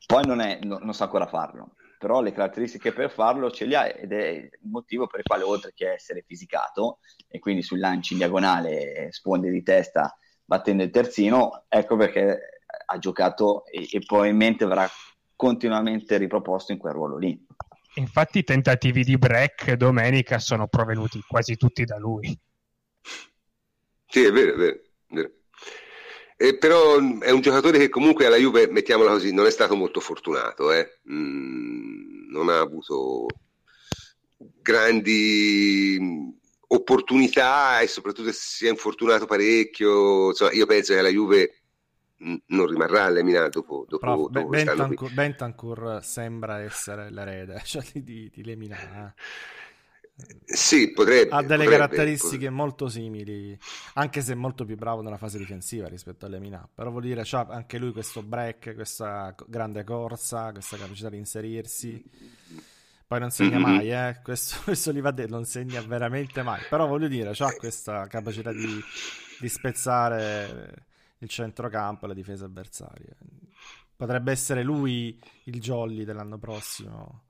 [0.06, 3.76] Poi non, è, no, non sa ancora farlo però le caratteristiche per farlo ce le
[3.76, 7.80] ha ed è il motivo per il quale oltre che essere fisicato e quindi sul
[7.80, 13.99] lancio in diagonale sponde di testa battendo il terzino, ecco perché ha giocato e, e
[13.99, 14.88] probabilmente verrà
[15.36, 17.45] continuamente riproposto in quel ruolo lì.
[17.99, 22.38] Infatti i tentativi di break domenica sono provenuti quasi tutti da lui.
[24.07, 24.76] Sì, è vero, è vero.
[24.76, 25.31] È vero.
[26.38, 29.99] Eh, però è un giocatore che comunque alla Juve, mettiamola così, non è stato molto
[29.99, 30.99] fortunato, eh?
[31.11, 33.26] mm, non ha avuto
[34.38, 35.99] grandi
[36.67, 40.30] opportunità e soprattutto si è infortunato parecchio.
[40.30, 41.59] Insomma, io penso che la Juve
[42.48, 48.44] non rimarrà all'Eminato dopo, dopo, Però, dopo Bentancur, Bentancur sembra essere l'erede cioè, di, di
[48.44, 49.14] Lemina.
[50.44, 51.30] Sì, potrebbe.
[51.34, 52.56] Ha delle potrebbe, caratteristiche potrebbe.
[52.56, 53.58] molto simili,
[53.94, 56.68] anche se molto più bravo nella fase difensiva rispetto a Lemina.
[56.74, 62.04] Però vuol dire, c'ha anche lui questo break, questa grande corsa, questa capacità di inserirsi.
[63.08, 63.62] Poi non segna mm-hmm.
[63.62, 64.20] mai, eh?
[64.22, 66.62] questo, questo li va detto, non segna veramente mai.
[66.70, 68.80] Però voglio dire, ha questa capacità di,
[69.40, 70.88] di spezzare
[71.20, 73.16] il centrocampo e la difesa avversaria.
[73.96, 77.24] Potrebbe essere lui il jolly dell'anno prossimo.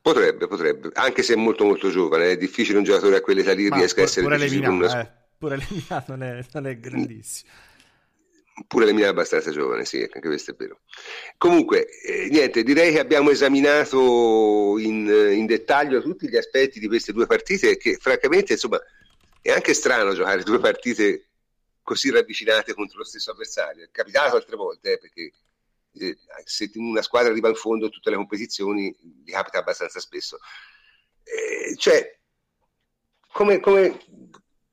[0.00, 3.68] Potrebbe, potrebbe, anche se è molto molto giovane, è difficile un giocatore a quell'età lì
[3.70, 4.70] riesca a essere pure decisivo.
[4.70, 5.00] Una...
[5.00, 7.50] Eh, pure Lemina non è, non è grandissimo.
[8.66, 10.80] Pure Lemina è abbastanza giovane, sì, anche questo è vero.
[11.38, 17.12] Comunque, eh, niente, direi che abbiamo esaminato in, in, dettaglio tutti gli aspetti di queste
[17.12, 18.80] due partite che francamente, insomma,
[19.40, 21.31] è anche strano giocare due partite
[21.82, 23.84] così ravvicinate contro lo stesso avversario.
[23.84, 25.32] È capitato altre volte, eh, perché
[25.94, 28.94] eh, se una squadra arriva in fondo a tutte le competizioni,
[29.24, 30.38] gli capita abbastanza spesso.
[31.22, 32.18] Eh, cioè,
[33.32, 33.98] come, come,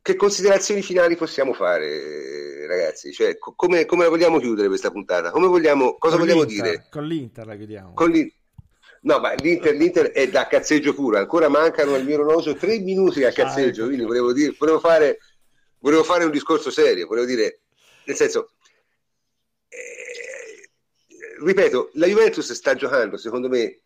[0.01, 3.11] che considerazioni finali possiamo fare, ragazzi?
[3.11, 5.31] Cioè, co- come, come, la vogliamo chiudere questa puntata?
[5.31, 6.87] Vogliamo, cosa con vogliamo dire?
[6.89, 7.93] Con l'Inter la chiudiamo.
[7.93, 8.37] Con l'Inter.
[9.01, 13.23] No, ma l'Inter, l'Inter, è da cazzeggio puro, ancora mancano al mio orologio tre minuti
[13.23, 13.85] a cazzeggio, ah, ecco.
[13.85, 15.19] quindi volevo, dire, volevo fare
[15.79, 17.61] volevo fare un discorso serio, volevo dire,
[18.05, 18.51] nel senso,
[19.67, 20.69] eh,
[21.43, 23.81] ripeto, la Juventus sta giocando, secondo me,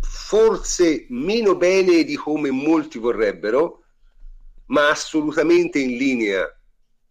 [0.00, 3.84] forse meno bene di come molti vorrebbero,
[4.66, 6.50] ma assolutamente in linea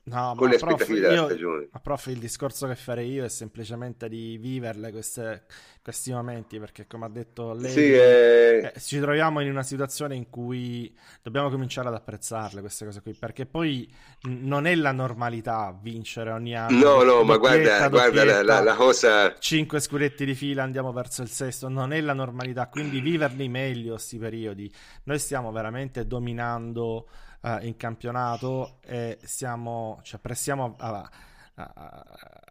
[0.08, 1.68] No, con le aspettative prof, della io, stagione.
[1.72, 5.46] Ma prof, il discorso che farei io è semplicemente di viverle queste,
[5.82, 8.72] questi momenti, perché come ha detto lei, sì, eh...
[8.76, 13.16] Eh, ci troviamo in una situazione in cui dobbiamo cominciare ad apprezzarle queste cose qui,
[13.16, 13.92] perché poi
[14.28, 16.78] non è la normalità vincere ogni anno.
[16.78, 19.36] No, no, ma guarda, guarda la, la, la, cosa...
[19.40, 23.94] Cinque scudetti di fila, andiamo verso il sesto, non è la normalità, quindi viverli meglio
[23.94, 24.72] questi periodi.
[25.06, 27.08] Noi stiamo veramente dominando
[27.46, 31.10] uh, in campionato e stiamo, ci apprestiamo a,
[31.56, 31.72] a,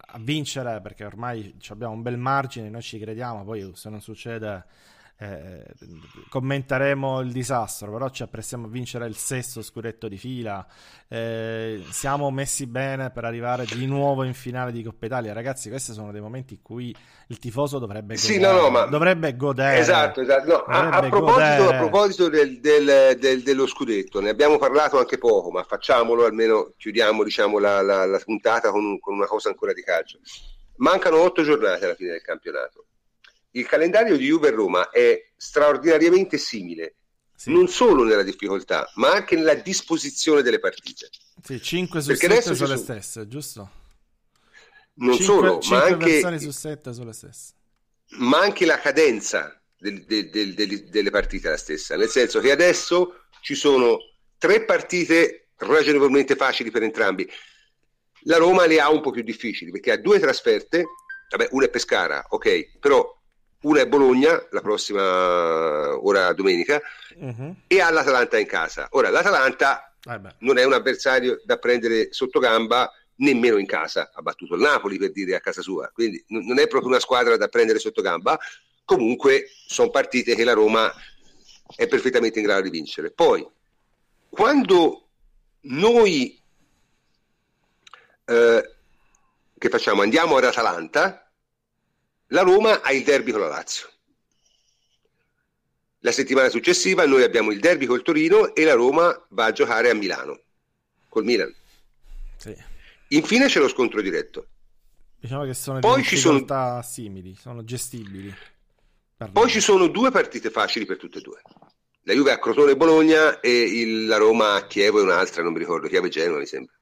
[0.07, 4.65] a, vincere perché ormai abbiamo un bel margine, noi ci crediamo, poi se non succede
[5.17, 5.63] eh,
[6.27, 10.65] commenteremo il disastro, però ci apprestiamo a vincere il sesto scudetto di fila.
[11.07, 15.31] Eh, siamo messi bene per arrivare di nuovo in finale di Coppa Italia.
[15.31, 16.93] Ragazzi, questi sono dei momenti in cui
[17.27, 18.33] il tifoso dovrebbe godere.
[18.33, 18.85] Sì, no, no, ma...
[18.85, 19.77] Dovrebbe godere.
[19.77, 20.49] Esatto, esatto.
[20.49, 25.17] No, a, a, proposito, a, proposito, del, del, del, dello scudetto, ne abbiamo parlato anche
[25.17, 29.71] poco, ma facciamolo, almeno chiudiamo diciamo, la, la, la puntata con, con una cosa ancora
[29.71, 30.19] di calcio.
[30.77, 32.87] Mancano otto giornate alla fine del campionato
[33.55, 36.95] il calendario di Juve Roma è straordinariamente simile,
[37.35, 37.51] sì.
[37.51, 41.09] non solo nella difficoltà, ma anche nella disposizione delle partite.
[41.41, 43.71] Sì, 5 su 7 sono, sono le stesse, giusto?
[44.95, 47.53] Non 5, solo, 5 ma anche su 7 sono le stesse.
[48.17, 52.51] Ma anche la cadenza del, del, del, delle partite è la stessa, nel senso che
[52.51, 53.99] adesso ci sono
[54.37, 57.29] tre partite ragionevolmente facili per entrambi.
[58.27, 60.83] La Roma le ha un po' più difficili perché ha due trasferte,
[61.29, 63.14] vabbè, una è Pescara, ok, però
[63.65, 66.81] una è Bologna la prossima ora domenica
[67.15, 67.55] uh-huh.
[67.67, 68.87] e ha l'Atalanta in casa.
[68.91, 74.21] Ora l'Atalanta eh non è un avversario da prendere sotto gamba nemmeno in casa, ha
[74.21, 77.37] battuto il Napoli per dire a casa sua, quindi n- non è proprio una squadra
[77.37, 78.37] da prendere sotto gamba,
[78.83, 80.93] comunque sono partite che la Roma
[81.75, 83.11] è perfettamente in grado di vincere.
[83.11, 83.47] Poi,
[84.29, 85.07] quando
[85.61, 86.39] noi
[88.25, 88.75] eh,
[89.57, 90.01] che facciamo?
[90.01, 91.24] Andiamo ad Atalanta,
[92.27, 93.89] la Roma ha il derby con la Lazio.
[95.99, 99.89] La settimana successiva noi abbiamo il derby col Torino e la Roma va a giocare
[99.89, 100.39] a Milano
[101.09, 101.53] col Milan.
[102.37, 102.55] Sì.
[103.09, 104.47] Infine c'è lo scontro diretto.
[105.19, 108.33] Diciamo che sono Poi ci sono simili, sono gestibili.
[109.31, 111.41] Poi ci sono due partite facili per tutte e due.
[112.03, 115.53] La Juve a Crotone e Bologna e il, la Roma a Chievo e un'altra, non
[115.53, 116.73] mi ricordo, Chievo e Genova mi sembra.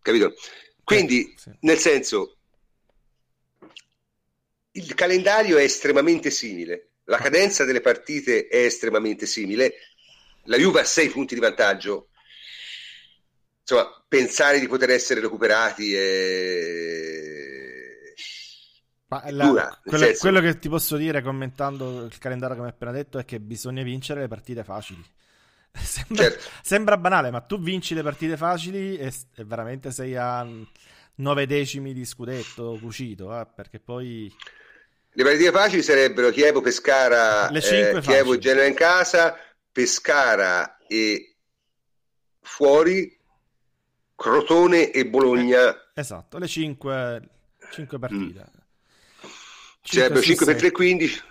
[0.00, 0.34] Capito?
[0.84, 1.50] Quindi, eh, sì.
[1.60, 2.36] nel senso,
[4.72, 9.74] il calendario è estremamente simile, la cadenza delle partite è estremamente simile,
[10.44, 12.10] la Juve ha sei punti di vantaggio,
[13.60, 17.18] insomma, pensare di poter essere recuperati è...
[19.08, 20.20] Ma la, dura, quello, senso...
[20.20, 23.40] quello, che ti posso dire commentando il calendario che mi hai appena detto è che
[23.40, 25.04] bisogna vincere le partite facili.
[25.72, 26.48] Sembra, certo.
[26.62, 30.46] sembra, banale, ma tu vinci le partite facili e, e veramente sei a
[31.16, 33.46] nove decimi di scudetto cucito, eh?
[33.52, 34.32] perché poi...
[35.12, 39.36] Le partite facili sarebbero Chievo, Pescara, le eh, Chievo Genoa in casa,
[39.72, 41.36] Pescara e
[42.40, 43.18] fuori,
[44.14, 45.74] Crotone e Bologna.
[45.74, 47.20] Eh, esatto, le cinque,
[47.72, 48.46] cinque partite.
[48.56, 48.58] Mm.
[49.82, 51.22] 5 sarebbero 5 per 3, 15.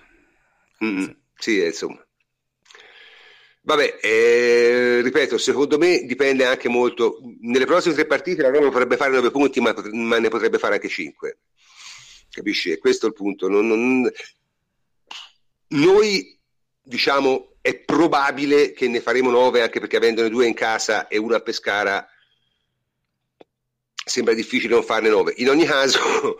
[0.84, 1.16] Mm, sì.
[1.36, 2.04] sì, insomma.
[3.62, 7.20] Vabbè, eh, ripeto, secondo me dipende anche molto.
[7.42, 10.76] Nelle prossime tre partite la Roma potrebbe fare 9 punti, ma, ma, ne potrebbe fare
[10.76, 11.38] anche 5.
[12.30, 12.72] Capisci?
[12.72, 13.48] E questo è il punto.
[13.48, 14.12] Non, non...
[15.70, 16.40] Noi,
[16.82, 21.38] diciamo, è probabile che ne faremo 9 anche perché avendone due in casa e una
[21.38, 22.08] a Pescara
[24.10, 25.34] sembra difficile non farne 9.
[25.38, 26.00] In ogni caso,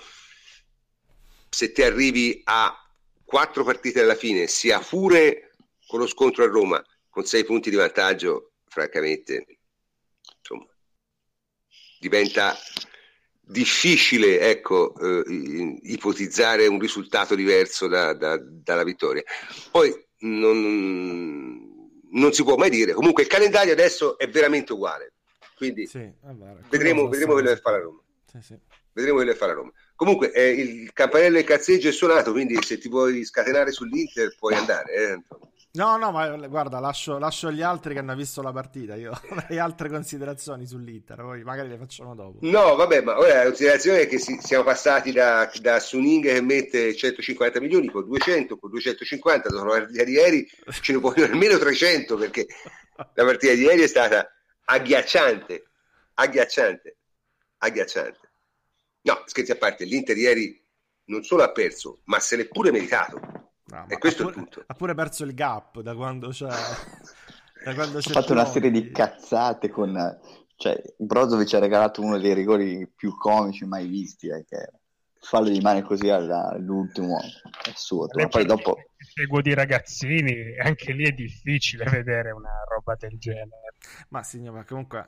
[1.50, 2.76] se ti arrivi a
[3.24, 5.52] 4 partite alla fine, sia pure
[5.86, 9.46] con lo scontro a Roma, con sei punti di vantaggio, francamente,
[10.40, 10.68] insomma,
[12.00, 12.58] diventa
[13.50, 19.24] difficile ecco, eh, ipotizzare un risultato diverso da, da, dalla vittoria.
[19.72, 21.60] Poi non,
[22.12, 22.94] non, si può mai dire.
[22.94, 25.14] Comunque il calendario adesso è veramente uguale.
[25.56, 26.10] Quindi sì,
[26.70, 28.02] vedremo, vedremo quello che fa la Roma.
[28.32, 28.58] Sì, sì.
[28.94, 29.72] Vedremo quello che fa la Roma.
[29.96, 34.54] Comunque eh, il campanello del cazzeggio è suonato, quindi se ti vuoi scatenare sull'Inter puoi
[34.54, 34.94] andare.
[34.94, 35.24] Eh,
[35.72, 38.96] No, no, ma guarda, lascio, lascio agli altri che hanno visto la partita.
[38.96, 42.40] Io avrei altre considerazioni sull'Inter, poi magari le facciamo dopo.
[42.42, 46.42] No, vabbè, ma ora la considerazione è che si, siamo passati da, da Suning che
[46.42, 50.50] mette 150 milioni con 200, con 250, dopo la partita di ieri
[50.82, 52.48] ce ne vogliono almeno 300 perché
[52.96, 54.28] la partita di ieri è stata
[54.66, 55.68] agghiacciante,
[56.16, 56.98] agghiacciante,
[57.60, 58.20] agghiacciante.
[59.02, 60.66] No, scherzi a parte, l'Inter ieri
[61.06, 63.39] non solo ha perso, ma se l'è pure meritato
[63.70, 64.64] No, e questo pure, è punto.
[64.66, 66.48] Ha pure perso il gap da quando c'è.
[67.64, 70.20] da quando c'è ha fatto una serie di cazzate con.
[70.56, 74.28] Cioè, Brozovic ha regalato uno dei rigori più comici mai visti.
[74.28, 74.72] Eh, che
[75.22, 78.20] fallo di mani così all'ultimo è assurdo.
[78.20, 78.78] Ma poi dopo.
[78.98, 83.76] Seguo di ragazzini, anche lì è difficile vedere una roba del genere.
[84.10, 85.08] Ma signor, ma comunque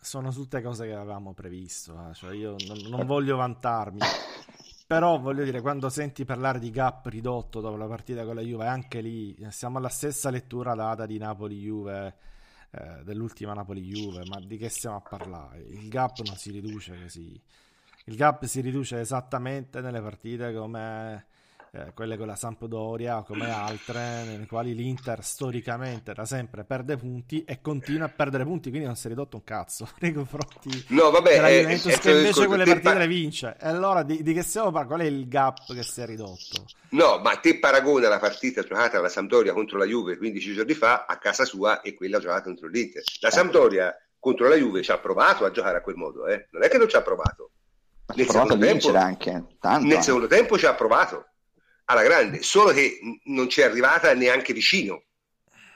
[0.00, 2.08] sono tutte cose che avevamo previsto.
[2.08, 2.14] Eh.
[2.14, 3.98] Cioè, io non, non voglio vantarmi.
[4.90, 8.66] Però voglio dire, quando senti parlare di gap ridotto dopo la partita con la Juve,
[8.66, 12.16] anche lì siamo alla stessa lettura data di Napoli-Juve,
[12.72, 15.60] eh, dell'ultima Napoli-Juve, ma di che stiamo a parlare?
[15.60, 17.40] Il gap non si riduce così.
[18.06, 21.26] Il gap si riduce esattamente nelle partite come
[21.72, 27.44] eh, quelle con la Sampdoria come altre nelle quali l'Inter storicamente da sempre perde punti
[27.44, 31.10] e continua a perdere punti quindi non si è ridotto un cazzo nei confronti no,
[31.10, 34.32] vabbè, della eh, Juventus che invece quelle partite pa- le vince e allora di, di,
[34.32, 34.88] che stiamo parlando?
[34.94, 36.64] Qual è il gap che si è ridotto?
[36.90, 41.04] No, ma te paragona la partita giocata alla Sampdoria contro la Juve 15 giorni fa
[41.06, 44.98] a casa sua e quella giocata contro l'Inter la Sampdoria contro la Juve ci ha
[44.98, 46.48] provato a giocare a quel modo eh?
[46.50, 47.52] non è che non ci ha provato
[48.14, 49.44] nel, secondo tempo, anche,
[49.82, 51.29] nel secondo tempo ci ha provato
[51.90, 55.02] alla grande, solo che non ci è arrivata neanche vicino.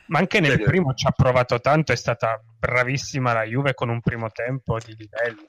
[0.06, 3.88] Ma anche nel cioè, primo ci ha provato tanto, è stata bravissima la Juve con
[3.88, 5.48] un primo tempo di livello.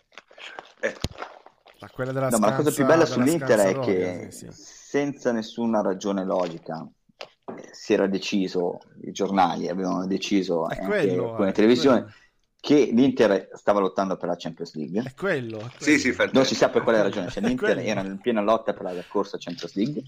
[0.79, 0.95] Eh.
[1.79, 4.63] La, quella della no, scansa, ma la cosa più bella sull'Inter è che sì, sì.
[4.63, 6.87] senza nessuna ragione logica
[7.71, 12.03] si era deciso, i giornali avevano deciso, è quello, con le televisioni,
[12.59, 15.03] che l'Inter stava lottando per la Champions League.
[15.03, 15.57] È quello.
[15.57, 15.73] È quello.
[15.77, 18.83] Sì, sì, non si sa per quale ragione, cioè, l'Inter era in piena lotta per
[18.83, 20.03] la corsa Champions League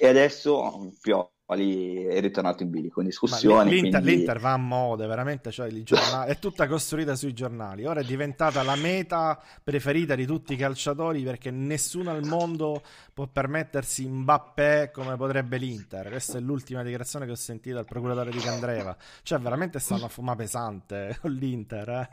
[0.00, 3.70] e adesso Pioli è ritornato in bilico in discussione.
[3.70, 4.16] L'Inter, quindi...
[4.16, 7.84] l'Inter, va a moda, veramente, cioè, giornali, è tutta costruita sui giornali.
[7.84, 12.80] Ora è diventata la meta preferita di tutti i calciatori perché nessuno al mondo
[13.12, 16.08] può permettersi Mbappé come potrebbe l'Inter.
[16.08, 18.96] Questa è l'ultima dichiarazione che ho sentito dal procuratore di Candreva.
[19.22, 21.88] Cioè, veramente stanno a fumare pesante con l'Inter.
[21.90, 22.08] Eh.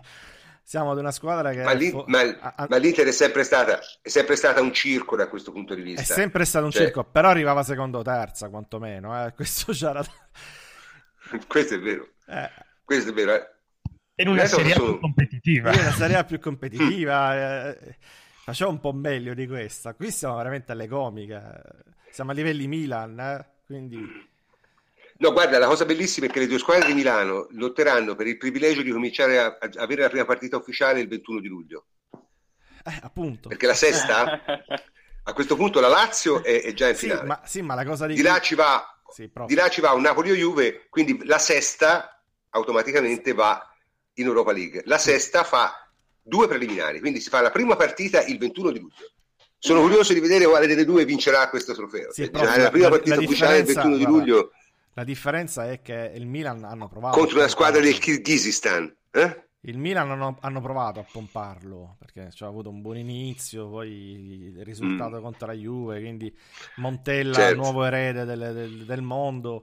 [0.68, 1.64] Siamo ad una squadra che...
[1.64, 5.16] Ma, lì, fo- ma, a- ma l'Inter è sempre, stata, è sempre stata un circo
[5.16, 6.02] da questo punto di vista.
[6.02, 6.84] È sempre stato un cioè...
[6.84, 9.26] circo, però arrivava secondo o terza, quantomeno.
[9.26, 9.32] Eh.
[9.32, 10.04] Questo c'era...
[11.48, 12.10] questo è vero.
[12.28, 12.50] Eh.
[12.84, 13.34] Questo è vero.
[13.36, 13.50] Eh.
[14.16, 14.92] In una serie sono...
[14.92, 15.72] più competitiva.
[15.72, 17.70] In una serie più competitiva.
[17.70, 17.98] eh,
[18.44, 19.94] faceva un po' meglio di questa.
[19.94, 21.62] Qui siamo veramente alle comiche.
[22.12, 23.46] Siamo a livelli Milan, eh.
[23.66, 24.36] quindi...
[25.20, 28.38] No, guarda, la cosa bellissima è che le due squadre di Milano lotteranno per il
[28.38, 31.86] privilegio di cominciare a, a avere la prima partita ufficiale il 21 di luglio.
[32.12, 33.50] Eh, appunto.
[33.50, 34.42] Perché la sesta,
[35.24, 37.28] a questo punto la Lazio è, è già in sì, finale.
[37.28, 38.14] Ma, sì, ma la cosa di...
[38.14, 41.40] Di là, ci va, sì, di là ci va un Napoli o Juve, quindi la
[41.40, 42.22] sesta
[42.52, 43.62] automaticamente va
[44.16, 44.84] in Europa League.
[44.86, 45.90] La sesta fa
[46.22, 49.12] due preliminari, quindi si fa la prima partita il 21 di luglio.
[49.60, 52.14] Sono curioso di vedere quale delle due vincerà questo trofeo.
[52.14, 54.52] Sì, cioè, la prima partita la ufficiale il 21 di luglio
[54.98, 57.16] La differenza è che il Milan hanno provato...
[57.16, 58.92] Contro una squadra del Kirghizistan.
[59.12, 59.44] Eh?
[59.62, 63.92] Il Milan hanno, hanno, provato a pomparlo perché ci ha avuto un buon inizio, poi
[64.56, 65.22] il risultato mm.
[65.22, 66.36] contro la Juve, quindi
[66.78, 67.62] Montella, certo.
[67.62, 69.62] nuovo erede del, del, del mondo.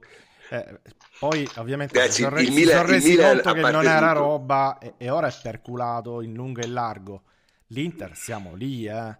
[0.51, 0.79] Eh,
[1.19, 4.19] poi ovviamente Ragazzi, si sono, si sono resi Milan, conto che non era tutto.
[4.19, 7.23] roba e, e, ora è perculato in lungo e largo.
[7.67, 9.17] L'Inter siamo lì, eh.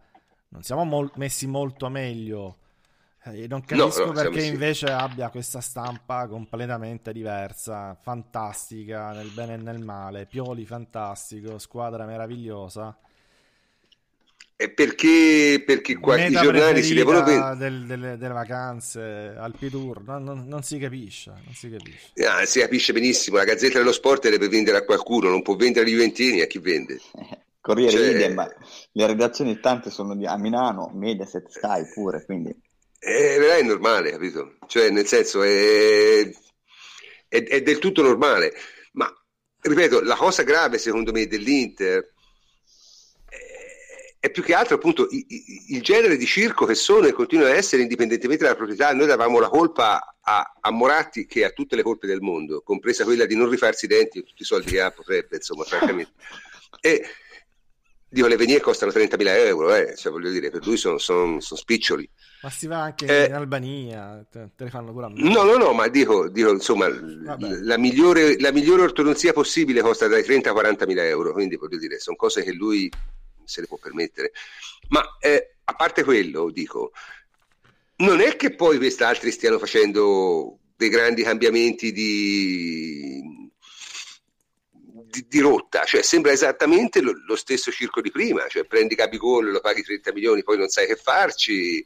[0.47, 2.59] non siamo mol- messi molto meglio.
[3.27, 9.55] Eh, non capisco no, no, perché invece abbia questa stampa completamente diversa, fantastica nel bene
[9.55, 12.95] e nel male, Pioli fantastico, squadra meravigliosa.
[14.57, 20.01] E perché, perché qua i giornali si devono vendere del, delle, delle, vacanze al Tour
[20.03, 22.13] non, non, non, si capisce, non si capisce.
[22.25, 25.85] Ah, si capisce benissimo la Gazzetta dello Sport deve vendere a qualcuno non può vendere
[25.85, 27.01] ai Juventini a chi vende
[27.59, 28.11] Corriere cioè...
[28.11, 28.49] idem ma
[28.93, 32.55] le redazioni tante sono di, a Milano Mediaset Sky pure quindi
[33.05, 34.57] è, è normale, capito?
[34.67, 36.29] Cioè, nel senso, è,
[37.27, 38.53] è, è, del tutto normale.
[38.93, 39.11] Ma,
[39.61, 42.13] ripeto, la cosa grave, secondo me, dell'Inter
[44.25, 45.23] è più che altro appunto il,
[45.67, 48.91] il genere di circo che sono e continuano ad essere indipendentemente dalla proprietà.
[48.91, 53.03] Noi davamo la colpa a, a, Moratti che ha tutte le colpe del mondo, compresa
[53.03, 56.13] quella di non rifarsi i denti e tutti i soldi che ha, potrebbe, insomma, francamente.
[56.81, 57.05] E,
[58.07, 61.59] dico, le venie costano 30.000 euro, eh, cioè, voglio dire, per lui sono, sono, sono
[61.59, 62.09] spiccioli.
[62.41, 65.21] Ma si va anche eh, in Albania, te, te, le fanno pure a me.
[65.21, 70.23] No, no, no, ma dico, dico insomma, la migliore, la migliore, ortodonzia possibile costa dai
[70.23, 72.89] 30 a 40 mila euro, quindi voglio dire, sono cose che lui
[73.43, 74.31] se le può permettere.
[74.89, 76.91] Ma eh, a parte quello, dico,
[77.97, 83.44] non è che poi quest'altri stiano facendo dei grandi cambiamenti di,
[85.15, 89.51] di, di rotta, cioè sembra esattamente lo, lo, stesso circo di prima, cioè prendi Capicolo,
[89.51, 91.85] lo paghi 30 milioni, poi non sai che farci,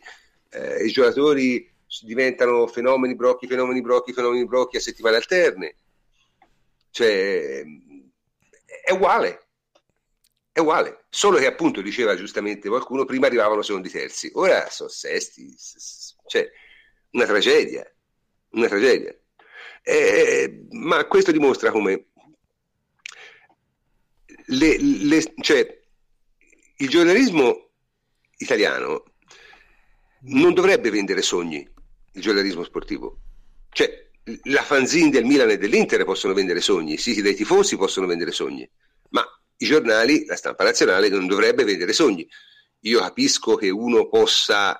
[0.50, 5.76] eh, i giocatori diventano fenomeni brocchi, fenomeni brocchi, fenomeni brocchi a settimane alterne.
[6.92, 7.64] Cioè,
[8.84, 9.44] è uguale.
[10.52, 15.56] È uguale, solo che appunto diceva giustamente qualcuno, prima arrivavano secondi terzi, ora sono sesti,
[16.28, 16.50] cioè
[17.12, 17.90] una tragedia,
[18.52, 19.16] una tragedia.
[19.84, 22.09] Eh, ma questo dimostra come
[24.50, 25.82] le, le, cioè,
[26.78, 27.72] il giornalismo
[28.38, 29.04] italiano
[30.22, 31.68] non dovrebbe vendere sogni
[32.14, 33.20] il giornalismo sportivo.
[33.72, 34.10] Cioè,
[34.44, 38.68] la fanzine del Milan e dell'Inter possono vendere sogni, siti dei tifosi possono vendere sogni,
[39.10, 39.24] ma
[39.58, 42.28] i giornali, la stampa nazionale non dovrebbe vendere sogni.
[42.82, 44.80] Io capisco che uno possa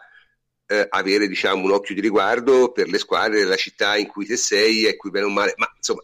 [0.66, 4.38] eh, avere diciamo, un occhio di riguardo per le squadre della città in cui te
[4.38, 6.02] sei e cui bene o male, ma insomma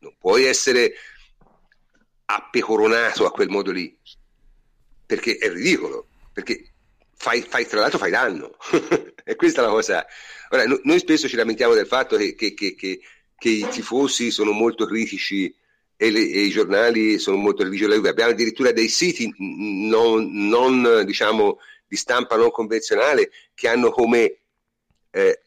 [0.00, 0.94] non puoi essere
[2.26, 3.96] appecoronato a quel modo lì,
[5.06, 6.72] perché è ridicolo, perché
[7.14, 8.56] fai, fai, tra l'altro fai danno.
[9.24, 10.06] e questa è la cosa.
[10.50, 14.52] Ora, no, noi spesso ci lamentiamo del fatto che, che, che, che i tifosi sono
[14.52, 15.52] molto critici
[15.96, 18.08] e, le, e, i giornali sono molto Juve.
[18.08, 24.38] Abbiamo addirittura dei siti non, non, diciamo, di stampa non convenzionale che hanno come
[25.10, 25.40] eh,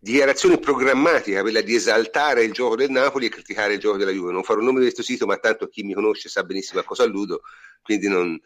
[0.00, 4.32] dichiarazione programmatica quella di esaltare il gioco del Napoli e criticare il gioco della Juve.
[4.32, 6.84] Non farò il nome di questo sito, ma tanto chi mi conosce sa benissimo a
[6.84, 7.42] cosa alludo.
[7.82, 8.40] Quindi, non...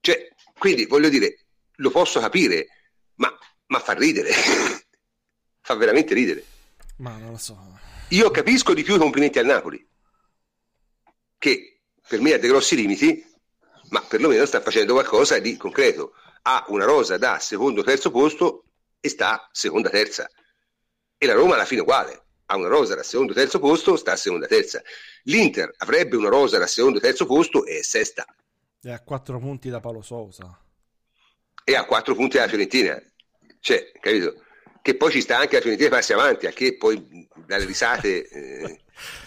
[0.00, 0.28] cioè,
[0.58, 1.44] quindi voglio dire,
[1.76, 2.68] lo posso capire,
[3.16, 3.32] ma,
[3.66, 4.30] ma fa ridere,
[5.60, 6.44] fa veramente ridere.
[6.96, 7.56] Ma non lo so.
[8.08, 9.86] Io capisco di più i complimenti al Napoli,
[11.38, 13.24] che per me ha dei grossi limiti,
[13.90, 16.14] ma perlomeno sta facendo qualcosa di concreto.
[16.46, 18.64] Ha una rosa da secondo terzo posto
[19.00, 20.28] e sta seconda terza.
[21.16, 22.22] E la Roma alla fine uguale.
[22.46, 24.82] Ha una rosa da secondo terzo posto, sta a seconda terza.
[25.24, 28.26] L'Inter avrebbe una rosa da secondo terzo posto e è sesta.
[28.82, 30.58] E a quattro punti da Paolo Sosa
[31.64, 33.02] e a quattro punti dalla Fiorentina.
[33.58, 34.42] Cioè, capito?
[34.82, 38.80] Che poi ci sta anche la Fiorentina passi avanti, a che poi dalle risate eh,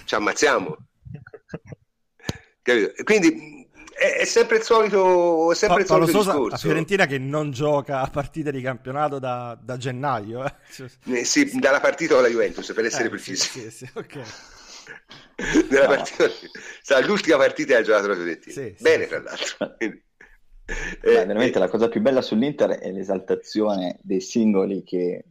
[0.05, 0.77] ci ammazziamo.
[2.61, 3.03] Capito?
[3.03, 3.66] Quindi
[3.97, 6.51] è, è, sempre il solito, è sempre pa- il solito Sosa, discorso.
[6.51, 10.45] La Fiorentina che non gioca a partite di campionato da, da gennaio.
[10.45, 11.19] Eh?
[11.19, 13.47] Eh, sì, dalla partita con la Juventus, per essere eh, precisi.
[13.47, 14.15] Sì, sì, ok.
[15.69, 15.85] no.
[15.87, 18.53] partita, l'ultima partita ha giocato la Fiorentina.
[18.53, 19.75] Sì, Bene, tra l'altro.
[19.77, 25.23] Beh, veramente eh, la cosa più bella sull'Inter è l'esaltazione dei singoli che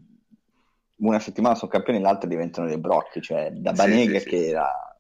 [0.97, 4.47] una settimana sono campioni e l'altra diventano dei brocchi, cioè da Banega sì, sì, che
[4.49, 4.96] era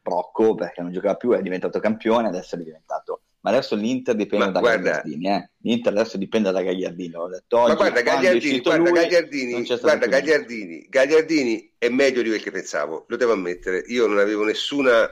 [0.00, 4.46] brocco perché non giocava più è diventato campione, adesso è diventato ma adesso l'Inter dipende
[4.46, 5.50] ma da guarda, Gagliardini, eh?
[5.62, 7.14] l'Inter adesso dipende da Gagliardini.
[7.14, 12.28] Ho detto oggi, ma guarda, Gagliardini, guarda, lui, Gagliardini, guarda Gagliardini, Gagliardini è meglio di
[12.28, 13.82] quel che pensavo, lo devo ammettere.
[13.86, 15.08] Io non avevo nessuna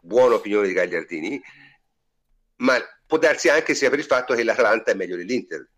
[0.00, 1.42] buona opinione di Gagliardini,
[2.56, 5.68] ma può darsi anche sia per il fatto che l'Atalanta è meglio dell'Inter.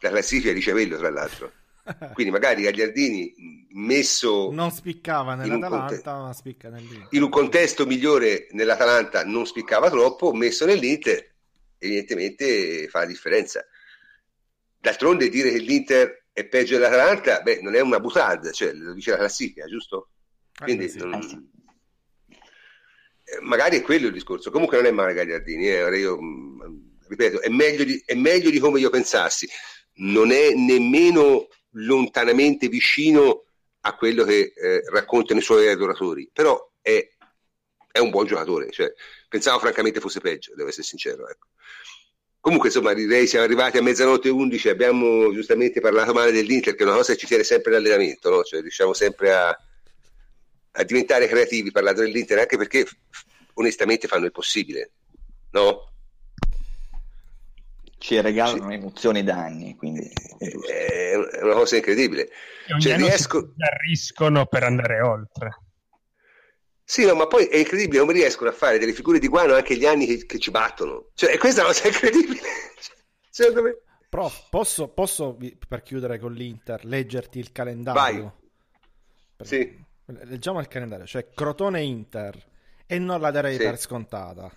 [0.00, 1.52] La classifica dice quello, tra l'altro.
[2.12, 4.50] Quindi magari Gagliardini messo...
[4.52, 7.08] Non spiccava nell'Atalanta, ma spicca nell'Inter.
[7.10, 11.30] In un contesto migliore nell'Atalanta non spiccava troppo, messo nell'Inter
[11.82, 13.64] evidentemente fa la differenza.
[14.78, 19.10] D'altronde dire che l'Inter è peggio dell'Atalanta, beh, non è una butad, cioè lo dice
[19.10, 20.10] la classifica, giusto?
[20.54, 20.98] Ah, Quindi sì.
[20.98, 21.50] non...
[23.24, 24.50] Eh, magari è quello il discorso.
[24.50, 25.98] Comunque non è male Gagliardini, eh.
[25.98, 26.18] io
[27.08, 29.48] ripeto, è meglio, di, è meglio di come io pensassi.
[29.94, 33.44] Non è nemmeno lontanamente vicino
[33.80, 37.08] a quello che eh, raccontano i suoi adoratori, però è,
[37.90, 38.70] è un buon giocatore.
[38.70, 38.92] Cioè,
[39.28, 41.28] pensavo francamente fosse peggio, devo essere sincero.
[41.28, 41.48] Ecco.
[42.40, 46.86] Comunque, insomma, direi siamo arrivati a mezzanotte 11, abbiamo giustamente parlato male dell'Inter, che è
[46.86, 48.42] una cosa che ci tiene sempre l'allenamento, no?
[48.42, 49.56] cioè riusciamo sempre a,
[50.72, 52.84] a diventare creativi parlando dell'Inter, anche perché
[53.54, 54.90] onestamente fanno il possibile,
[55.50, 55.91] no?
[58.02, 58.74] Ci regalano sì.
[58.74, 60.10] emozioni da anni, quindi
[60.40, 62.30] è, è una cosa incredibile.
[62.66, 63.54] E ogni cioè, riesco...
[63.56, 65.50] arriscono per andare oltre.
[66.82, 69.76] Sì, no, ma poi è incredibile come riescono a fare delle figure di guano anche
[69.76, 71.10] gli anni che, che ci battono.
[71.14, 72.40] Cioè, questa è una cosa incredibile.
[73.30, 73.76] Secondo me.
[74.08, 75.38] Prof, posso, posso,
[75.68, 78.00] per chiudere con l'Inter, leggerti il calendario?
[78.00, 78.30] Vai.
[79.36, 79.46] Per...
[79.46, 79.84] Sì.
[80.06, 82.36] Leggiamo il calendario, cioè Crotone Inter,
[82.84, 83.62] e non la darei sì.
[83.62, 84.50] per scontata.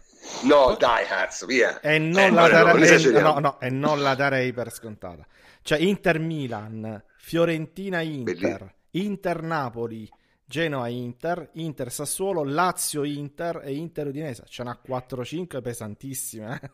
[0.43, 1.80] No, dai, cazzo, via.
[1.80, 5.26] E non, eh, la, darei, no, no, e non la darei per scontata.
[5.61, 10.07] Cioè Inter Milan, Fiorentina Inter, Inter Napoli,
[10.47, 14.43] Genoa Inter, Inter Sassuolo, Lazio Inter e Inter Udinese.
[14.47, 16.60] Ce n'ha 4-5 pesantissime.
[16.61, 16.72] Eh?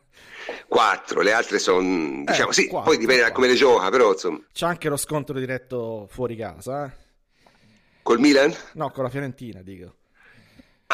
[0.68, 4.12] 4, le altre sono, diciamo, eh, sì, 4, poi dipende da come le gioca, però
[4.12, 4.40] insomma.
[4.52, 7.00] C'è anche lo scontro diretto fuori casa, eh?
[8.02, 8.52] Col Milan?
[8.74, 9.94] No, con la Fiorentina, dico.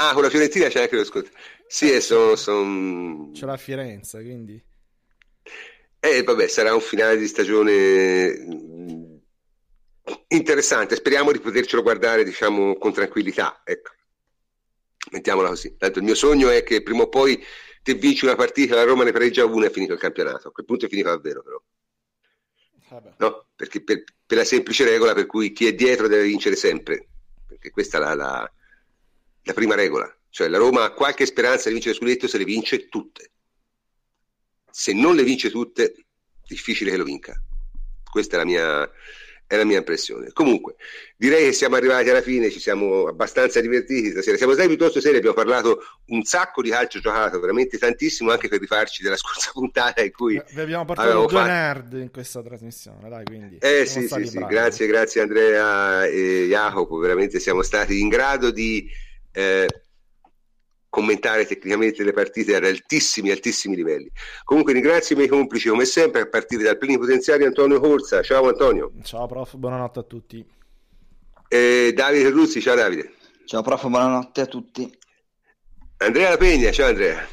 [0.01, 1.33] Ah, con la Fiorentina c'è anche lo scontro.
[1.67, 3.33] Sì, eh, sono, sono...
[3.33, 4.63] C'è la Firenze, quindi...
[5.99, 8.47] Eh, vabbè, sarà un finale di stagione
[10.29, 13.91] interessante, speriamo di potercelo guardare diciamo con tranquillità, ecco.
[15.11, 15.77] Mettiamola così.
[15.77, 17.43] Tanto il mio sogno è che prima o poi
[17.83, 20.49] te vinci una partita, la Roma ne pareggia una e è finito il campionato.
[20.49, 21.61] A quel punto è finito davvero però.
[22.91, 23.15] Vabbè.
[23.19, 27.09] No, perché per, per, la semplice regola per cui chi è dietro deve vincere sempre,
[27.49, 28.53] perché questa è la, la,
[29.49, 30.15] la prima regola.
[30.29, 33.31] Cioè la Roma ha qualche speranza di vincere scudetto se le vince tutte.
[34.71, 35.95] Se non le vince tutte,
[36.47, 37.43] difficile che lo vinca.
[38.09, 38.91] Questa è la mia,
[39.47, 40.31] è la mia impressione.
[40.33, 40.77] Comunque,
[41.17, 44.37] direi che siamo arrivati alla fine, ci siamo abbastanza divertiti stasera.
[44.37, 48.61] Siamo stati piuttosto seri, abbiamo parlato un sacco di calcio giocato, veramente tantissimo, anche per
[48.61, 51.47] rifarci della scorsa puntata in cui vi abbiamo portato due fatto...
[51.47, 53.57] nerd in questa trasmissione, dai, quindi.
[53.61, 59.07] Eh sì, sì, sì, grazie, grazie Andrea e Jacopo, veramente siamo stati in grado di
[59.39, 59.67] eh,
[60.89, 64.11] commentare tecnicamente le partite ad altissimi, altissimi livelli.
[64.43, 68.21] Comunque ringrazio i miei complici come sempre, a partire dal plenipotenziario Antonio Corsa.
[68.23, 68.91] Ciao Antonio.
[69.05, 70.45] Ciao prof, buonanotte a tutti.
[71.47, 73.13] E Davide Ruzzi, ciao Davide.
[73.45, 74.99] Ciao prof, buonanotte a tutti.
[75.99, 77.27] Andrea La Pegna, ciao Andrea.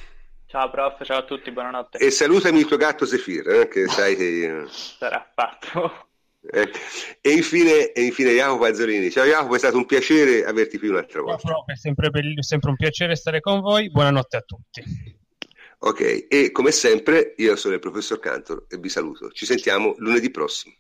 [0.46, 1.98] Ciao prof, ciao a tutti, buonanotte.
[1.98, 4.66] E salutami il tuo gatto Zefir, eh, che sai che...
[4.70, 6.05] Sarà fatto.
[6.52, 6.72] Eh,
[7.22, 9.10] e, infine, e infine Jacopo Pazzolini.
[9.10, 11.50] Ciao Jacopo, è stato un piacere averti qui un'altra volta.
[11.50, 13.90] No, è sempre, be- sempre un piacere stare con voi.
[13.90, 14.84] Buonanotte a tutti.
[15.80, 19.30] Ok, e come sempre io sono il professor Cantor e vi saluto.
[19.32, 20.74] Ci sentiamo lunedì prossimo.